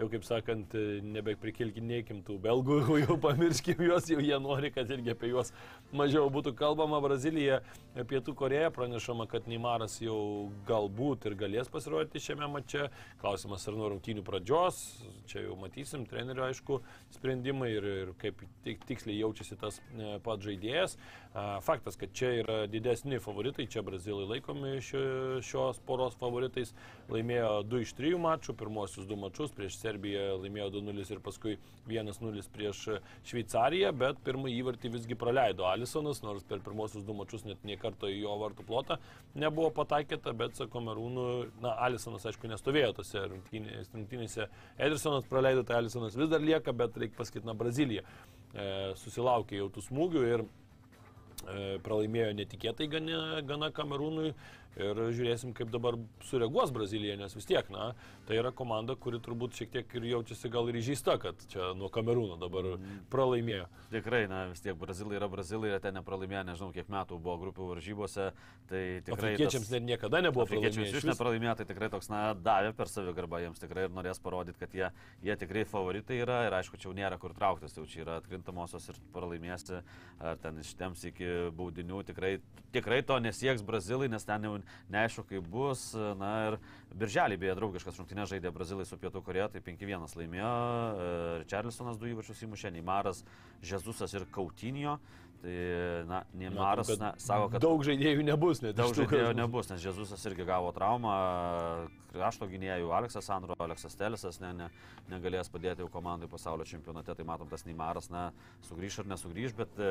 jau 0.00 0.08
kaip 0.12 0.24
sakant, 0.24 0.74
nebeprikilkinėkim 1.14 2.22
tų 2.26 2.38
belgų, 2.42 2.80
jau 3.04 3.16
pamirškim 3.20 3.82
juos, 3.84 4.08
jau 4.10 4.20
jie 4.24 4.38
nori, 4.40 4.72
kad 4.72 4.90
irgi 4.92 5.12
apie 5.12 5.32
juos 5.32 5.52
mažiau 5.96 6.30
būtų 6.32 6.54
kalbama. 6.58 7.00
Brazilija, 7.04 7.60
Pietų 8.08 8.34
Koreja 8.38 8.70
pranešama, 8.74 9.26
kad 9.30 9.48
Neimaras 9.50 9.98
jau 10.02 10.50
galbūt 10.68 11.28
ir 11.28 11.36
galės 11.40 11.70
pasirodyti 11.72 12.22
šiame 12.22 12.48
mače. 12.54 12.88
Klausimas 13.20 13.66
ar 13.68 13.76
nuo 13.78 13.90
rungtynių 13.94 14.24
pradžios, 14.26 14.80
čia 15.30 15.44
jau 15.46 15.56
matysim, 15.60 16.06
trenerio 16.08 16.46
aišku 16.48 16.80
sprendimai 17.16 17.72
ir, 17.76 17.88
ir 18.04 18.14
kaip 18.20 18.44
tiksliai 18.64 19.20
jaučiasi 19.20 19.58
tas 19.60 19.80
e, 19.80 20.16
pats 20.24 20.46
žaidėjas. 20.46 20.96
Faktas, 21.62 21.94
kad 21.96 22.10
čia 22.12 22.28
yra 22.40 22.54
didesni 22.66 23.20
favoritai, 23.22 23.68
čia 23.70 23.84
brazilai 23.86 24.24
laikomi 24.26 24.80
šios 24.82 25.78
poros 25.86 26.16
favoritais, 26.18 26.72
laimėjo 27.06 27.52
2 27.70 27.82
iš 27.84 27.92
3 27.94 28.16
mačų, 28.18 28.56
pirmosius 28.58 29.06
2 29.06 29.18
mačus 29.20 29.54
prieš 29.54 29.76
Serbija 29.78 30.24
laimėjo 30.34 30.72
2-0 30.80 31.04
ir 31.14 31.20
paskui 31.22 31.54
1-0 31.86 32.42
prieš 32.50 32.80
Šveicariją, 33.30 33.92
bet 34.00 34.18
pirmąjį 34.26 34.56
įvartį 34.58 34.90
visgi 34.96 35.18
praleido 35.20 35.68
Alisonas, 35.70 36.18
nors 36.26 36.42
per 36.50 36.64
pirmosius 36.66 37.06
du 37.06 37.14
mačius 37.14 37.46
net 37.46 37.62
nie 37.62 37.78
karto 37.78 38.10
į 38.10 38.24
jo 38.24 38.34
vartų 38.40 38.66
plotą 38.66 38.98
nebuvo 39.38 39.70
pataikyta, 39.76 40.34
bet 40.34 40.58
su 40.58 40.66
Kamerūnu, 40.72 41.26
na, 41.62 41.76
Alisonas 41.86 42.26
aišku 42.26 42.50
nestovėjo 42.50 42.96
tose 42.98 43.22
rungtynėse. 43.30 44.48
Edersonas 44.82 45.30
praleido, 45.30 45.62
tai 45.62 45.78
Alisonas 45.78 46.18
vis 46.18 46.32
dar 46.32 46.42
lieka, 46.42 46.74
bet 46.74 46.98
reikia 46.98 47.22
pasakyti, 47.22 47.46
na, 47.46 47.54
Brazilija 47.54 48.02
e, 48.02 48.96
susilaukė 48.98 49.62
jau 49.62 49.70
tų 49.76 49.86
smūgių 49.86 50.26
ir 50.32 50.44
pralaimėjo 51.84 52.32
netikėtai 52.36 52.88
gana, 52.92 53.40
gana 53.46 53.70
Kamerūnui 53.72 54.34
ir 54.78 55.00
žiūrėsim, 55.16 55.54
kaip 55.56 55.70
dabar 55.72 55.96
sureaguos 56.26 56.70
Brazilija, 56.74 57.16
nes 57.18 57.34
vis 57.34 57.48
tiek, 57.48 57.66
na, 57.72 57.90
tai 58.28 58.38
yra 58.38 58.52
komanda, 58.54 58.94
kuri 58.94 59.18
turbūt 59.22 59.56
šiek 59.58 59.72
tiek 59.74 59.94
ir 59.98 60.06
jaučiasi 60.12 60.50
gal 60.52 60.70
ir 60.70 60.78
įžeista, 60.80 61.16
kad 61.20 61.40
čia 61.50 61.72
nuo 61.78 61.90
Kamerūno 61.92 62.38
dabar 62.40 62.76
pralaimėjo. 63.10 63.66
Tikrai, 63.90 64.22
na 64.30 64.44
vis 64.52 64.62
tiek 64.64 64.78
Brazilai 64.78 65.18
yra 65.18 65.28
Brazilai, 65.32 65.72
ten 65.82 65.98
nepralaimėjo, 65.98 66.44
nežinau 66.52 66.70
kiek 66.74 66.90
metų 66.92 67.18
buvo 67.18 67.36
grupių 67.42 67.70
varžybose, 67.74 68.30
tai 68.70 68.82
tikrai... 69.06 69.34
Afrikiečiams 69.34 69.66
tas- 69.66 69.74
net 69.74 69.88
niekada 69.88 70.22
nebuvo 70.22 70.46
pralaimėję. 70.46 71.02
iš 71.02 71.08
nepralaimėjo, 71.10 71.56
tai 71.60 71.66
tikrai 71.72 71.90
toks, 71.92 72.10
na, 72.12 72.22
davė 72.34 72.72
per 72.78 72.90
savigarbą 72.92 73.42
jiems 73.42 73.62
tikrai 73.62 73.88
ir 73.88 73.94
norės 73.96 74.22
parodyti, 74.22 74.60
kad 74.62 74.76
jie, 74.76 74.92
jie 75.26 75.36
tikrai 75.42 75.66
favoritai 75.68 76.20
yra 76.22 76.44
ir 76.46 76.58
aišku, 76.60 76.78
čia 76.78 76.90
jau 76.90 76.96
nėra 76.96 77.18
kur 77.20 77.34
trauktis, 77.36 77.74
jau 77.76 77.86
čia 77.90 78.04
yra 78.04 78.20
atkrintamosios 78.20 78.88
ir 78.92 79.02
pralaimėsi, 79.14 79.82
ar 80.22 80.38
ten 80.42 80.62
ištems 80.62 81.04
iki 81.10 81.30
baudinių, 81.56 82.04
tikrai, 82.06 82.36
tikrai 82.74 83.02
to 83.06 83.18
nesieks 83.22 83.64
Brazilai, 83.66 84.08
nes 84.12 84.24
ten 84.24 84.46
jau 84.46 84.56
neaišku, 84.92 85.24
kaip 85.30 85.46
bus. 85.50 85.90
Na 86.20 86.32
ir 86.48 86.58
birželį 87.00 87.38
beje 87.40 87.56
draugiškas 87.60 88.00
rungtynės 88.00 88.32
žaidė 88.34 88.52
Brazilai 88.54 88.86
su 88.88 88.98
Pietų 89.00 89.22
Koreja, 89.26 89.48
tai 89.52 89.62
5-1 89.64 90.18
laimėjo, 90.20 90.52
Čarlisonas 91.50 92.00
du 92.00 92.10
įvarčius 92.10 92.44
įmušė, 92.46 92.74
Neimaras, 92.76 93.24
Žezusas 93.66 94.14
ir 94.16 94.28
Kautinio. 94.34 94.98
Tai, 95.40 95.52
na, 96.04 96.24
Neimaras, 96.36 96.90
na, 97.00 97.14
sako, 97.16 97.46
kad 97.54 97.62
Daug 97.64 97.80
žaidėjų 97.86 98.26
nebus, 98.28 98.58
net 98.60 98.76
Daug 98.76 98.92
žaidėjų 98.92 99.30
nebus, 99.38 99.70
nes 99.70 99.86
Jėzusas 99.86 100.20
irgi 100.28 100.44
gavo 100.44 100.68
traumą, 100.76 101.14
krašto 102.10 102.44
gynėjų 102.50 102.90
Aleksas 102.92 103.30
Andro, 103.32 103.56
Aleksas 103.64 103.96
Telisas 103.96 104.36
ne, 104.42 104.50
ne, 104.58 104.68
negalės 105.08 105.48
padėti 105.48 105.80
jau 105.80 105.88
komandai 105.92 106.28
pasaulio 106.28 106.66
čempionate, 106.68 107.16
tai 107.16 107.24
matom 107.24 107.48
tas 107.48 107.64
Neimaras, 107.64 108.10
na, 108.12 108.26
sugrįž 108.68 109.00
ar 109.00 109.08
nesugrįž, 109.14 109.56
bet 109.56 109.80
e, 109.80 109.90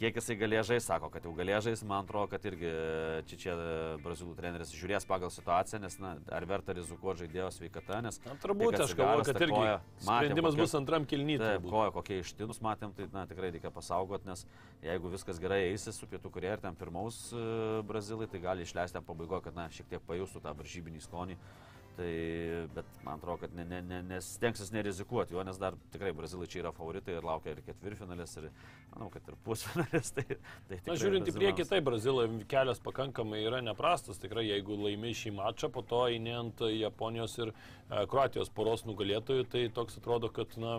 kiek 0.00 0.16
jisai 0.18 0.36
galės 0.40 0.66
žaisti, 0.68 0.86
sako, 0.88 1.08
kad 1.12 1.24
jau 1.26 1.32
galės 1.36 1.64
žaisti, 1.66 1.86
man 1.88 2.06
atrodo, 2.06 2.30
kad 2.32 2.44
irgi 2.48 2.70
čia 3.30 3.38
čia 3.44 3.56
brazilų 4.02 4.34
treneris 4.38 4.72
žiūrės 4.74 5.06
pagal 5.08 5.32
situaciją, 5.32 5.80
nes, 5.84 5.96
na, 6.02 6.14
ar 6.34 6.46
verta 6.48 6.74
rizikuoti 6.76 7.24
žaidėjo 7.24 7.48
sveikata, 7.58 8.00
nes... 8.06 8.18
Na, 8.26 8.36
turbūt 8.42 8.76
tik 8.76 8.84
aš 8.86 8.94
galvoju, 8.98 9.26
kad 9.28 9.42
irgi 9.46 9.56
koją, 9.56 9.74
matėm, 9.78 10.06
sprendimas 10.08 10.56
kokia- 10.56 10.66
bus 10.66 10.76
antram 10.80 11.08
kilnytui. 11.08 11.44
Taip, 11.44 11.68
koja 11.74 11.94
kokie 11.98 12.20
ištinus 12.22 12.62
matėm, 12.64 12.94
tai 12.96 13.08
na, 13.14 13.26
tikrai 13.30 13.52
reikia 13.54 13.72
pasaugot, 13.74 14.24
nes 14.28 14.46
jeigu 14.84 15.12
viskas 15.12 15.42
gerai 15.42 15.60
eisis 15.70 16.00
su 16.00 16.08
Pietų 16.10 16.32
Korėja 16.34 16.58
ir 16.58 16.64
ten 16.64 16.78
pirmaus 16.78 17.28
e, 17.34 17.44
brazilai, 17.86 18.30
tai 18.32 18.42
gali 18.42 18.66
išleisti 18.66 18.98
ten 18.98 19.06
pabaigoje, 19.06 19.46
kad 19.48 19.60
na, 19.60 19.68
šiek 19.72 19.90
tiek 19.92 20.08
pajustų 20.08 20.42
tą 20.44 20.56
varžybinį 20.58 21.04
skonį. 21.06 21.38
Tai, 21.96 22.12
bet 22.72 22.88
man 23.04 23.18
atrodo, 23.18 23.42
kad 23.42 23.54
ne, 23.56 23.66
ne, 23.68 23.82
ne, 23.84 23.98
nesitengsis 24.14 24.70
nerizikuoti 24.72 25.34
jo, 25.36 25.42
nes 25.44 25.58
dar 25.60 25.74
tikrai 25.92 26.14
brazilai 26.16 26.46
čia 26.48 26.62
yra 26.62 26.72
favoritai 26.72 27.18
ir 27.18 27.26
laukia 27.26 27.52
ir 27.52 27.60
ketvirtfinalis, 27.66 28.32
ir 28.40 28.46
manau, 28.94 29.10
kad 29.12 29.28
ir 29.28 29.36
pusfinalis. 29.44 30.12
Tai, 30.16 30.24
tai 30.70 30.78
Na, 30.86 30.96
žiūrint 31.02 31.28
į 31.28 31.36
priekį, 31.36 31.66
tai 31.68 31.82
Brazilai 31.84 32.26
kelias 32.48 32.80
pakankamai 32.84 33.42
yra 33.44 33.60
neprastas. 33.64 34.20
Tikrai, 34.22 34.46
jeigu 34.48 34.78
laimė 34.80 35.12
šį 35.20 35.34
mačą, 35.36 35.68
po 35.74 35.84
to 35.84 36.06
eini 36.08 36.32
ant 36.38 36.64
Japonijos 36.64 37.36
ir 37.42 37.52
e, 37.52 37.54
Kroatijos 38.08 38.52
poros 38.56 38.86
nugalėtojų, 38.88 39.48
tai 39.52 39.66
toks 39.76 40.00
atrodo, 40.00 40.32
kad, 40.32 40.56
na, 40.60 40.78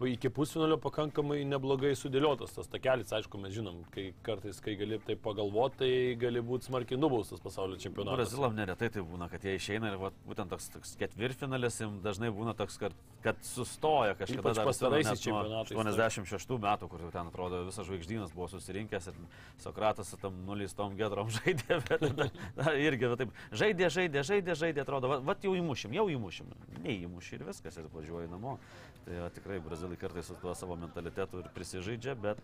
iki 0.00 0.30
pusfinalio 0.32 0.78
pakankamai 0.82 1.42
neblogai 1.46 1.92
sudėliotas 1.98 2.54
tas 2.56 2.70
takelis. 2.70 3.12
Aišku, 3.12 3.38
mes 3.42 3.52
žinom, 3.54 3.82
kai 3.92 4.08
kartais, 4.26 4.60
kai 4.64 4.74
gali 4.80 4.98
taip 5.04 5.20
pagalvoti, 5.24 5.78
tai 5.82 5.90
gali 6.20 6.42
būti 6.44 6.70
smarkiai 6.70 6.98
nubaustas 7.00 7.42
pasaulio 7.44 7.76
čempionatas. 7.82 8.32
Brazilam 8.32 8.56
neretai 8.56 8.88
tai 8.94 9.04
būna, 9.06 9.28
kad 9.32 9.44
jie 9.44 9.54
išeina 9.58 9.92
ir 9.92 9.98
vat, 10.00 10.16
būtent 10.28 10.52
toks, 10.52 10.70
toks 10.76 10.94
ketvirtfinalis 11.00 11.80
jiems 11.82 12.00
dažnai 12.04 12.32
būna 12.34 12.54
toks, 12.58 12.78
kad, 12.80 12.96
kad 13.26 13.42
sustoja 13.46 14.16
kažkada 14.18 14.54
dar 14.56 14.70
pastaraisiais 14.70 15.22
čempionatais, 15.26 15.76
86 15.76 16.56
metų, 16.66 16.88
kur 16.92 17.04
ten 17.12 17.28
atrodo 17.28 17.62
visas 17.68 17.86
žvaigždynas 17.88 18.34
buvo 18.36 18.48
susirinkęs 18.54 19.10
ir 19.12 19.20
Sokratas 19.62 20.10
su 20.10 20.18
tam 20.22 20.40
nuleistom 20.48 20.96
gedrom 20.98 21.30
žaidė, 21.36 21.82
bet 21.88 22.06
tada, 22.08 22.30
na, 22.58 22.74
irgi 22.80 23.12
va, 23.12 23.20
taip, 23.20 23.36
žaidė, 23.52 23.92
žaidė, 23.92 24.24
žaidė, 24.26 24.56
žaidė, 24.64 24.86
atrodo, 24.86 25.12
va, 25.12 25.20
va 25.32 25.36
jau 25.42 25.54
įmušim, 25.58 25.94
jau 26.00 26.08
įmušim, 26.16 26.50
neįmušim 26.82 27.42
ir 27.42 27.48
viskas 27.48 27.78
ir 27.80 27.88
važiuoja 27.92 28.30
namo. 28.30 28.58
Tai 29.02 29.18
va, 29.18 29.28
tikrai 29.34 29.58
brazilai 29.92 29.96
kartais 29.96 30.26
su 30.26 30.34
tuo 30.40 30.54
savo 30.54 30.76
mentalitetu 30.76 31.38
ir 31.40 31.50
prisižaidžia, 31.54 32.14
bet 32.14 32.40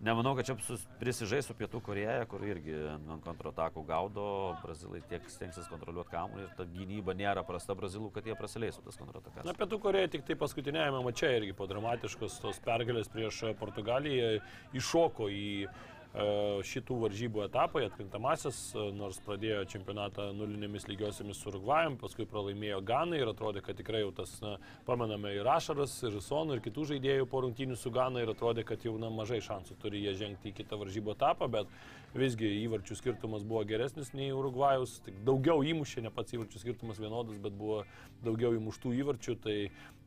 Nemanau, 0.00 0.32
kad 0.32 0.46
čia 0.48 0.54
prisižais 0.96 1.44
su 1.44 1.52
Pietų 1.52 1.82
Koreja, 1.84 2.24
kur 2.24 2.40
irgi 2.40 2.72
ant 2.88 3.20
kontratakų 3.20 3.82
gaudo, 3.84 4.56
brazilai 4.62 5.02
tiek 5.10 5.26
stengsis 5.28 5.68
kontroliuoti 5.68 6.08
kamuolį 6.08 6.46
ir 6.46 6.54
ta 6.56 6.64
gynyba 6.64 7.12
nėra 7.12 7.42
prasta 7.44 7.76
brazilų, 7.76 8.08
kad 8.14 8.24
jie 8.24 8.32
prasileisų 8.32 8.80
tas 8.86 8.96
kontratakas. 8.96 9.44
Na, 9.44 9.52
Pietų 9.52 9.76
Koreja 9.76 10.08
tik 10.08 10.24
tai 10.24 10.38
paskutinėjame 10.40 11.04
mače 11.04 11.34
irgi 11.42 11.52
po 11.52 11.68
dramatiškos 11.68 12.40
tos 12.40 12.62
pergalės 12.64 13.12
prieš 13.12 13.42
Portugaliją 13.60 14.38
iššoko 14.72 15.28
į 15.28 15.68
šitų 16.10 16.96
varžybų 17.04 17.44
etapą, 17.44 17.84
į 17.84 17.86
atkrintamasis, 17.86 18.56
e, 18.74 18.86
nors 18.96 19.20
pradėjo 19.22 19.62
čempionatą 19.70 20.32
nulinėmis 20.34 20.88
lygiosiamis 20.90 21.38
su 21.38 21.52
Urugvajum, 21.52 22.00
paskui 22.00 22.26
pralaimėjo 22.26 22.80
Ganai 22.82 23.20
ir 23.22 23.30
atrodė, 23.30 23.62
kad 23.62 23.78
tikrai 23.78 24.00
jau 24.02 24.10
tas, 24.10 24.32
na, 24.42 24.56
pamename 24.86 25.36
ir 25.36 25.46
Ašaras, 25.46 25.94
ir 26.02 26.18
Sonų, 26.18 26.58
ir 26.58 26.64
kitų 26.66 26.88
žaidėjų 26.90 27.28
po 27.30 27.44
rungtynių 27.44 27.78
su 27.78 27.92
Gana 27.94 28.24
ir 28.24 28.34
atrodė, 28.34 28.66
kad 28.66 28.82
jau 28.82 28.96
na, 28.98 29.10
mažai 29.10 29.38
šansų 29.38 29.78
turi 29.78 30.02
jie 30.02 30.16
žengti 30.18 30.50
į 30.50 30.56
kitą 30.58 30.80
varžybų 30.82 31.14
etapą, 31.14 31.46
bet 31.46 31.70
visgi 32.16 32.48
įvarčių 32.64 32.96
skirtumas 32.98 33.44
buvo 33.46 33.62
geresnis 33.68 34.12
nei 34.16 34.32
Urugvajus, 34.34 34.98
tik 35.06 35.20
daugiau 35.26 35.62
įmušė, 35.66 36.04
ne 36.06 36.12
pats 36.14 36.34
įvarčių 36.34 36.62
skirtumas 36.62 37.00
vienodas, 37.02 37.38
bet 37.42 37.54
buvo 37.56 37.84
daugiau 38.24 38.56
įmuštų 38.58 38.94
įvarčių, 39.00 39.36
tai 39.44 39.56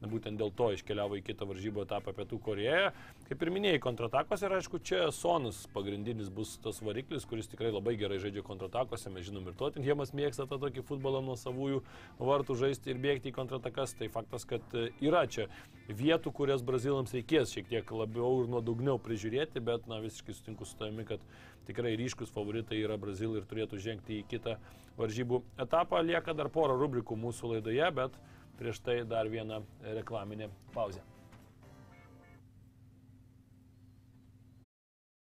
būtent 0.03 0.39
dėl 0.39 0.51
to 0.55 0.69
iškeliavo 0.75 1.17
į 1.19 1.23
kitą 1.29 1.47
varžybų 1.47 1.85
etapą 1.85 2.13
Pietų 2.17 2.39
Korejoje. 2.43 2.91
Kaip 3.29 3.45
ir 3.45 3.51
minėjai, 3.55 3.81
kontratakos 3.83 4.43
ir 4.43 4.55
aišku, 4.57 4.81
čia 4.83 5.05
Sonas 5.15 5.63
pagrindinis 5.73 6.31
bus 6.33 6.57
tas 6.63 6.81
variklis, 6.83 7.27
kuris 7.29 7.47
tikrai 7.51 7.71
labai 7.71 7.95
gerai 7.99 8.19
žaidžia 8.21 8.43
kontratakose, 8.45 9.11
mes 9.13 9.27
žinom 9.27 9.47
ir 9.47 9.57
Tottenhamas 9.59 10.13
mėgsta 10.15 10.47
tą 10.49 10.59
tokį 10.61 10.83
futbolą 10.89 11.23
nuo 11.23 11.37
savųjų 11.39 11.81
vartų 12.19 12.57
žaisti 12.65 12.93
ir 12.93 12.99
bėgti 13.03 13.31
į 13.31 13.37
kontratakas, 13.37 13.95
tai 13.99 14.11
faktas, 14.11 14.47
kad 14.49 14.75
e, 14.75 14.89
yra 15.03 15.23
čia 15.31 15.47
vietų, 15.87 16.33
kurias 16.35 16.63
brazilams 16.65 17.15
reikės 17.15 17.55
šiek 17.55 17.71
tiek 17.71 17.95
labiau 17.95 18.43
ir 18.43 18.51
nuodugniau 18.51 18.99
prižiūrėti, 19.03 19.63
bet 19.63 19.87
na, 19.87 20.01
visiškai 20.03 20.35
sutinku 20.35 20.67
su 20.67 20.77
tavimi, 20.79 21.07
kad 21.07 21.23
tikrai 21.67 21.92
ryškus 21.99 22.33
favoritai 22.33 22.81
yra 22.83 22.97
brazilai 22.99 23.41
ir 23.41 23.47
turėtų 23.49 23.79
žengti 23.81 24.19
į 24.21 24.27
kitą 24.31 24.57
varžybų 24.97 25.41
etapą. 25.65 26.01
Lieka 26.05 26.35
dar 26.37 26.51
porą 26.53 26.77
rubrikų 26.79 27.17
mūsų 27.19 27.55
laidoje, 27.55 27.89
bet 27.95 28.19
prieš 28.59 28.81
tai 28.85 29.01
dar 29.07 29.29
viena 29.31 29.61
reklaminė 29.83 30.49
pauzė. 30.75 31.03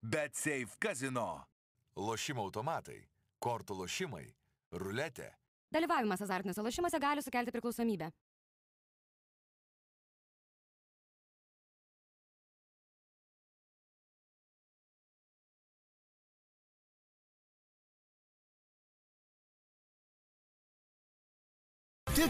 Bet 0.05 0.35
Safe 0.37 0.77
Casino. 0.79 1.45
Lošimo 1.95 2.43
automatai, 2.43 2.99
kortų 3.41 3.77
lošimai, 3.79 4.25
ruletė. 4.75 5.31
Dalyvavimas 5.73 6.21
azartiniuose 6.21 6.61
lošimuose 6.61 6.99
gali 6.99 7.23
sukelti 7.23 7.53
priklausomybę. 7.55 8.09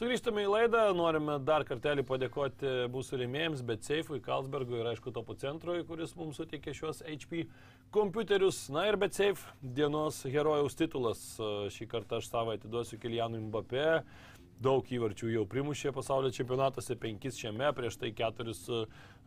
Sugrįžtame 0.00 0.46
į 0.46 0.48
laidą, 0.48 0.80
norime 0.96 1.34
dar 1.44 1.60
kartelį 1.68 2.06
padėkoti 2.08 2.70
mūsų 2.88 3.18
rėmėjams, 3.20 3.60
bet 3.68 3.84
Seifui, 3.84 4.16
Kalsbergui 4.24 4.78
ir 4.80 4.86
aišku 4.94 5.12
topo 5.12 5.34
centrui, 5.36 5.82
kuris 5.84 6.14
mums 6.16 6.38
suteikė 6.40 6.72
šios 6.72 7.02
HP 7.04 7.42
kompiuterius. 7.92 8.62
Na 8.72 8.86
ir 8.88 8.96
bet 8.96 9.18
Seif 9.18 9.42
dienos 9.60 10.22
herojaus 10.24 10.78
titulas. 10.80 11.20
Šį 11.76 11.90
kartą 11.92 12.22
aš 12.22 12.30
savo 12.30 12.56
atiduosiu 12.56 12.96
Kilianui 13.02 13.42
Mbappé. 13.50 14.00
Daug 14.64 14.88
įvarčių 14.88 15.34
jau 15.34 15.44
primušė 15.52 15.92
pasaulio 15.92 16.32
čempionatuose, 16.32 16.96
penkis 16.96 17.36
šiame, 17.36 17.68
prieš 17.76 18.00
tai 18.00 18.14
keturis 18.16 18.64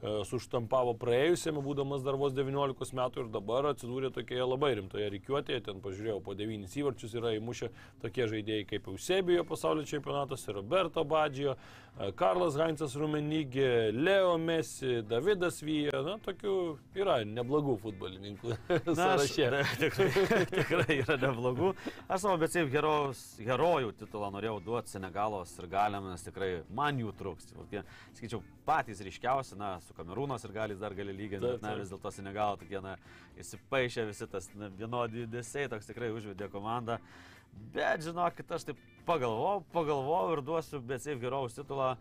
suštampavo 0.03 0.93
praėjusiame, 0.99 1.61
būdamas 1.63 2.03
dar 2.03 2.17
vos 2.19 2.33
19 2.35 2.97
metų 2.97 3.23
ir 3.23 3.29
dabar 3.31 3.69
atsidūrė 3.71 4.09
tokioje 4.11 4.47
labai 4.47 4.73
rimtoje 4.79 5.07
reikiuotėje. 5.13 5.61
Ten 5.69 5.79
pažiūrėjau, 5.83 6.19
po 6.25 6.35
9 6.35 6.75
įvarčius 6.81 7.15
yra 7.19 7.31
įmušę 7.37 7.69
tokie 8.03 8.27
žaidėjai 8.27 8.67
kaip 8.67 8.89
Eusebijo 8.91 9.45
pasaulio 9.47 9.85
čempionatas, 9.87 10.43
Roberto 10.51 11.05
Badžio, 11.07 11.55
e, 11.55 12.09
Karlas 12.19 12.57
Heinzas 12.59 12.97
Rumenygė, 12.99 13.93
Leo 13.95 14.35
Messi, 14.41 14.99
Davidas 15.07 15.61
Vyja. 15.63 16.03
Na, 16.03 16.17
tokių 16.25 16.57
yra 16.99 17.21
neblogų 17.23 17.77
futbolininkų 17.85 18.57
sąraše. 18.99 19.47
Aš, 19.61 19.77
tikrai, 19.85 20.09
tikrai 20.51 20.99
yra 20.99 21.19
neblogų. 21.21 21.71
Aš 22.09 22.25
savo, 22.25 22.35
bet 22.43 22.57
šiaip 22.57 22.73
herojaus, 22.75 23.23
herojų 23.39 23.95
titulą 24.03 24.33
norėjau 24.35 24.59
duoti 24.67 24.97
Senegalos 24.97 25.55
ir 25.61 25.71
galiam, 25.71 26.11
nes 26.11 26.27
tikrai 26.27 26.51
man 26.75 26.99
jų 26.99 27.15
trūks. 27.23 27.53
Skaičiau, 28.17 28.43
patys 28.67 28.99
ryškiausi, 29.05 29.55
na, 29.59 29.77
su 29.83 29.92
Kamerūnos 29.97 30.43
ir 30.47 30.53
galis 30.55 30.79
dar 30.81 30.95
gali 30.97 31.13
lyginti, 31.13 31.45
bet 31.45 31.61
na, 31.61 31.75
vis 31.77 31.91
dėlto 31.91 32.11
Senegalo 32.13 32.57
tokie, 32.61 32.79
na, 32.81 32.95
įsipaišė 33.39 34.07
visi 34.09 34.27
tas 34.31 34.49
na, 34.57 34.71
vienodi 34.73 35.23
judesiai, 35.23 35.69
toks 35.69 35.89
tikrai 35.89 36.09
užvedė 36.15 36.49
komandą. 36.53 36.97
Bet 37.73 38.01
žinokit, 38.01 38.49
aš 38.49 38.65
taip 38.71 38.79
pagalvojau, 39.05 39.61
pagalvojau 39.75 40.33
ir 40.33 40.41
duosiu 40.47 40.81
Betseif 40.81 41.21
Herojaus 41.21 41.59
titulą 41.59 41.91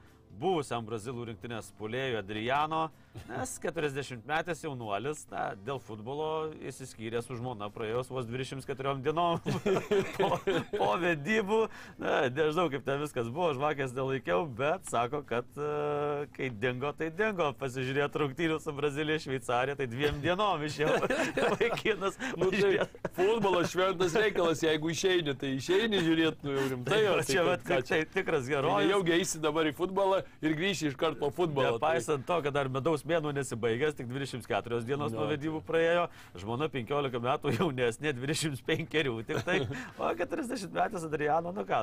buvusiam 0.40 0.86
brazilų 0.86 1.26
rinktinės 1.28 1.68
pulėjui 1.76 2.16
Adriano, 2.22 2.86
nes 3.28 3.52
40 3.62 4.24
metės 4.28 4.62
jaunuolis 4.64 5.24
na, 5.30 5.52
dėl 5.66 5.80
futbolo 5.82 6.52
įsiskyrė 6.64 7.22
su 7.24 7.36
žmona 7.38 7.68
praėjus 7.72 8.10
vos 8.12 8.26
24 8.28 8.94
dienom 9.04 9.40
po, 10.18 10.30
po 10.72 10.90
vedybų. 11.02 11.60
Na, 12.00 12.22
nežinau, 12.32 12.68
kaip 12.72 12.84
ten 12.86 13.02
viskas 13.02 13.30
buvo, 13.32 13.52
žvakės 13.56 13.94
dėl 13.96 14.12
laikiau, 14.14 14.46
bet 14.46 14.88
sako, 14.90 15.22
kad 15.28 15.48
uh, 15.60 16.24
kai 16.36 16.50
dingo, 16.50 16.92
tai 16.96 17.10
dingo. 17.14 17.50
Pasižiūrėjo 17.60 18.08
trungtynių 18.14 18.58
su 18.62 18.74
Brazilija, 18.76 19.22
Šveicarija, 19.22 19.78
tai 19.78 19.88
dviem 19.92 20.20
dienom 20.24 20.64
išėjo 20.68 20.98
vaikinas. 21.56 22.18
Nu, 22.40 22.50
tai 22.54 22.88
futbolas 23.16 23.72
šventas 23.72 24.16
reikalas, 24.18 24.64
jeigu 24.64 24.92
išeini, 24.92 25.36
tai 25.38 25.54
išeini 25.58 26.02
žiūrėti, 26.04 26.46
nu 26.48 26.56
jau 26.56 26.68
rimtai. 26.74 27.02
Tai, 27.02 27.26
čia, 27.28 27.46
bet, 27.48 27.66
tai, 27.68 27.80
tai 27.86 28.02
tikras 28.16 28.48
herojus. 28.50 28.90
Jau 28.92 29.00
geisi 29.06 29.40
dabar 29.42 29.68
į 29.68 29.76
futbolą 29.76 30.22
ir 30.44 30.56
grįši 30.58 30.90
iš 30.90 30.98
karto 30.98 31.22
po 31.22 31.30
futbolo. 31.34 31.76
Nepaisant 31.76 32.26
to, 32.26 32.38
kad 32.44 32.56
dar 32.56 32.70
medaus 32.72 33.01
mėnuo 33.08 33.32
nesibaigęs, 33.36 33.96
tik 33.98 34.08
24 34.10 34.82
dienos 34.86 35.12
no. 35.14 35.22
po 35.22 35.28
vedybų 35.30 35.62
praėjo, 35.68 36.08
žmona 36.42 36.68
15 36.72 37.22
metų 37.26 37.54
jaunesnė, 37.58 38.14
25, 38.18 38.96
tik 39.28 39.42
tai, 39.46 39.58
o 39.98 40.12
40 40.22 40.72
metais 40.72 41.06
Adriano, 41.08 41.52
nu 41.54 41.64
ką, 41.68 41.82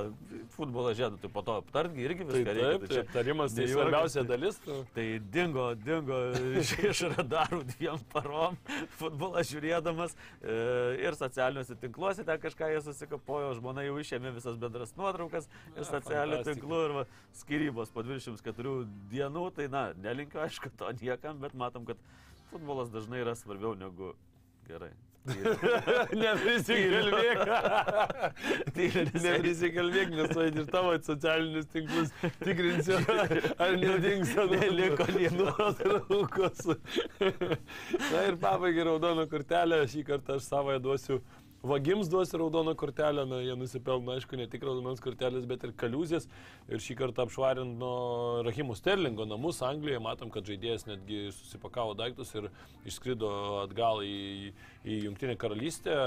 futbolo 0.56 0.94
žiedu, 0.98 1.20
tai 1.22 1.32
po 1.34 1.44
to 1.46 1.58
aptargi 1.62 2.06
irgi 2.06 2.28
viską 2.28 2.46
tai, 2.46 2.56
reikia. 2.58 2.80
Taip, 2.80 2.88
tai 2.90 3.04
aptarimas 3.04 3.56
tai 3.56 3.68
svarbiausia 3.70 4.24
dalis. 4.28 4.60
Tu. 4.64 4.78
Tai 4.96 5.08
dingo, 5.34 5.68
dingo 5.80 6.20
iš, 6.60 7.04
radarų 7.16 7.62
dviem 7.74 8.02
parom, 8.14 8.58
futbolą 9.00 9.44
žiūrėdamas 9.48 10.16
e, 10.16 10.58
ir 11.06 11.18
socialiniuose 11.20 11.78
tinkluose 11.80 12.26
ten 12.28 12.42
kažką 12.42 12.72
jie 12.74 12.82
susikapojo, 12.86 13.54
žmona 13.60 13.86
jau 13.88 13.98
išėmė 14.02 14.34
visas 14.36 14.58
bendras 14.60 14.96
nuotraukas 15.00 15.50
iš 15.76 15.90
socialinių 15.90 16.42
tinklų 16.48 16.82
ir 16.86 16.96
va, 17.00 17.06
skirybos 17.40 17.94
po 17.94 18.04
24 18.06 18.76
dienų, 19.12 19.46
tai 19.56 19.70
na, 19.72 19.84
nelinkiu 20.00 20.42
aišku 20.44 20.72
to 20.80 20.90
niekam, 21.10 21.44
bet 21.44 21.58
matom, 21.58 21.86
kad 21.90 22.02
futbolas 22.50 22.90
dažnai 22.94 23.24
yra 23.26 23.36
svarbiau 23.38 23.76
negu 23.78 24.14
gerai. 24.70 24.94
Neprisikalbėk. 26.24 27.42
Neprisikalbėk, 29.26 30.14
nes 30.16 30.32
tu 30.32 30.46
ir 30.48 30.70
tavo 30.72 30.94
socialinius 31.06 31.68
tinklus 31.74 32.14
tikrinsiu, 32.40 33.00
ar 33.64 33.76
nedingsta 33.82 34.48
neliko 34.50 35.08
nuotraukos. 35.36 36.72
Na 37.20 38.24
ir 38.30 38.40
pabaigai 38.42 38.88
raudoną 38.90 39.28
kortelę, 39.32 39.84
šį 39.92 40.06
kartą 40.08 40.40
aš 40.40 40.48
savoje 40.50 40.82
duosiu 40.88 41.20
Vagims 41.64 42.08
duosi 42.08 42.38
raudoną 42.38 42.76
kortelę, 42.76 43.26
na, 43.26 43.42
jie 43.44 43.56
nusipelno, 43.60 44.14
aišku, 44.16 44.38
ne 44.40 44.46
tik 44.48 44.62
raudonos 44.64 45.02
kortelės, 45.04 45.44
bet 45.44 45.66
ir 45.68 45.74
kaliuzės. 45.76 46.30
Ir 46.72 46.80
šį 46.80 46.96
kartą 47.02 47.26
apšvarino 47.26 47.90
Rahimų 48.48 48.78
Sterlingo 48.80 49.26
namus 49.28 49.60
Anglijoje. 49.68 50.00
Matom, 50.00 50.32
kad 50.32 50.48
žaidėjas 50.48 50.86
netgi 50.88 51.34
susipakavo 51.36 51.98
daiktus 52.00 52.32
ir 52.40 52.48
išskrido 52.88 53.32
atgal 53.66 54.00
į, 54.08 54.54
į 54.88 55.00
Junktinę 55.10 55.36
karalystę. 55.42 55.98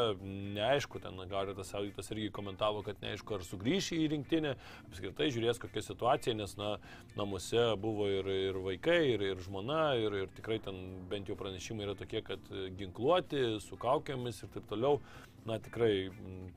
Neaišku, 0.57 1.03
ten 1.05 1.21
Garitas 1.29 1.75
Auditas 1.77 2.09
irgi 2.15 2.31
komentavo, 2.33 2.81
kad 2.87 3.05
neaišku, 3.05 3.37
ar 3.37 3.45
sugrįš 3.45 3.91
į 3.99 4.07
rinktinę. 4.15 4.55
Apskritai 4.87 5.29
žiūrės, 5.37 5.61
kokia 5.61 5.83
situacija, 5.85 6.37
nes 6.39 6.57
na, 6.57 6.79
namuose 7.19 7.67
buvo 7.83 8.09
ir, 8.09 8.31
ir 8.49 8.63
vaikai, 8.71 9.03
ir, 9.19 9.27
ir 9.35 9.45
žmona, 9.45 9.83
ir, 10.01 10.17
ir 10.23 10.33
tikrai 10.39 10.63
ten 10.65 10.81
bent 11.13 11.29
jau 11.29 11.37
pranešimai 11.37 11.91
yra 11.91 11.99
tokie, 11.99 12.25
kad 12.25 12.49
ginkluoti, 12.81 13.45
su 13.61 13.77
kaukiamis 13.77 14.41
ir 14.47 14.53
taip 14.57 14.73
toliau 14.73 14.97
na 15.47 15.59
tikrai, 15.63 16.11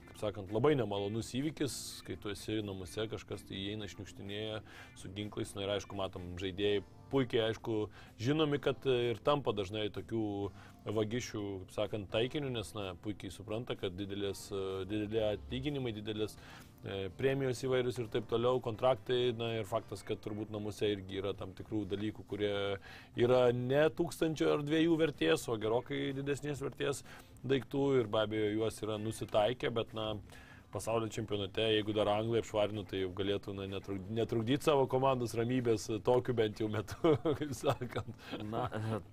kaip 0.09 0.19
sakant, 0.21 0.51
labai 0.53 0.75
nemalonus 0.77 1.31
įvykis, 1.37 1.77
kai 2.07 2.17
tu 2.21 2.31
esi 2.33 2.59
namuose, 2.65 3.07
kažkas 3.11 3.45
tai 3.47 3.57
įeina 3.57 3.89
šniukštinėje 3.89 4.61
su 5.01 5.11
ginklais, 5.17 5.55
na 5.57 5.65
ir 5.65 5.73
aišku, 5.75 5.97
matom, 5.97 6.33
žaidėjai 6.41 6.83
puikiai, 7.15 7.49
aišku, 7.49 7.85
žinomi, 8.19 8.59
kad 8.63 8.83
ir 8.91 9.23
tampa 9.23 9.55
dažnai 9.55 9.87
tokių 9.95 10.25
vagišių, 10.93 11.41
kaip 11.63 11.73
sakant, 11.73 12.09
taikiniu, 12.13 12.51
nes, 12.53 12.69
na, 12.77 12.91
puikiai 13.01 13.33
supranta, 13.33 13.77
kad 13.79 13.95
didelės, 13.97 14.47
didelė 14.89 15.23
atlyginimai, 15.31 15.93
didelės 15.95 16.35
e, 16.35 17.07
premijos 17.17 17.63
įvairius 17.65 17.97
ir 18.03 18.09
taip 18.13 18.27
toliau, 18.29 18.59
kontraktai, 18.61 19.33
na 19.39 19.55
ir 19.57 19.69
faktas, 19.69 20.03
kad 20.05 20.21
turbūt 20.21 20.53
namuose 20.53 20.91
irgi 20.93 21.21
yra 21.23 21.33
tam 21.37 21.55
tikrų 21.57 21.85
dalykų, 21.95 22.27
kurie 22.29 22.53
yra 23.17 23.41
ne 23.57 23.85
tūkstančio 23.97 24.51
ar 24.53 24.65
dviejų 24.67 24.99
vertės, 25.01 25.47
o 25.49 25.57
gerokai 25.61 26.11
didesnės 26.19 26.61
vertės 26.61 27.01
daiktų 27.45 27.87
ir 28.01 28.11
be 28.11 28.21
abejo 28.21 28.51
juos 28.59 28.81
yra 28.85 28.99
nusitaikę, 29.01 29.73
bet, 29.73 29.97
na, 29.97 30.11
pasaulio 30.75 31.09
čempionate, 31.11 31.63
jeigu 31.77 31.95
dar 31.95 32.09
anglai 32.11 32.41
apšvarino, 32.43 32.83
tai 32.89 33.05
jau 33.05 33.11
galėtų 33.15 33.55
na, 33.55 33.67
netrukdyti 34.19 34.67
savo 34.67 34.85
komandos 34.91 35.35
ramybės 35.39 35.87
tokiu 36.05 36.35
bent 36.37 36.59
jau 36.59 36.69
metu, 36.71 37.15
kaip 37.39 37.53
sakant. 37.55 38.25
Na, 38.51 38.67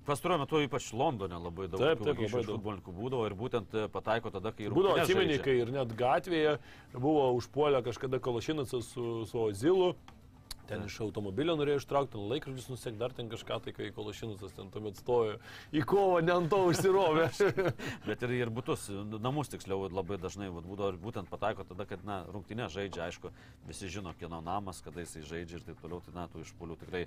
pastaruoju 0.09 0.43
metu 0.43 0.63
ypač 0.67 0.91
Londone 0.97 1.39
labai 1.39 1.69
daug, 1.71 1.85
taip, 1.85 2.03
taip, 2.03 2.25
labai 2.27 2.43
daug 2.49 2.57
futbolininkų 2.57 2.97
būdavo 2.97 3.29
ir 3.29 3.37
būtent 3.39 3.77
e, 3.79 3.87
pataiko 3.93 4.33
tada, 4.35 4.55
kai 4.57 4.67
ir... 4.69 4.75
Būdavo 4.75 4.99
atsimeni, 5.03 5.39
kai 5.43 5.61
ir 5.63 5.71
net 5.75 5.95
gatvėje 5.99 6.57
buvo 6.97 7.31
užpuolę 7.39 7.85
kažkada 7.87 8.21
Kalašinas 8.23 8.75
su, 8.75 9.07
su 9.29 9.47
Ozilu. 9.47 9.93
Ten 10.71 10.85
iš 10.87 10.99
automobilio 11.03 11.57
norėjo 11.59 11.81
ištraukti, 11.81 12.21
laikrodžius 12.31 12.69
nusek 12.71 12.95
dar 13.01 13.15
ten 13.17 13.29
kažką, 13.33 13.59
tai 13.65 13.75
kai 13.75 13.91
Kološinusas 13.95 14.55
ten 14.57 14.71
tuomet 14.73 15.01
stojo 15.01 15.39
į 15.75 15.83
kovą, 15.89 16.21
ne 16.23 16.35
ant 16.37 16.51
to 16.53 16.61
užsirovė. 16.71 17.27
Bet 18.09 18.23
ir, 18.23 18.35
ir 18.45 18.53
būtus, 18.55 18.87
namus 19.19 19.51
tiksliau 19.53 19.91
labai 19.91 20.21
dažnai 20.23 20.53
būdavo 20.55 20.95
būtent 21.03 21.31
pataiko 21.33 21.67
tada, 21.67 21.87
kad 21.91 22.07
na, 22.07 22.23
rungtinė 22.31 22.71
žaidžia, 22.73 23.09
aišku, 23.09 23.35
visi 23.69 23.91
žino, 23.91 24.15
kieno 24.21 24.41
namas, 24.45 24.81
kada 24.87 25.03
jisai 25.03 25.27
žaidžia 25.29 25.59
ir 25.59 25.67
taip 25.67 25.83
toliau, 25.83 26.03
tai 26.07 26.15
na, 26.15 26.29
tų 26.31 26.47
išpolių 26.47 26.79
tikrai 26.85 27.07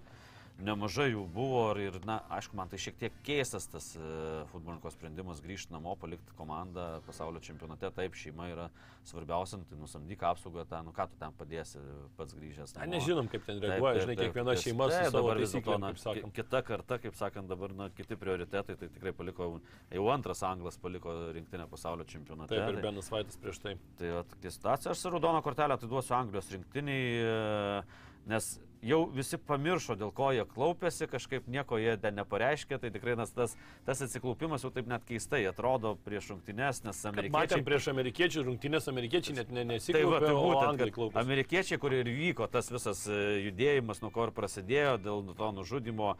nemažai 0.63 1.09
jų 1.11 1.25
buvo 1.35 1.63
ir, 1.81 1.97
na, 2.07 2.19
aišku, 2.37 2.55
man 2.57 2.69
tai 2.71 2.79
šiek 2.79 2.95
tiek 2.99 3.15
keistas 3.25 3.67
tas 3.67 3.89
e, 3.97 4.09
futbolininko 4.51 4.91
sprendimas 4.93 5.41
grįžti 5.43 5.73
namo, 5.75 5.95
palikti 5.99 6.35
komandą 6.37 7.01
pasaulio 7.07 7.41
čempionate. 7.43 7.89
Taip, 7.95 8.15
šeima 8.15 8.47
yra 8.51 8.67
svarbiausia, 9.05 9.59
nu, 9.59 9.67
tai 9.69 9.79
nusamdyk 9.79 10.23
apsaugą, 10.29 10.63
tą, 10.69 10.79
nu 10.85 10.93
ką 10.95 11.07
tu 11.11 11.19
ten 11.19 11.35
padėsi 11.35 11.81
pats 12.17 12.37
grįžęs. 12.37 12.75
Na, 12.79 12.87
nežinom, 12.95 13.27
kaip 13.31 13.43
ten 13.47 13.59
reaguoja, 13.63 14.05
žinai, 14.05 14.17
kiekviena 14.21 14.55
šeima 14.63 14.89
su 14.93 15.01
savo 15.17 15.33
taisyklėm, 15.35 15.87
kaip 15.89 16.01
sakant. 16.01 16.35
Kita 16.39 16.61
karta, 16.69 16.99
kaip 17.03 17.19
sakant, 17.19 17.51
dabar, 17.51 17.75
na, 17.75 17.89
kiti 17.95 18.17
prioritetai, 18.19 18.77
tai 18.79 18.89
tikrai 18.95 19.13
paliko, 19.17 19.49
jau 19.91 20.07
antras 20.13 20.43
anglas 20.47 20.79
paliko 20.81 21.17
rinktinę 21.35 21.67
pasaulio 21.71 22.07
čempionate. 22.09 22.55
Taip, 22.55 22.71
ir 22.71 22.79
tai, 22.79 22.85
Benas 22.87 23.11
Vaitas 23.11 23.39
prieš 23.41 23.59
tai. 23.63 23.75
Tai 23.99 24.21
tokia 24.31 24.55
situacija, 24.55 24.95
aš 24.95 25.03
su 25.03 25.11
raudono 25.13 25.43
kortelę 25.45 25.75
atiduosiu 25.75 26.15
Anglijos 26.17 26.49
rinktiniai, 26.55 27.11
e, 27.19 28.07
nes 28.31 28.55
jau 28.85 29.01
visi 29.11 29.37
pamiršo, 29.41 29.95
dėl 29.99 30.11
ko 30.15 30.29
jie 30.35 30.45
klaupėsi, 30.49 31.07
kažkaip 31.09 31.47
nieko 31.51 31.79
jie 31.81 31.95
ten 32.01 32.17
nepareiškė, 32.19 32.77
tai 32.81 32.91
tikrai 32.93 33.15
nas, 33.17 33.31
tas, 33.35 33.55
tas 33.87 34.03
atsiklaupimas 34.05 34.65
jau 34.65 34.71
taip 34.73 34.89
net 34.89 35.05
keistai 35.07 35.41
atrodo 35.49 35.95
prieš 36.05 36.31
rungtynės, 36.33 36.83
nes 36.85 37.01
amerikiečiai... 37.09 37.35
Matėm 37.35 37.65
prieš 37.67 37.89
amerikiečių 37.93 38.45
rungtynės, 38.49 38.89
amerikiečiai 38.91 39.37
net 39.39 39.53
ne, 39.55 39.65
nesiklaupė, 39.73 40.03
tai 40.05 40.11
va, 40.11 40.19
tai 40.25 40.35
būtent, 40.37 40.93
klaupėsi. 40.97 41.21
Amerikiečiai, 41.25 41.81
kur 41.81 41.95
ir 41.97 42.11
vyko 42.11 42.49
tas 42.51 42.69
visas 42.73 43.05
e, 43.09 43.21
judėjimas, 43.47 44.03
nuo 44.05 44.11
ko 44.13 44.29
ir 44.29 44.35
prasidėjo, 44.37 44.99
dėl 45.07 45.33
to 45.39 45.49
nužudimo, 45.57 46.13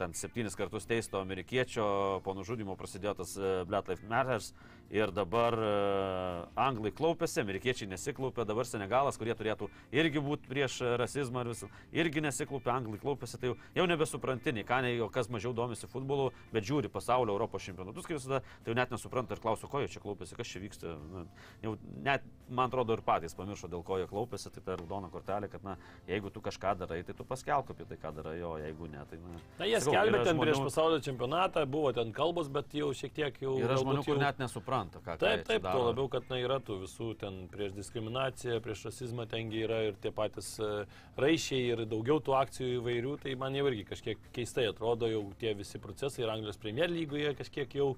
ten 0.00 0.16
septynis 0.18 0.58
kartus 0.58 0.88
teisto 0.90 1.22
amerikiečio, 1.22 1.86
po 2.26 2.34
nužudimo 2.38 2.78
prasidėjo 2.78 3.20
tas 3.22 3.36
e, 3.38 3.54
Black 3.68 3.90
Lives 3.92 4.10
Matters 4.10 4.52
ir 4.90 5.12
dabar 5.12 5.52
uh, 5.52 6.46
anglai 6.56 6.90
klaupėsi, 6.96 7.42
amerikiečiai 7.42 7.90
nesiklaupė, 7.90 8.46
dabar 8.48 8.64
Senegalas, 8.68 9.18
kurie 9.20 9.34
turėtų 9.36 9.68
irgi 9.92 10.22
būti 10.24 10.48
prieš 10.48 10.80
rasizmą 11.00 11.44
ir, 11.44 11.50
vis, 11.52 11.64
ir 11.92 12.07
irgi 12.08 12.22
nesiklaupia, 12.24 12.72
anglai 12.74 12.98
klaupiasi, 13.02 13.38
tai 13.40 13.50
jau, 13.52 13.56
jau 13.76 13.86
nebesupranti, 13.88 14.52
nei 14.56 14.64
ką, 14.66 14.80
nei 14.84 14.98
kas 15.12 15.28
mažiau 15.32 15.52
domisi 15.56 15.88
futbolu, 15.90 16.30
bet 16.54 16.66
žiūri 16.68 16.90
pasaulio 16.92 17.34
Europos 17.36 17.64
čempionatus, 17.68 18.08
kai 18.08 18.16
visada, 18.16 18.40
tai 18.64 18.72
jau 18.72 18.76
net 18.78 18.92
nesupranta 18.94 19.36
ir 19.36 19.42
klauso, 19.44 19.68
ko 19.70 19.82
jie 19.84 19.90
čia 19.92 20.02
klaupiasi, 20.02 20.36
kas 20.38 20.50
čia 20.50 20.62
vyksta. 20.64 20.94
Na, 21.12 21.24
jau 21.64 21.74
net, 22.04 22.24
man 22.48 22.72
atrodo, 22.72 22.96
ir 22.96 23.04
patys 23.06 23.36
pamiršo, 23.38 23.70
dėl 23.72 23.84
ko 23.86 24.00
jie 24.00 24.08
klaupiasi, 24.10 24.52
tai 24.54 24.64
ta 24.64 24.76
raudona 24.80 25.10
kortelė, 25.12 25.50
kad, 25.52 25.64
na, 25.66 25.76
jeigu 26.08 26.32
tu 26.34 26.42
kažką 26.44 26.74
darai, 26.82 27.02
tai 27.06 27.16
tu 27.18 27.26
paskelbk 27.28 27.74
apie 27.74 27.88
tai, 27.92 28.00
ką 28.00 28.14
darai, 28.18 28.36
o 28.46 28.54
jeigu 28.60 28.88
ne, 28.92 29.04
tai, 29.10 29.20
na... 29.22 29.42
Na, 29.60 29.68
jie 29.68 29.80
skelbė 29.84 30.22
ten 30.24 30.32
žmonių- 30.34 30.46
prieš 30.46 30.62
pasaulio 30.64 31.00
čempionatą, 31.04 31.64
buvo 31.68 31.92
ten 31.96 32.12
kalbos, 32.16 32.48
bet 32.52 32.72
jau 32.76 32.90
šiek 32.96 33.14
tiek 33.16 33.40
jau... 33.44 33.56
Yra 33.60 33.78
žmonių, 33.82 34.04
kur 34.06 34.16
jau- 34.16 34.22
net 34.24 34.40
nesupranta, 34.42 35.02
ką 35.04 35.18
Taip, 35.18 35.44
taip, 35.48 35.66
tuo 35.66 35.88
labiau, 35.90 36.08
kad 36.12 36.28
na, 36.32 36.38
yra 36.40 36.60
tų 36.64 36.80
visų 36.86 37.12
ten 37.20 37.40
prieš 37.52 37.74
diskriminaciją, 37.76 38.60
prieš 38.64 38.86
rasizmą 38.88 39.26
tengi 39.28 39.64
yra 39.66 39.82
ir 39.88 39.98
tie 40.00 40.12
patys 40.14 40.54
e, 40.62 40.70
raišiai 41.18 41.72
ir 41.74 41.82
daugiau 41.90 42.20
tų 42.24 42.34
akcijų 42.38 42.78
įvairių, 42.78 43.16
tai 43.22 43.34
man 43.40 43.56
jau 43.56 43.66
irgi 43.70 43.84
kažkiek 43.88 44.30
keistai 44.36 44.68
atrodo 44.70 45.08
jau 45.10 45.22
tie 45.40 45.54
visi 45.58 45.80
procesai 45.82 46.24
ir 46.24 46.32
Anglijos 46.32 46.60
Premier 46.60 46.90
lygoje 46.92 47.32
kažkiek 47.38 47.74
jau, 47.78 47.88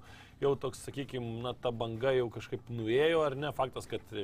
jau 0.41 0.53
toks, 0.59 0.81
sakykime, 0.87 1.41
na 1.43 1.53
ta 1.53 1.73
banga 1.75 2.13
jau 2.15 2.29
kažkaip 2.33 2.71
nuėjo, 2.73 3.21
ar 3.27 3.35
ne, 3.39 3.51
faktas, 3.57 3.87
kad 3.91 4.15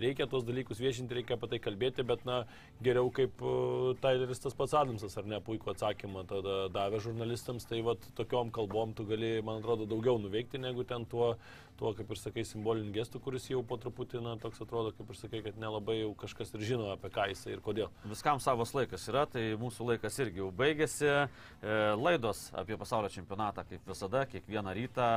reikia 0.00 0.28
tos 0.30 0.44
dalykus 0.46 0.80
viešinti, 0.80 1.18
reikia 1.18 1.36
apie 1.36 1.50
tai 1.52 1.60
kalbėti, 1.64 2.04
bet 2.06 2.24
na 2.28 2.42
geriau 2.84 3.10
kaip 3.14 3.42
uh, 3.44 3.92
Tyleris 4.02 4.42
tas 4.44 4.56
pats 4.56 4.76
Adamsas, 4.78 5.16
ar 5.20 5.28
ne, 5.28 5.40
puikų 5.44 5.72
atsakymą 5.74 6.26
tada 6.30 6.56
davė 6.72 7.02
žurnalistams, 7.04 7.68
tai 7.68 7.82
vad 7.86 8.04
tokiom 8.18 8.52
kalbom 8.54 8.96
tu 8.96 9.06
gali, 9.08 9.36
man 9.44 9.60
atrodo, 9.60 9.88
daugiau 9.90 10.20
nuveikti 10.22 10.60
negu 10.62 10.84
ten 10.88 11.08
tuo, 11.10 11.34
tuo 11.76 11.92
kaip 11.96 12.10
ir 12.10 12.18
sakai, 12.20 12.44
simboliniu 12.48 12.92
gestu, 12.94 13.20
kuris 13.22 13.46
jau 13.50 13.60
po 13.66 13.78
truputį, 13.80 14.20
na, 14.24 14.34
toks 14.40 14.62
atrodo, 14.64 14.92
kaip 14.96 15.10
ir 15.12 15.18
sakai, 15.18 15.42
kad 15.44 15.58
nelabai 15.60 15.98
jau 16.00 16.12
kažkas 16.22 16.54
ir 16.56 16.64
žino 16.70 16.88
apie 16.92 17.10
ką 17.12 17.28
jisai 17.32 17.54
ir 17.56 17.62
kodėl. 17.64 17.90
Viskam 18.08 18.40
savas 18.42 18.72
laikas 18.76 19.04
yra, 19.12 19.26
tai 19.30 19.44
mūsų 19.60 19.90
laikas 19.92 20.18
irgi 20.24 20.42
jau 20.42 20.48
baigėsi. 20.56 21.12
E, 21.12 21.76
laidos 22.00 22.46
apie 22.56 22.78
pasaulio 22.80 23.12
čempionatą, 23.12 23.66
kaip 23.68 23.86
visada, 23.88 24.24
kiekvieną 24.30 24.74
rytą. 24.80 25.10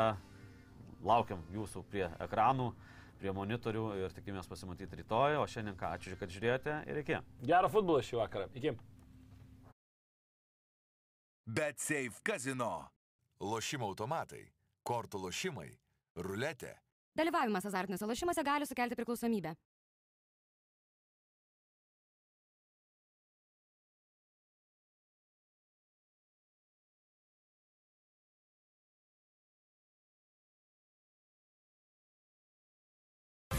Laukiam 1.08 1.42
jūsų 1.56 1.86
prie 1.88 2.06
ekranų, 2.20 2.70
prie 3.22 3.32
monitorių 3.36 3.86
ir 4.04 4.16
tikimės 4.16 4.52
pasimatyti 4.52 5.00
rytoj. 5.00 5.40
O 5.40 5.48
šiandien 5.48 5.80
ką, 5.80 5.96
ačiū, 5.96 6.20
kad 6.20 6.32
žiūrėjote 6.32 6.80
ir 6.92 7.04
iki. 7.06 7.20
Gerą 7.48 7.72
futbolą 7.72 8.04
šį 8.04 8.20
vakarą. 8.20 8.50
Iki. 8.60 8.76
Bet 11.50 11.80
Safe 11.80 12.20
Casino. 12.22 12.90
Lošimo 13.40 13.88
automatai, 13.88 14.42
kortų 14.84 15.22
lošimai, 15.24 15.70
ruletė. 16.26 16.76
Dalyvavimas 17.20 17.66
azartiniuose 17.66 18.08
lošimuose 18.08 18.44
gali 18.48 18.68
sukelti 18.70 18.96
priklausomybę. 19.00 19.56